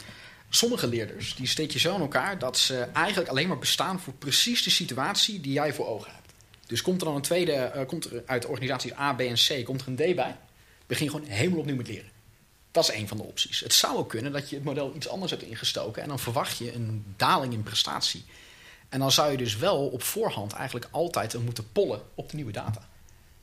Sommige 0.49 0.87
leerders 0.87 1.35
die 1.35 1.47
steek 1.47 1.71
je 1.71 1.79
zo 1.79 1.95
in 1.95 2.01
elkaar 2.01 2.39
dat 2.39 2.57
ze 2.57 2.77
eigenlijk 2.79 3.29
alleen 3.29 3.47
maar 3.47 3.59
bestaan 3.59 3.99
voor 3.99 4.13
precies 4.13 4.63
de 4.63 4.69
situatie 4.69 5.41
die 5.41 5.53
jij 5.53 5.73
voor 5.73 5.87
ogen 5.87 6.11
hebt. 6.11 6.33
Dus 6.65 6.81
komt 6.81 7.01
er 7.01 7.07
dan 7.07 7.15
een 7.15 7.21
tweede, 7.21 7.71
uh, 7.75 7.85
komt 7.85 8.05
er 8.05 8.23
uit 8.25 8.45
organisatie 8.45 8.99
A, 8.99 9.13
B 9.13 9.19
en 9.19 9.35
C, 9.35 9.65
komt 9.65 9.81
er 9.81 9.87
een 9.87 9.95
D 9.95 10.15
bij, 10.15 10.37
begin 10.85 11.09
gewoon 11.09 11.27
helemaal 11.27 11.59
opnieuw 11.59 11.75
met 11.75 11.87
leren. 11.87 12.09
Dat 12.71 12.89
is 12.89 12.95
een 12.95 13.07
van 13.07 13.17
de 13.17 13.23
opties. 13.23 13.59
Het 13.59 13.73
zou 13.73 13.97
ook 13.97 14.09
kunnen 14.09 14.31
dat 14.31 14.49
je 14.49 14.55
het 14.55 14.65
model 14.65 14.95
iets 14.95 15.07
anders 15.07 15.31
hebt 15.31 15.43
ingestoken 15.43 16.01
en 16.01 16.07
dan 16.07 16.19
verwacht 16.19 16.57
je 16.57 16.73
een 16.73 17.13
daling 17.15 17.53
in 17.53 17.63
prestatie. 17.63 18.25
En 18.89 18.99
dan 18.99 19.11
zou 19.11 19.31
je 19.31 19.37
dus 19.37 19.57
wel 19.57 19.87
op 19.87 20.03
voorhand 20.03 20.53
eigenlijk 20.53 20.87
altijd 20.91 21.43
moeten 21.43 21.71
pollen 21.71 22.01
op 22.15 22.29
de 22.29 22.35
nieuwe 22.35 22.51
data. 22.51 22.87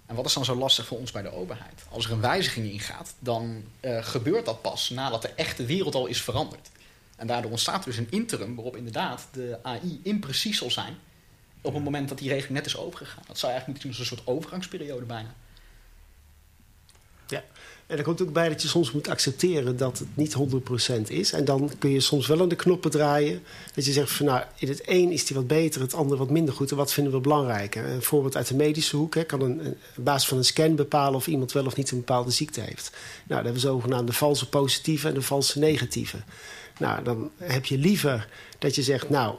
En 0.07 0.15
wat 0.15 0.27
is 0.27 0.33
dan 0.33 0.45
zo 0.45 0.55
lastig 0.55 0.87
voor 0.87 0.99
ons 0.99 1.11
bij 1.11 1.23
de 1.23 1.33
overheid? 1.33 1.85
Als 1.91 2.05
er 2.05 2.13
een 2.13 2.21
wijziging 2.21 2.71
ingaat, 2.71 3.15
dan 3.19 3.65
uh, 3.81 4.05
gebeurt 4.05 4.45
dat 4.45 4.63
pas 4.63 4.91
nadat 4.91 5.23
de 5.23 5.29
echte 5.29 5.65
wereld 5.65 5.95
al 5.95 6.07
is 6.07 6.23
veranderd. 6.23 6.71
En 7.17 7.27
daardoor 7.27 7.51
ontstaat 7.51 7.79
er 7.79 7.91
dus 7.91 7.97
een 7.97 8.11
interim 8.11 8.55
waarop 8.55 8.77
inderdaad 8.77 9.29
de 9.33 9.59
AI 9.63 10.01
imprecies 10.03 10.59
zal 10.59 10.71
zijn 10.71 10.97
op 11.61 11.75
het 11.75 11.85
moment 11.85 12.09
dat 12.09 12.19
die 12.19 12.29
regeling 12.29 12.55
net 12.55 12.67
is 12.67 12.77
overgegaan. 12.77 13.25
Dat 13.27 13.39
zou 13.39 13.53
eigenlijk 13.53 13.67
moeten 13.67 13.83
zien 13.83 13.91
als 13.91 14.11
een 14.11 14.17
soort 14.17 14.37
overgangsperiode 14.37 15.05
bijna. 15.05 15.35
En 17.87 17.99
er 17.99 18.05
komt 18.05 18.23
ook 18.23 18.33
bij 18.33 18.49
dat 18.49 18.63
je 18.63 18.69
soms 18.69 18.93
moet 18.93 19.09
accepteren 19.09 19.77
dat 19.77 19.99
het 19.99 20.09
niet 20.15 20.37
100% 20.99 21.01
is. 21.09 21.33
En 21.33 21.45
dan 21.45 21.71
kun 21.79 21.91
je 21.91 22.01
soms 22.01 22.27
wel 22.27 22.41
aan 22.41 22.49
de 22.49 22.57
knoppen 22.57 22.91
draaien. 22.91 23.43
Dat 23.75 23.85
je 23.85 23.93
zegt 23.93 24.13
van 24.13 24.27
nou, 24.27 24.45
in 24.57 24.69
het 24.69 24.83
een 24.85 25.11
is 25.11 25.27
die 25.27 25.37
wat 25.37 25.47
beter, 25.47 25.81
het 25.81 25.95
andere 25.95 26.19
wat 26.19 26.31
minder 26.31 26.55
goed. 26.55 26.71
En 26.71 26.77
wat 26.77 26.93
vinden 26.93 27.13
we 27.13 27.21
belangrijker? 27.21 27.85
Een 27.85 28.03
voorbeeld 28.03 28.37
uit 28.37 28.49
de 28.49 28.55
medische 28.55 28.97
hoek. 28.97 29.15
Hè, 29.15 29.25
kan 29.25 29.41
een, 29.41 29.77
basis 29.97 30.29
van 30.29 30.39
een 30.39 30.45
scan 30.45 30.75
bepalen 30.75 31.15
of 31.15 31.27
iemand 31.27 31.53
wel 31.53 31.67
of 31.67 31.77
niet 31.77 31.91
een 31.91 31.99
bepaalde 31.99 32.31
ziekte 32.31 32.61
heeft. 32.61 32.91
Nou, 32.93 33.03
dan 33.27 33.37
hebben 33.37 33.55
we 33.55 33.69
zogenaamde 33.69 34.13
valse 34.13 34.49
positieve 34.49 35.09
en 35.09 35.15
de 35.15 35.23
valse 35.23 35.59
negatieve. 35.59 36.19
Nou, 36.79 37.03
dan 37.03 37.31
heb 37.37 37.65
je 37.65 37.79
liever 37.79 38.29
dat 38.59 38.75
je 38.75 38.83
zegt, 38.83 39.09
nou, 39.09 39.35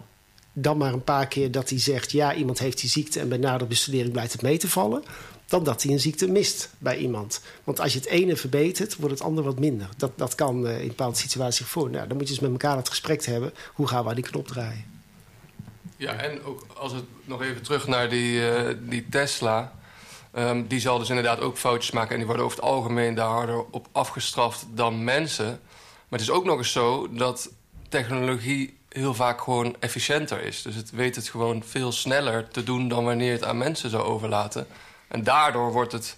dan 0.53 0.77
maar 0.77 0.93
een 0.93 1.03
paar 1.03 1.27
keer 1.27 1.51
dat 1.51 1.69
hij 1.69 1.79
zegt... 1.79 2.11
ja, 2.11 2.33
iemand 2.33 2.59
heeft 2.59 2.79
die 2.79 2.89
ziekte 2.89 3.19
en 3.19 3.29
bij 3.29 3.37
nader 3.37 3.67
bestudering 3.67 4.11
blijkt 4.11 4.31
het 4.31 4.41
mee 4.41 4.57
te 4.57 4.69
vallen... 4.69 5.03
dan 5.45 5.63
dat 5.63 5.83
hij 5.83 5.91
een 5.91 5.99
ziekte 5.99 6.27
mist 6.27 6.69
bij 6.77 6.97
iemand. 6.97 7.41
Want 7.63 7.79
als 7.79 7.93
je 7.93 7.99
het 7.99 8.07
ene 8.07 8.35
verbetert, 8.35 8.95
wordt 8.95 9.13
het 9.13 9.23
ander 9.23 9.43
wat 9.43 9.59
minder. 9.59 9.89
Dat, 9.97 10.11
dat 10.15 10.35
kan 10.35 10.65
uh, 10.65 10.81
in 10.81 10.87
bepaalde 10.87 11.17
situaties 11.17 11.65
voor. 11.65 11.89
Nou, 11.89 12.07
dan 12.07 12.17
moet 12.17 12.27
je 12.27 12.33
dus 12.33 12.43
met 12.43 12.51
elkaar 12.51 12.77
het 12.77 12.89
gesprek 12.89 13.25
hebben. 13.25 13.53
Hoe 13.73 13.87
gaan 13.87 14.05
we 14.05 14.15
die 14.15 14.23
knop 14.23 14.47
draaien? 14.47 14.85
Ja, 15.97 16.13
en 16.13 16.43
ook 16.43 16.65
als 16.77 16.91
het 16.91 17.03
nog 17.23 17.41
even 17.41 17.61
terug 17.61 17.87
naar 17.87 18.09
die, 18.09 18.39
uh, 18.39 18.73
die 18.79 19.09
Tesla... 19.09 19.73
Um, 20.37 20.67
die 20.67 20.79
zal 20.79 20.99
dus 20.99 21.09
inderdaad 21.09 21.39
ook 21.39 21.57
foutjes 21.57 21.91
maken... 21.91 22.11
en 22.11 22.17
die 22.17 22.25
worden 22.25 22.45
over 22.45 22.57
het 22.57 22.67
algemeen 22.67 23.15
daar 23.15 23.29
harder 23.29 23.65
op 23.71 23.87
afgestraft 23.91 24.65
dan 24.73 25.03
mensen... 25.03 25.59
Maar 26.09 26.19
het 26.19 26.29
is 26.29 26.35
ook 26.35 26.45
nog 26.45 26.57
eens 26.57 26.71
zo 26.71 27.09
dat 27.11 27.49
technologie 27.89 28.77
heel 28.89 29.13
vaak 29.13 29.41
gewoon 29.41 29.75
efficiënter 29.79 30.41
is. 30.41 30.61
Dus 30.61 30.75
het 30.75 30.91
weet 30.91 31.15
het 31.15 31.29
gewoon 31.29 31.63
veel 31.63 31.91
sneller 31.91 32.47
te 32.47 32.63
doen 32.63 32.87
dan 32.87 33.03
wanneer 33.03 33.31
het 33.31 33.43
aan 33.43 33.57
mensen 33.57 33.89
zou 33.89 34.03
overlaten. 34.03 34.67
En 35.15 35.23
daardoor 35.23 35.71
wordt 35.71 35.91
het 35.91 36.17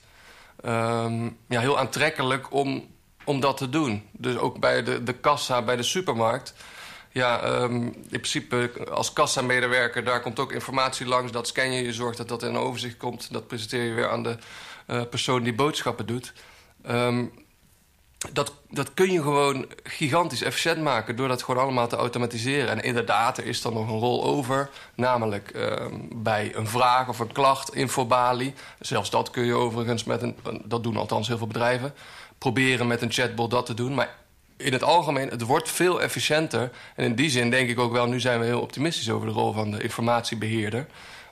um, 0.66 1.38
ja, 1.48 1.60
heel 1.60 1.80
aantrekkelijk 1.80 2.54
om, 2.54 2.88
om 3.24 3.40
dat 3.40 3.58
te 3.58 3.70
doen. 3.70 4.10
Dus 4.12 4.38
ook 4.38 4.60
bij 4.60 4.84
de, 4.84 5.04
de 5.04 5.14
kassa 5.14 5.62
bij 5.62 5.76
de 5.76 5.84
supermarkt. 5.84 6.54
Ja, 7.12 7.62
um, 7.62 7.84
in 7.84 8.08
principe 8.10 8.72
als 8.92 9.14
kassamedewerker, 9.14 10.04
daar 10.04 10.22
komt 10.22 10.40
ook 10.40 10.52
informatie 10.52 11.06
langs. 11.06 11.32
Dat 11.32 11.48
scan 11.48 11.72
je, 11.72 11.84
je 11.84 11.94
zorgt 11.94 12.18
dat 12.18 12.28
dat 12.28 12.44
in 12.44 12.58
overzicht 12.58 12.98
komt. 12.98 13.34
Dat 13.34 13.48
presenteer 13.48 13.84
je 13.84 13.94
weer 13.94 14.10
aan 14.10 14.24
de 14.24 14.38
uh, 14.88 15.02
persoon 15.10 15.44
die 15.44 15.56
boodschappen 15.56 16.06
doet. 16.06 16.34
Um, 16.90 17.32
dat, 18.34 18.54
dat 18.70 18.94
kun 18.94 19.12
je 19.12 19.22
gewoon 19.22 19.66
gigantisch 19.84 20.42
efficiënt 20.42 20.82
maken... 20.82 21.16
door 21.16 21.28
dat 21.28 21.44
gewoon 21.44 21.62
allemaal 21.62 21.88
te 21.88 21.96
automatiseren. 21.96 22.70
En 22.70 22.84
inderdaad, 22.84 23.38
er 23.38 23.46
is 23.46 23.62
dan 23.62 23.74
nog 23.74 23.90
een 23.90 24.00
rol 24.00 24.24
over. 24.24 24.70
Namelijk 24.96 25.52
uh, 25.56 25.86
bij 26.16 26.56
een 26.56 26.68
vraag 26.68 27.08
of 27.08 27.20
een 27.20 27.32
klacht, 27.32 27.76
infobalie. 27.76 28.54
Zelfs 28.80 29.10
dat 29.10 29.30
kun 29.30 29.46
je 29.46 29.54
overigens 29.54 30.04
met 30.04 30.22
een... 30.22 30.36
dat 30.64 30.84
doen 30.84 30.98
althans 30.98 31.28
heel 31.28 31.38
veel 31.38 31.48
bedrijven. 31.48 31.94
Proberen 32.38 32.88
met 32.88 33.02
een 33.02 33.12
chatbot 33.12 33.52
dat 33.52 33.66
te 33.66 33.74
doen. 33.74 33.94
Maar 33.94 34.16
in 34.58 34.74
het 34.74 34.84
algemeen, 34.84 35.30
het 35.30 35.42
wordt 35.42 35.72
veel 35.72 36.02
efficiënter. 36.02 36.72
En 36.96 37.06
in 37.06 37.16
die 37.16 37.30
zin 37.30 37.50
denk 37.50 37.70
ik 37.70 37.80
ook 37.80 37.92
wel... 37.92 38.08
nu 38.08 38.20
zijn 38.20 38.40
we 38.40 38.46
heel 38.46 38.62
optimistisch 38.62 39.10
over 39.10 39.28
de 39.28 39.34
rol 39.34 39.54
van 39.54 39.72
de 39.72 39.84
informatiebeheerder... 39.84 40.88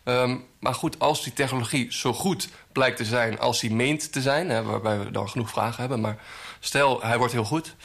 Um, 0.08 0.46
maar 0.60 0.74
goed, 0.74 1.00
als 1.00 1.24
die 1.24 1.34
technologie 1.34 1.94
zo 1.94 2.14
goed 2.14 2.50
blijkt 2.72 2.98
te 2.98 3.06
zijn 3.06 3.40
als 3.40 3.60
die 3.60 3.74
meent 3.74 4.12
te 4.12 4.22
zijn... 4.22 4.50
Hè, 4.50 4.64
waarbij 4.64 5.00
we 5.00 5.12
dan 5.12 5.30
genoeg 5.30 5.50
vragen 5.50 5.80
hebben... 5.80 6.02
maar 6.02 6.18
Stel, 6.60 7.02
hij 7.02 7.18
wordt 7.18 7.34
heel 7.34 7.44
goed. 7.44 7.76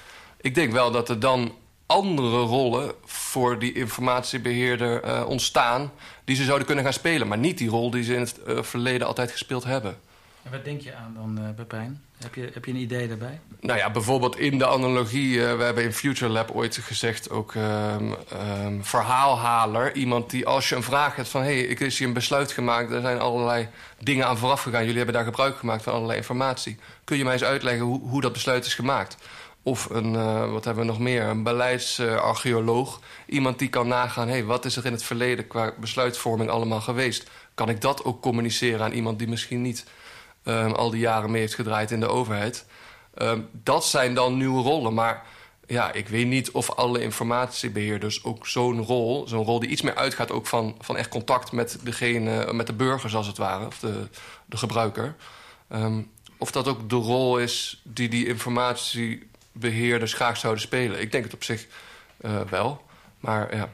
Ik 0.41 0.55
denk 0.55 0.73
wel 0.73 0.91
dat 0.91 1.09
er 1.09 1.21
dan 1.21 1.55
andere 1.87 2.41
rollen 2.41 2.93
voor 3.05 3.59
die 3.59 3.73
informatiebeheerder 3.73 5.05
uh, 5.05 5.25
ontstaan... 5.29 5.93
die 6.25 6.37
ze 6.37 6.45
zouden 6.45 6.67
kunnen 6.67 6.85
gaan 6.85 6.93
spelen. 6.93 7.29
Maar 7.29 7.39
niet 7.39 7.59
die 7.59 7.69
rol 7.69 7.91
die 7.91 8.03
ze 8.03 8.15
in 8.15 8.21
het 8.21 8.41
uh, 8.47 8.63
verleden 8.63 9.07
altijd 9.07 9.31
gespeeld 9.31 9.65
hebben. 9.65 9.99
En 10.43 10.51
wat 10.51 10.65
denk 10.65 10.81
je 10.81 10.95
aan 10.95 11.15
dan, 11.15 11.39
uh? 11.45 11.87
Heb 12.23 12.35
je, 12.35 12.51
heb 12.53 12.65
je 12.65 12.71
een 12.71 12.77
idee 12.77 13.09
daarbij? 13.09 13.41
Nou 13.61 13.79
ja, 13.79 13.91
bijvoorbeeld 13.91 14.39
in 14.39 14.59
de 14.59 14.67
analogie... 14.67 15.35
Uh, 15.35 15.57
we 15.57 15.63
hebben 15.63 15.85
in 15.85 15.93
Future 15.93 16.33
Lab 16.33 16.51
ooit 16.51 16.77
gezegd 16.77 17.31
ook 17.31 17.55
um, 17.55 18.15
um, 18.63 18.85
verhaalhaler. 18.85 19.95
Iemand 19.95 20.31
die 20.31 20.47
als 20.47 20.69
je 20.69 20.77
een 20.77 20.83
vraag 20.83 21.17
hebt 21.17 21.29
van... 21.29 21.43
hé, 21.43 21.47
hey, 21.47 21.61
ik 21.61 21.81
is 21.81 21.99
hier 21.99 22.09
een 22.09 22.13
besluit 22.13 22.53
gemaakt... 22.53 22.91
er 22.91 23.01
zijn 23.01 23.19
allerlei 23.19 23.69
dingen 23.99 24.27
aan 24.27 24.39
vooraf 24.39 24.63
gegaan. 24.63 24.81
Jullie 24.81 24.97
hebben 24.97 25.15
daar 25.15 25.25
gebruik 25.25 25.57
gemaakt 25.57 25.83
van 25.83 25.93
allerlei 25.93 26.19
informatie. 26.19 26.79
Kun 27.05 27.17
je 27.17 27.25
mij 27.25 27.33
eens 27.33 27.45
uitleggen 27.45 27.85
hoe, 27.85 28.01
hoe 28.01 28.21
dat 28.21 28.33
besluit 28.33 28.67
is 28.67 28.75
gemaakt? 28.75 29.17
Of 29.63 29.89
een, 29.91 30.15
uh, 30.15 30.53
wat 30.53 30.65
hebben 30.65 30.85
we 30.85 30.91
nog 30.91 31.01
meer, 31.01 31.23
een 31.23 31.43
beleidsarcheoloog. 31.43 33.01
Iemand 33.27 33.59
die 33.59 33.69
kan 33.69 33.89
nagaan, 33.89 34.27
hé, 34.29 34.33
hey, 34.33 34.45
wat 34.45 34.65
is 34.65 34.77
er 34.77 34.87
in 34.87 34.93
het 34.93 35.03
verleden... 35.03 35.47
qua 35.47 35.73
besluitvorming 35.81 36.51
allemaal 36.51 36.81
geweest? 36.81 37.31
Kan 37.55 37.69
ik 37.69 37.81
dat 37.81 38.05
ook 38.05 38.23
communiceren 38.23 38.81
aan 38.81 38.93
iemand 38.93 39.19
die 39.19 39.29
misschien 39.29 39.63
niet 39.63 39.85
um, 40.45 40.73
al 40.73 40.91
die 40.91 41.01
jaren 41.01 41.31
mee 41.31 41.41
heeft 41.41 41.55
gedraaid 41.55 41.91
in 41.91 42.01
de 42.01 42.09
overheid. 42.09 42.67
Um, 43.19 43.49
dat 43.53 43.85
zijn 43.85 44.15
dan 44.15 44.37
nieuwe 44.37 44.63
rollen. 44.63 44.95
Maar 44.95 45.27
ja, 45.67 45.93
ik 45.93 46.09
weet 46.09 46.27
niet 46.27 46.51
of 46.51 46.71
alle 46.71 47.03
informatiebeheerders 47.03 48.25
ook 48.25 48.47
zo'n 48.47 48.83
rol... 48.83 49.29
zo'n 49.29 49.45
rol 49.45 49.61
die 49.61 49.69
iets 49.69 49.83
meer 49.83 49.95
uitgaat 49.95 50.31
ook 50.31 50.47
van, 50.47 50.77
van 50.81 50.97
echt 50.97 51.09
contact 51.09 51.53
met, 51.53 51.79
degene, 51.83 52.53
met 52.53 52.67
de 52.67 52.73
burgers 52.73 53.15
als 53.15 53.27
het 53.27 53.39
ware... 53.39 53.67
of 53.67 53.79
de, 53.79 54.09
de 54.47 54.57
gebruiker. 54.57 55.15
Um, 55.73 56.11
of 56.39 56.51
dat 56.51 56.69
ook 56.69 56.89
de 56.89 56.97
rol 56.97 57.39
is 57.39 57.81
die 57.85 58.09
die 58.09 58.27
informatiebeheerders 58.27 60.13
graag 60.13 60.37
zouden 60.37 60.63
spelen. 60.63 61.01
Ik 61.01 61.13
denk 61.13 61.25
het 61.25 61.35
op 61.35 61.45
zich 61.45 61.67
uh, 62.21 62.41
wel, 62.41 62.83
maar 63.19 63.57
ja... 63.57 63.69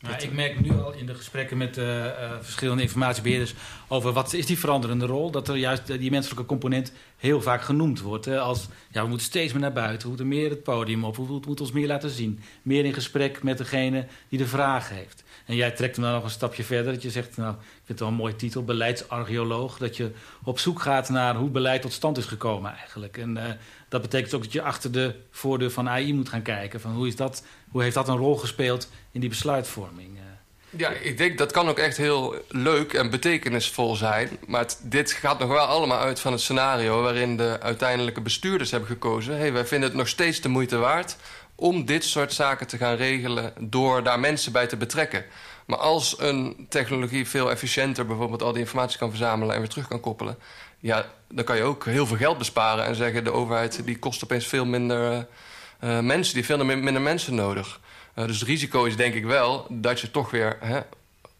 Nou, 0.00 0.22
ik 0.22 0.32
merk 0.32 0.60
nu 0.60 0.70
al 0.70 0.92
in 0.92 1.06
de 1.06 1.14
gesprekken 1.14 1.56
met 1.56 1.78
uh, 1.78 2.04
uh, 2.04 2.10
verschillende 2.40 2.82
informatiebeheerders 2.82 3.54
over 3.88 4.12
wat 4.12 4.32
is 4.32 4.46
die 4.46 4.58
veranderende 4.58 5.06
rol, 5.06 5.30
dat 5.30 5.48
er 5.48 5.56
juist 5.56 5.86
die 5.86 6.10
menselijke 6.10 6.44
component 6.44 6.92
heel 7.16 7.42
vaak 7.42 7.62
genoemd 7.62 8.00
wordt. 8.00 8.24
Hè, 8.24 8.40
als 8.40 8.68
ja, 8.90 9.02
we 9.02 9.08
moeten 9.08 9.26
steeds 9.26 9.52
meer 9.52 9.62
naar 9.62 9.72
buiten, 9.72 10.02
we 10.02 10.08
moeten 10.08 10.28
meer 10.28 10.50
het 10.50 10.62
podium 10.62 11.04
op, 11.04 11.16
we 11.16 11.22
moeten 11.22 11.58
ons 11.58 11.72
meer 11.72 11.86
laten 11.86 12.10
zien. 12.10 12.40
Meer 12.62 12.84
in 12.84 12.92
gesprek 12.92 13.42
met 13.42 13.58
degene 13.58 14.06
die 14.28 14.38
de 14.38 14.46
vraag 14.46 14.88
heeft. 14.88 15.24
En 15.46 15.56
jij 15.56 15.70
trekt 15.70 15.96
hem 15.96 16.04
dan 16.04 16.14
nog 16.14 16.24
een 16.24 16.30
stapje 16.30 16.64
verder, 16.64 16.92
dat 16.92 17.02
je 17.02 17.10
zegt, 17.10 17.36
nou, 17.36 17.52
ik 17.52 17.60
vind 17.60 17.88
het 17.88 17.98
wel 17.98 18.08
een 18.08 18.14
mooie 18.14 18.36
titel, 18.36 18.64
beleidsarcheoloog. 18.64 19.78
Dat 19.78 19.96
je 19.96 20.10
op 20.42 20.58
zoek 20.58 20.80
gaat 20.80 21.08
naar 21.08 21.34
hoe 21.34 21.50
beleid 21.50 21.82
tot 21.82 21.92
stand 21.92 22.18
is 22.18 22.26
gekomen 22.26 22.76
eigenlijk. 22.76 23.16
En 23.16 23.36
uh, 23.36 23.44
dat 23.88 24.02
betekent 24.02 24.34
ook 24.34 24.42
dat 24.42 24.52
je 24.52 24.62
achter 24.62 24.92
de 24.92 25.14
voordeur 25.30 25.70
van 25.70 25.88
AI 25.88 26.14
moet 26.14 26.28
gaan 26.28 26.42
kijken. 26.42 26.80
Van 26.80 26.92
hoe, 26.92 27.06
is 27.06 27.16
dat, 27.16 27.44
hoe 27.70 27.82
heeft 27.82 27.94
dat 27.94 28.08
een 28.08 28.16
rol 28.16 28.36
gespeeld 28.36 28.88
in 29.12 29.20
die 29.20 29.28
besluitvorming? 29.28 30.16
Eh, 30.16 30.22
ja, 30.70 30.90
ik 30.90 31.18
denk 31.18 31.38
dat 31.38 31.52
kan 31.52 31.68
ook 31.68 31.78
echt 31.78 31.96
heel 31.96 32.34
leuk 32.48 32.92
en 32.92 33.10
betekenisvol 33.10 33.94
zijn. 33.96 34.28
Maar 34.46 34.66
dit 34.82 35.12
gaat 35.12 35.38
nog 35.38 35.48
wel 35.48 35.64
allemaal 35.64 35.98
uit 35.98 36.20
van 36.20 36.32
het 36.32 36.40
scenario... 36.40 37.02
waarin 37.02 37.36
de 37.36 37.56
uiteindelijke 37.60 38.20
bestuurders 38.20 38.70
hebben 38.70 38.88
gekozen... 38.88 39.36
hey, 39.36 39.52
wij 39.52 39.66
vinden 39.66 39.88
het 39.88 39.98
nog 39.98 40.08
steeds 40.08 40.40
de 40.40 40.48
moeite 40.48 40.76
waard 40.76 41.16
om 41.54 41.84
dit 41.84 42.04
soort 42.04 42.32
zaken 42.32 42.66
te 42.66 42.76
gaan 42.76 42.96
regelen... 42.96 43.52
door 43.60 44.02
daar 44.02 44.20
mensen 44.20 44.52
bij 44.52 44.66
te 44.66 44.76
betrekken. 44.76 45.24
Maar 45.66 45.78
als 45.78 46.20
een 46.20 46.66
technologie 46.68 47.28
veel 47.28 47.50
efficiënter 47.50 48.06
bijvoorbeeld 48.06 48.42
al 48.42 48.52
die 48.52 48.60
informatie 48.60 48.98
kan 48.98 49.10
verzamelen... 49.10 49.54
en 49.54 49.60
weer 49.60 49.70
terug 49.70 49.88
kan 49.88 50.00
koppelen... 50.00 50.38
ja, 50.78 51.06
dan 51.28 51.44
kan 51.44 51.56
je 51.56 51.62
ook 51.62 51.84
heel 51.84 52.06
veel 52.06 52.16
geld 52.16 52.38
besparen 52.38 52.84
en 52.84 52.94
zeggen... 52.94 53.24
de 53.24 53.32
overheid 53.32 53.80
die 53.84 53.98
kost 53.98 54.24
opeens 54.24 54.46
veel 54.46 54.64
minder 54.64 55.26
uh, 55.84 56.00
mensen, 56.00 56.34
die 56.34 56.44
veel 56.44 56.64
minder 56.64 57.02
mensen 57.02 57.34
nodig... 57.34 57.80
Uh, 58.14 58.26
dus 58.26 58.38
het 58.38 58.48
risico 58.48 58.84
is 58.84 58.96
denk 58.96 59.14
ik 59.14 59.24
wel 59.24 59.66
dat 59.70 60.00
je 60.00 60.10
toch 60.10 60.30
weer... 60.30 60.56
Hè, 60.60 60.80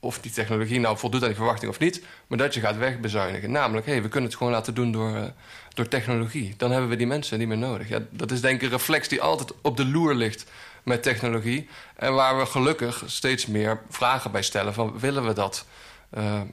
of 0.01 0.20
die 0.20 0.32
technologie 0.32 0.80
nou 0.80 0.99
voldoet 0.99 1.20
aan 1.20 1.28
die 1.28 1.36
verwachting 1.36 1.70
of 1.70 1.78
niet... 1.78 2.05
maar 2.26 2.39
dat 2.39 2.55
je 2.55 2.61
gaat 2.61 2.76
wegbezuinigen. 2.76 3.51
Namelijk, 3.51 3.86
hey, 3.86 4.03
we 4.03 4.09
kunnen 4.09 4.28
het 4.28 4.39
gewoon 4.39 4.53
laten 4.53 4.74
doen 4.74 4.93
door, 4.93 5.32
door 5.74 5.89
technologie. 5.89 6.55
Dan 6.57 6.70
hebben 6.70 6.91
we 6.91 6.97
die 6.97 7.07
mensen 7.07 7.39
niet 7.39 7.49
meer 7.49 7.59
nodig. 7.59 7.89
Ja, 7.89 7.99
dat 8.11 8.30
is 8.30 8.41
denk 8.41 8.57
ik 8.57 8.62
een 8.62 8.76
reflex 8.76 9.09
die 9.09 9.22
altijd 9.22 9.53
op 9.62 9.76
de 9.76 9.86
loer 9.86 10.14
ligt 10.14 10.45
met 10.82 11.03
technologie. 11.03 11.68
En 11.97 12.14
waar 12.14 12.39
we 12.39 12.47
gelukkig 12.47 13.03
steeds 13.07 13.47
meer 13.47 13.80
vragen 13.89 14.30
bij 14.30 14.43
stellen 14.43 14.74
van... 14.74 14.99
willen 14.99 15.26
we 15.26 15.32
dat? 15.32 15.66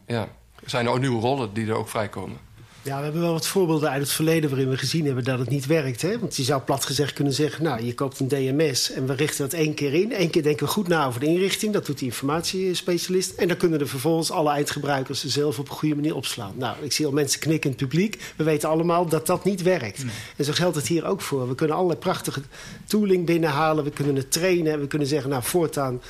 Ja. 0.05 0.27
Zijn 0.65 0.85
er 0.85 0.91
ook 0.91 0.99
nieuwe 0.99 1.21
rollen 1.21 1.53
die 1.53 1.67
er 1.67 1.75
ook 1.75 1.89
vrijkomen? 1.89 2.37
Ja, 2.85 2.97
we 2.97 3.03
hebben 3.03 3.21
wel 3.21 3.31
wat 3.31 3.47
voorbeelden 3.47 3.89
uit 3.89 4.01
het 4.01 4.11
verleden 4.11 4.49
waarin 4.49 4.69
we 4.69 4.77
gezien 4.77 5.05
hebben 5.05 5.23
dat 5.23 5.39
het 5.39 5.49
niet 5.49 5.65
werkt. 5.65 6.01
Hè? 6.01 6.19
Want 6.19 6.35
je 6.35 6.43
zou 6.43 6.61
plat 6.61 6.85
gezegd 6.85 7.13
kunnen 7.13 7.33
zeggen, 7.33 7.63
nou, 7.63 7.83
je 7.83 7.93
koopt 7.93 8.19
een 8.19 8.27
DMS 8.27 8.91
en 8.91 9.07
we 9.07 9.13
richten 9.13 9.49
dat 9.49 9.59
één 9.59 9.73
keer 9.73 9.93
in. 9.93 10.13
Eén 10.21 10.29
keer 10.29 10.43
denken 10.43 10.65
we 10.65 10.71
goed 10.71 10.87
na 10.87 11.05
over 11.05 11.19
de 11.19 11.25
inrichting, 11.25 11.73
dat 11.73 11.85
doet 11.85 11.97
die 11.97 12.07
informatiespecialist. 12.07 13.31
En 13.31 13.47
dan 13.47 13.57
kunnen 13.57 13.79
er 13.79 13.87
vervolgens 13.87 14.31
alle 14.31 14.49
eindgebruikers 14.49 15.25
zelf 15.25 15.59
op 15.59 15.69
een 15.69 15.75
goede 15.75 15.95
manier 15.95 16.15
opslaan. 16.15 16.53
Nou, 16.55 16.75
ik 16.81 16.91
zie 16.91 17.05
al 17.05 17.11
mensen 17.11 17.39
knikken 17.39 17.71
in 17.71 17.75
het 17.77 17.87
publiek. 17.87 18.33
We 18.35 18.43
weten 18.43 18.69
allemaal 18.69 19.07
dat 19.07 19.25
dat 19.25 19.43
niet 19.43 19.61
werkt. 19.61 20.03
Nee. 20.03 20.13
En 20.35 20.45
zo 20.45 20.53
geldt 20.53 20.75
het 20.75 20.87
hier 20.87 21.05
ook 21.05 21.21
voor. 21.21 21.47
We 21.47 21.55
kunnen 21.55 21.75
allerlei 21.75 21.99
prachtige 21.99 22.41
tooling 22.87 23.25
binnenhalen, 23.25 23.83
we 23.83 23.91
kunnen 23.91 24.15
het 24.15 24.31
trainen. 24.31 24.79
We 24.79 24.87
kunnen 24.87 25.07
zeggen, 25.07 25.29
nou, 25.29 25.43
voortaan 25.43 26.01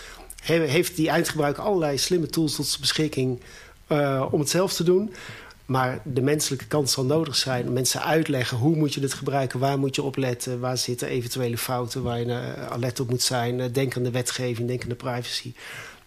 heeft 0.43 0.95
die 0.95 1.09
eindgebruiker 1.09 1.63
allerlei 1.63 1.97
slimme 1.97 2.27
tools 2.27 2.55
tot 2.55 2.67
zijn 2.67 2.81
beschikking 2.81 3.39
uh, 3.87 4.25
om 4.31 4.39
het 4.39 4.49
zelf 4.49 4.73
te 4.73 4.83
doen. 4.83 5.11
Maar 5.65 5.99
de 6.03 6.21
menselijke 6.21 6.65
kant 6.65 6.89
zal 6.89 7.05
nodig 7.05 7.35
zijn. 7.35 7.73
Mensen 7.73 8.03
uitleggen 8.03 8.57
hoe 8.57 8.75
moet 8.75 8.93
je 8.93 9.01
het 9.01 9.13
gebruiken, 9.13 9.59
waar 9.59 9.79
moet 9.79 9.95
je 9.95 10.03
op 10.03 10.17
letten, 10.17 10.59
waar 10.59 10.77
zitten 10.77 11.07
eventuele 11.07 11.57
fouten 11.57 12.03
waar 12.03 12.19
je 12.19 12.25
uh, 12.25 12.67
alert 12.67 12.99
op 12.99 13.09
moet 13.09 13.21
zijn. 13.21 13.71
Denk 13.71 13.95
aan 13.95 14.03
de 14.03 14.11
wetgeving, 14.11 14.67
denk 14.67 14.83
aan 14.83 14.89
de 14.89 14.95
privacy. 14.95 15.53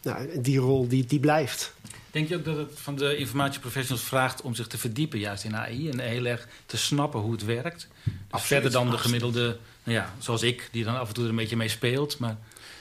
Nou, 0.03 0.41
die 0.41 0.59
rol 0.59 0.89
die, 0.89 1.07
die 1.07 1.21
blijft. 1.21 1.73
Denk 2.11 2.29
je 2.29 2.37
ook 2.37 2.45
dat 2.45 2.57
het 2.57 2.71
van 2.75 2.97
de 2.97 3.17
informatieprofessionals 3.17 4.07
vraagt 4.07 4.43
om 4.43 4.55
zich 4.55 4.67
te 4.67 4.79
verdiepen 4.79 5.19
juist 5.19 5.45
in 5.45 5.57
AI 5.57 5.91
en 5.91 5.99
heel 5.99 6.25
erg 6.25 6.49
te 6.67 6.77
snappen 6.77 7.21
hoe 7.21 7.33
het 7.33 7.45
werkt? 7.45 7.89
Dus 8.31 8.43
verder 8.43 8.71
dan 8.71 8.91
de 8.91 8.99
gemiddelde, 8.99 9.59
nou 9.85 9.99
ja, 9.99 10.15
zoals 10.19 10.43
ik, 10.43 10.69
die 10.73 10.85
dan 10.85 10.99
af 10.99 11.09
en 11.09 11.15
toe 11.15 11.25
er 11.25 11.31
een 11.31 11.37
beetje 11.37 11.57
mee 11.57 11.69
speelt. 11.69 12.19
Maar... 12.19 12.37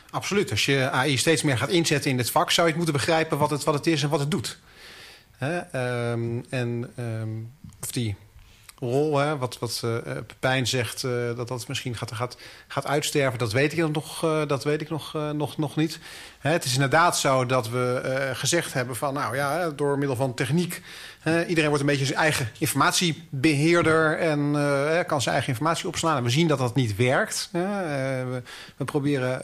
Absoluut. 0.09 0.51
Als 0.51 0.65
je 0.65 0.89
AI 0.89 1.17
steeds 1.17 1.41
meer 1.41 1.57
gaat 1.57 1.69
inzetten 1.69 2.11
in 2.11 2.17
dit 2.17 2.31
vak, 2.31 2.51
zou 2.51 2.67
je 2.67 2.73
het 2.73 2.83
moeten 2.83 2.99
begrijpen 2.99 3.37
wat 3.37 3.49
het, 3.49 3.63
wat 3.63 3.73
het 3.73 3.87
is 3.87 4.03
en 4.03 4.09
wat 4.09 4.19
het 4.19 4.31
doet. 4.31 4.57
Hè? 5.37 5.57
Um, 6.11 6.45
en 6.49 6.93
um, 6.99 7.51
of 7.81 7.91
die 7.91 8.15
rol, 8.79 9.11
wat, 9.37 9.59
wat 9.59 9.81
uh, 9.85 9.97
Pepijn 10.03 10.67
zegt, 10.67 11.03
uh, 11.03 11.35
dat 11.35 11.47
dat 11.47 11.67
misschien 11.67 11.95
gaat, 11.95 12.11
gaat, 12.11 12.37
gaat 12.67 12.85
uitsterven, 12.85 13.39
dat 13.39 13.51
weet 13.51 13.73
ik 13.73 13.91
nog, 13.91 14.23
uh, 14.23 14.47
dat 14.47 14.63
weet 14.63 14.81
ik 14.81 14.89
nog, 14.89 15.13
nog, 15.33 15.57
nog 15.57 15.75
niet. 15.75 15.99
Hè, 16.39 16.51
het 16.51 16.63
is 16.65 16.73
inderdaad 16.73 17.17
zo 17.17 17.45
dat 17.45 17.69
we 17.69 18.31
gezegd 18.33 18.73
hebben 18.73 18.95
van, 18.95 19.13
nou 19.13 19.35
ja, 19.35 19.69
door 19.69 19.97
middel 19.97 20.15
van 20.15 20.33
techniek 20.33 20.81
iedereen 21.47 21.67
wordt 21.67 21.83
een 21.83 21.89
beetje 21.89 22.05
zijn 22.05 22.19
eigen 22.19 22.49
informatiebeheerder 22.57 24.17
en 24.17 24.39
uh, 24.39 24.99
kan 25.07 25.21
zijn 25.21 25.33
eigen 25.33 25.53
informatie 25.53 25.87
opslaan. 25.87 26.17
En 26.17 26.23
we 26.23 26.29
zien 26.29 26.47
dat 26.47 26.57
dat 26.57 26.75
niet 26.75 26.95
werkt. 26.95 27.49
Uh, 27.53 27.61
we, 27.61 28.41
we, 28.77 28.85
proberen 28.85 29.41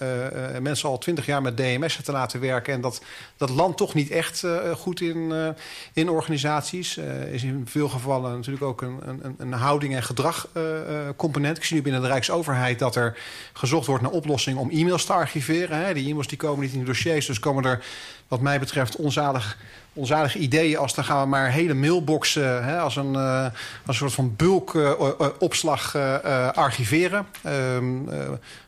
mensen 0.64 0.90
al 0.90 0.98
twintig 0.98 1.26
jaar 1.26 1.42
met 1.42 1.58
DMS 1.58 2.00
te 2.04 2.12
laten 2.12 2.40
werken. 2.40 2.74
En 2.74 2.82
dat, 2.82 3.02
dat 3.38 3.50
landt 3.50 3.78
toch 3.78 3.94
niet 3.94 4.10
echt 4.10 4.44
goed 4.74 5.02
in, 5.02 5.54
in 5.94 6.10
organisaties. 6.10 6.98
is 7.32 7.44
in 7.44 7.64
veel 7.70 7.90
gevallen 7.90 8.32
natuurlijk 8.32 8.64
ook 8.64 8.82
een, 8.82 9.00
een, 9.06 9.36
een 9.38 9.54
houding- 9.54 9.96
en 9.96 10.04
gedragcomponent. 10.04 11.58
Ik 11.58 11.64
zie 11.64 11.76
nu 11.76 11.82
binnen 11.82 12.02
de 12.02 12.08
Rijksoverheid 12.08 12.80
dat 12.80 12.96
er 12.96 13.18
gezocht 13.54 13.88
wordt 13.88 14.04
naar 14.04 14.12
oplossingen 14.12 14.60
om 14.60 14.70
e-mails 14.70 15.06
te 15.06 15.14
archiveren. 15.14 15.94
Die 15.94 16.10
e-mails 16.10 16.28
die 16.28 16.38
komen 16.38 16.60
niet 16.64 16.74
in 16.74 16.80
de 16.80 16.86
dossiers, 16.86 17.26
dus 17.26 17.40
komen 17.40 17.64
er 17.64 17.84
wat 18.28 18.42
mij 18.42 18.60
betreft 18.60 18.96
onzalig 18.96 19.58
onzalige 19.94 20.40
ideeën 20.40 20.78
als 20.78 20.94
dan 20.94 21.04
gaan 21.04 21.22
we 21.22 21.28
maar 21.28 21.52
hele 21.52 21.74
mailboxen 21.74 22.64
hè, 22.64 22.80
als, 22.80 22.96
een, 22.96 23.16
als 23.16 23.52
een 23.86 23.94
soort 23.94 24.14
van 24.14 24.36
bulkopslag 24.36 25.96
uh, 25.96 26.16
uh, 26.26 26.52
archiveren. 26.52 27.28
Um, 27.46 28.10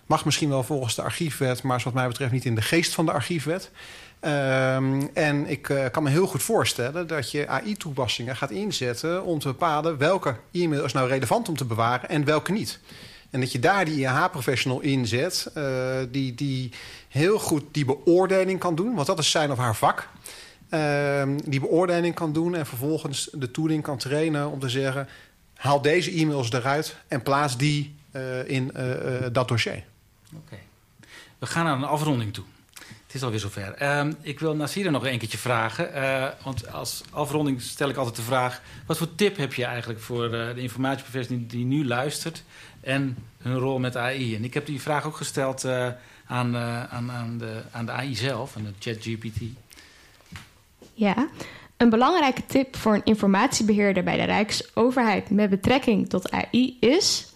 mag 0.05 0.25
misschien 0.25 0.49
wel 0.49 0.63
volgens 0.63 0.95
de 0.95 1.01
archiefwet, 1.01 1.63
maar 1.63 1.81
wat 1.83 1.93
mij 1.93 2.07
betreft 2.07 2.31
niet 2.31 2.45
in 2.45 2.55
de 2.55 2.61
geest 2.61 2.93
van 2.93 3.05
de 3.05 3.11
archiefwet. 3.11 3.71
Um, 4.21 5.09
en 5.13 5.47
ik 5.47 5.61
kan 5.91 6.03
me 6.03 6.09
heel 6.09 6.27
goed 6.27 6.43
voorstellen 6.43 7.07
dat 7.07 7.31
je 7.31 7.47
AI-toepassingen 7.47 8.35
gaat 8.35 8.51
inzetten 8.51 9.23
om 9.23 9.39
te 9.39 9.47
bepalen 9.47 9.97
welke 9.97 10.35
e-mail 10.51 10.83
is 10.83 10.93
nou 10.93 11.07
relevant 11.07 11.49
om 11.49 11.57
te 11.57 11.65
bewaren 11.65 12.09
en 12.09 12.25
welke 12.25 12.51
niet. 12.51 12.79
En 13.29 13.39
dat 13.39 13.51
je 13.51 13.59
daar 13.59 13.85
die 13.85 13.99
IH-professional 13.99 14.79
inzet, 14.79 15.51
die, 16.11 16.35
die 16.35 16.71
heel 17.09 17.39
goed 17.39 17.63
die 17.71 17.85
beoordeling 17.85 18.59
kan 18.59 18.75
doen, 18.75 18.95
want 18.95 19.07
dat 19.07 19.19
is 19.19 19.31
zijn 19.31 19.51
of 19.51 19.57
haar 19.57 19.75
vak. 19.75 20.07
Uh, 20.69 21.23
die 21.45 21.59
beoordeling 21.59 22.15
kan 22.15 22.33
doen 22.33 22.55
en 22.55 22.65
vervolgens 22.65 23.29
de 23.33 23.51
tooling 23.51 23.83
kan 23.83 23.97
trainen 23.97 24.51
om 24.51 24.59
te 24.59 24.69
zeggen: 24.69 25.07
haal 25.55 25.81
deze 25.81 26.11
e-mails 26.11 26.51
eruit 26.51 26.95
en 27.07 27.21
plaats 27.21 27.57
die 27.57 27.95
uh, 28.11 28.49
in 28.49 28.71
uh, 28.77 29.25
dat 29.31 29.47
dossier. 29.47 29.83
Oké. 30.33 30.57
We 31.39 31.45
gaan 31.45 31.65
naar 31.65 31.75
een 31.75 31.83
afronding 31.83 32.33
toe. 32.33 32.43
Het 33.05 33.15
is 33.15 33.23
alweer 33.23 33.39
zover. 33.39 33.81
Uh, 33.81 34.07
ik 34.21 34.39
wil 34.39 34.55
Nasira 34.55 34.89
nog 34.89 35.05
een 35.05 35.19
keertje 35.19 35.37
vragen. 35.37 35.89
want 36.43 36.71
als 36.71 37.03
afronding 37.11 37.61
stel 37.61 37.89
ik 37.89 37.95
altijd 37.95 38.15
de 38.15 38.21
vraag: 38.21 38.61
wat 38.85 38.97
voor 38.97 39.15
tip 39.15 39.37
heb 39.37 39.53
je 39.53 39.65
eigenlijk 39.65 39.99
voor 39.99 40.29
de 40.29 40.53
informatieprofessional 40.55 41.43
die, 41.47 41.65
nu 41.65 41.85
luistert 41.85 42.43
en 42.81 43.17
hun 43.37 43.57
rol 43.57 43.79
met 43.79 43.97
AI? 43.97 44.35
En 44.35 44.43
ik 44.43 44.53
heb 44.53 44.65
die 44.65 44.81
vraag 44.81 45.05
ook 45.05 45.17
gesteld 45.17 45.65
aan, 45.65 46.57
aan, 46.57 47.11
aan, 47.11 47.37
de, 47.37 47.61
aan 47.71 47.85
de 47.85 47.91
AI 47.91 48.15
zelf, 48.15 48.55
aan 48.55 48.63
de 48.63 48.73
ChatGPT. 48.79 49.41
Ja, 50.97 51.27
een 51.77 51.89
belangrijke 51.89 52.45
tip 52.45 52.75
voor 52.75 52.93
een 52.93 53.03
informatiebeheerder 53.03 54.03
bij 54.03 54.17
de 54.17 54.23
Rijksoverheid 54.23 55.29
met 55.29 55.49
betrekking 55.49 56.09
tot 56.09 56.31
AI 56.31 56.77
is: 56.79 57.33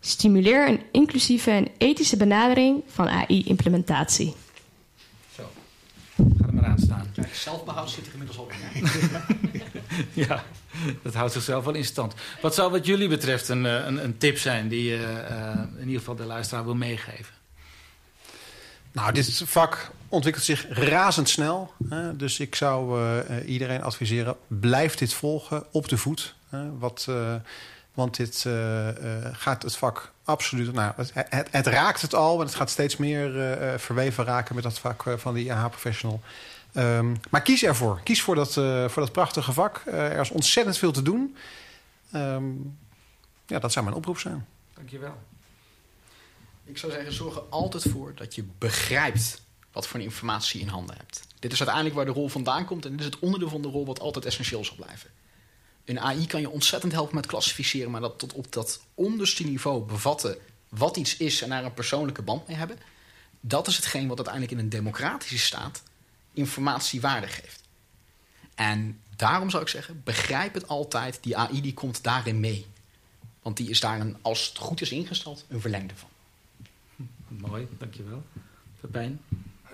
stimuleer 0.00 0.68
een 0.68 0.80
inclusieve 0.92 1.50
en 1.50 1.68
ethische 1.78 2.16
benadering 2.16 2.82
van 2.86 3.08
AI-implementatie. 3.08 4.34
Zo, 5.34 5.42
ga 6.16 6.46
er 6.46 6.54
maar 6.54 6.64
aan 6.64 6.78
staan. 6.78 7.06
Kijk, 7.14 7.34
zelfbehoud 7.34 7.90
zit 7.90 8.06
er 8.06 8.12
inmiddels 8.12 8.38
op 8.38 8.52
ja, 10.26 10.44
dat 11.02 11.14
houdt 11.14 11.32
zichzelf 11.32 11.64
wel 11.64 11.74
in 11.74 11.84
stand. 11.84 12.14
Wat 12.40 12.54
zou 12.54 12.70
wat 12.70 12.86
jullie 12.86 13.08
betreft 13.08 13.48
een, 13.48 13.64
een, 13.64 14.04
een 14.04 14.18
tip 14.18 14.38
zijn 14.38 14.68
die 14.68 14.84
je 14.84 15.26
uh, 15.30 15.62
in 15.76 15.86
ieder 15.86 15.98
geval 15.98 16.16
de 16.16 16.24
luisteraar 16.24 16.64
wil 16.64 16.74
meegeven? 16.74 17.35
Nou, 18.96 19.12
dit 19.12 19.42
vak 19.44 19.90
ontwikkelt 20.08 20.44
zich 20.44 20.66
razendsnel. 20.68 21.72
Hè? 21.88 22.16
Dus 22.16 22.40
ik 22.40 22.54
zou 22.54 23.00
uh, 23.00 23.48
iedereen 23.48 23.82
adviseren, 23.82 24.36
blijf 24.46 24.94
dit 24.94 25.14
volgen 25.14 25.64
op 25.70 25.88
de 25.88 25.98
voet. 25.98 26.34
Hè? 26.48 26.78
Wat, 26.78 27.06
uh, 27.08 27.34
want 27.94 28.16
dit 28.16 28.44
uh, 28.46 28.88
gaat 29.32 29.62
het 29.62 29.76
vak 29.76 30.12
absoluut... 30.24 30.72
Nou, 30.72 30.92
het, 30.96 31.12
het, 31.50 31.66
raakt 31.66 32.02
het 32.02 32.14
al, 32.14 32.40
en 32.40 32.46
het 32.46 32.54
gaat 32.54 32.70
steeds 32.70 32.96
meer 32.96 33.30
verweven 33.78 34.24
raken... 34.24 34.54
met 34.54 34.64
dat 34.64 34.78
vak 34.78 35.04
van 35.16 35.34
die 35.34 35.44
IH-professional. 35.44 36.20
Um, 36.74 37.16
maar 37.30 37.42
kies 37.42 37.62
ervoor. 37.62 38.00
Kies 38.02 38.22
voor 38.22 38.34
dat, 38.34 38.52
voor 38.92 39.02
dat 39.02 39.12
prachtige 39.12 39.52
vak. 39.52 39.82
er 39.86 40.20
is 40.20 40.30
ontzettend 40.30 40.78
veel 40.78 40.92
te 40.92 41.02
doen. 41.02 41.36
Um, 42.14 42.78
ja, 43.46 43.58
dat 43.58 43.72
zou 43.72 43.84
mijn 43.84 43.96
oproep 43.96 44.18
zijn. 44.18 44.46
Dankjewel. 44.74 45.16
Ik 46.66 46.78
zou 46.78 46.92
zeggen, 46.92 47.12
zorg 47.12 47.36
er 47.36 47.42
altijd 47.42 47.82
voor 47.82 48.14
dat 48.14 48.34
je 48.34 48.44
begrijpt 48.58 49.40
wat 49.72 49.86
voor 49.86 50.00
informatie 50.00 50.60
je 50.60 50.66
in 50.66 50.72
handen 50.72 50.96
hebt. 50.96 51.20
Dit 51.38 51.52
is 51.52 51.58
uiteindelijk 51.58 51.96
waar 51.96 52.04
de 52.04 52.10
rol 52.10 52.28
vandaan 52.28 52.64
komt 52.64 52.84
en 52.84 52.90
dit 52.90 53.00
is 53.00 53.06
het 53.06 53.18
onderdeel 53.18 53.48
van 53.48 53.62
de 53.62 53.68
rol 53.68 53.86
wat 53.86 54.00
altijd 54.00 54.24
essentieel 54.24 54.64
zal 54.64 54.76
blijven. 54.76 55.10
Een 55.84 56.00
AI 56.00 56.26
kan 56.26 56.40
je 56.40 56.50
ontzettend 56.50 56.92
helpen 56.92 57.14
met 57.14 57.26
klassificeren, 57.26 57.90
maar 57.90 58.00
dat 58.00 58.18
tot 58.18 58.32
op 58.32 58.52
dat 58.52 58.80
onderste 58.94 59.44
niveau 59.44 59.84
bevatten 59.84 60.36
wat 60.68 60.96
iets 60.96 61.16
is 61.16 61.42
en 61.42 61.48
daar 61.48 61.64
een 61.64 61.74
persoonlijke 61.74 62.22
band 62.22 62.48
mee 62.48 62.56
hebben, 62.56 62.78
dat 63.40 63.66
is 63.66 63.76
hetgeen 63.76 64.08
wat 64.08 64.16
uiteindelijk 64.16 64.54
in 64.54 64.58
een 64.58 64.68
democratische 64.68 65.38
staat 65.38 65.82
informatie 66.32 67.00
waarde 67.00 67.26
geeft. 67.26 67.62
En 68.54 69.00
daarom 69.16 69.50
zou 69.50 69.62
ik 69.62 69.68
zeggen, 69.68 70.00
begrijp 70.04 70.54
het 70.54 70.68
altijd, 70.68 71.18
die 71.20 71.36
AI 71.36 71.60
die 71.60 71.74
komt 71.74 72.02
daarin 72.02 72.40
mee. 72.40 72.66
Want 73.42 73.56
die 73.56 73.70
is 73.70 73.80
daar, 73.80 74.00
een, 74.00 74.16
als 74.22 74.48
het 74.48 74.58
goed 74.58 74.80
is 74.80 74.90
ingesteld, 74.90 75.44
een 75.48 75.60
verlengde 75.60 75.94
van. 75.96 76.08
Mooi, 77.40 77.68
dankjewel. 77.78 78.22
Pepijn? 78.80 79.20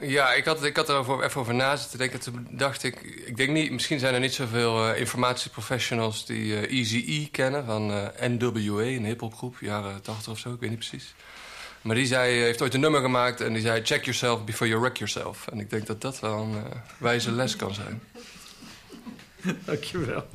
Ja, 0.00 0.32
ik 0.32 0.44
had, 0.44 0.64
ik 0.64 0.76
had 0.76 0.88
er 0.88 0.94
over, 0.94 1.24
even 1.24 1.40
over 1.40 1.54
na 1.54 1.76
zitten 1.76 1.98
denken. 1.98 2.20
Toen 2.20 2.46
dacht 2.50 2.82
ik, 2.82 3.00
ik 3.00 3.36
denk 3.36 3.50
niet, 3.50 3.72
misschien 3.72 3.98
zijn 3.98 4.14
er 4.14 4.20
niet 4.20 4.34
zoveel 4.34 4.88
uh, 4.88 4.98
informatieprofessionals 4.98 6.26
die 6.26 6.44
uh, 6.44 6.78
Easy 6.78 7.04
E 7.06 7.28
kennen 7.30 7.64
van 7.64 7.90
uh, 7.90 8.06
NWA, 8.20 8.82
een 8.82 9.04
hiphopgroep, 9.04 9.56
jaren 9.60 10.02
80 10.02 10.32
of 10.32 10.38
zo, 10.38 10.52
ik 10.52 10.60
weet 10.60 10.70
niet 10.70 10.78
precies. 10.78 11.14
Maar 11.82 11.96
die 11.96 12.06
zei, 12.06 12.40
heeft 12.40 12.62
ooit 12.62 12.74
een 12.74 12.80
nummer 12.80 13.00
gemaakt 13.00 13.40
en 13.40 13.52
die 13.52 13.62
zei: 13.62 13.82
Check 13.84 14.04
yourself 14.04 14.44
before 14.44 14.70
you 14.70 14.80
wreck 14.80 14.96
yourself. 14.96 15.46
En 15.48 15.60
ik 15.60 15.70
denk 15.70 15.86
dat 15.86 16.00
dat 16.00 16.20
wel 16.20 16.38
een 16.38 16.62
wijze 16.98 17.32
les 17.32 17.56
kan 17.56 17.74
zijn. 17.74 18.02
Dankjewel. 19.64 20.26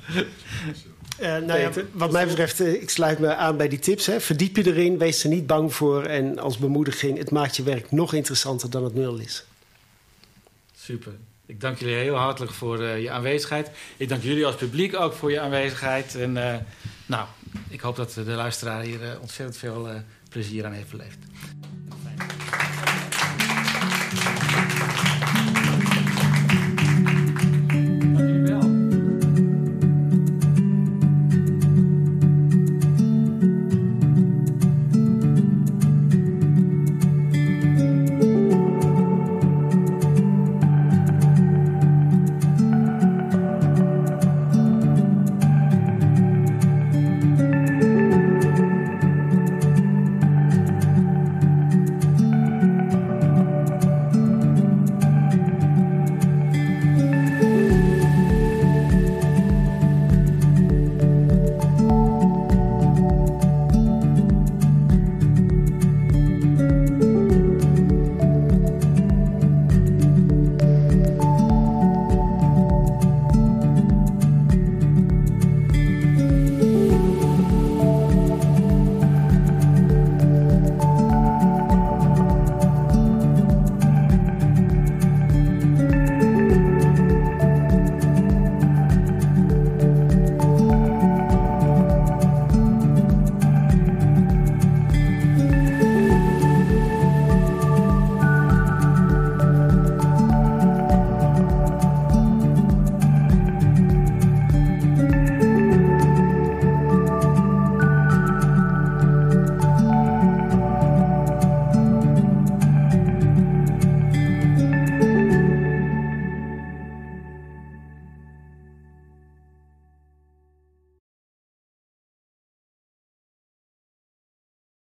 Uh, 1.20 1.38
nou 1.38 1.59
ja, 1.59 1.72
wat 1.91 2.11
mij 2.11 2.28
betreft, 2.28 2.61
uh, 2.61 2.74
ik 2.74 2.89
sluit 2.89 3.20
me 3.20 3.36
aan 3.36 3.57
bij 3.57 3.68
die 3.68 3.80
tips. 3.80 4.05
Hè. 4.05 4.22
Verdiep 4.22 4.55
je 4.55 4.65
erin, 4.65 4.97
wees 4.97 5.24
er 5.24 5.30
niet 5.30 5.47
bang 5.47 5.74
voor. 5.74 6.03
En 6.03 6.39
als 6.39 6.57
bemoediging, 6.57 7.18
het 7.18 7.32
maakt 7.32 7.55
je 7.55 7.63
werk 7.63 7.91
nog 7.91 8.13
interessanter 8.13 8.70
dan 8.70 8.84
het 8.84 8.93
nul 8.93 9.18
is. 9.18 9.45
Super. 10.76 11.11
Ik 11.45 11.61
dank 11.61 11.80
jullie 11.80 11.95
heel 11.95 12.15
hartelijk 12.15 12.53
voor 12.53 12.82
uh, 12.82 13.01
je 13.01 13.09
aanwezigheid. 13.09 13.72
Ik 13.97 14.09
dank 14.09 14.24
jullie 14.24 14.45
als 14.45 14.55
publiek 14.55 14.95
ook 14.95 15.13
voor 15.13 15.32
je 15.32 15.39
aanwezigheid. 15.39 16.15
En 16.15 16.32
nou, 17.05 17.28
ik 17.70 17.80
hoop 17.80 17.95
dat 17.95 18.13
de 18.13 18.24
luisteraar 18.24 18.82
hier 18.82 18.99
ontzettend 19.22 19.57
veel 19.57 19.89
plezier 20.30 20.65
aan 20.65 20.74
heeft 20.74 20.91
beleefd. 20.91 21.18
Fijn. 22.03 23.07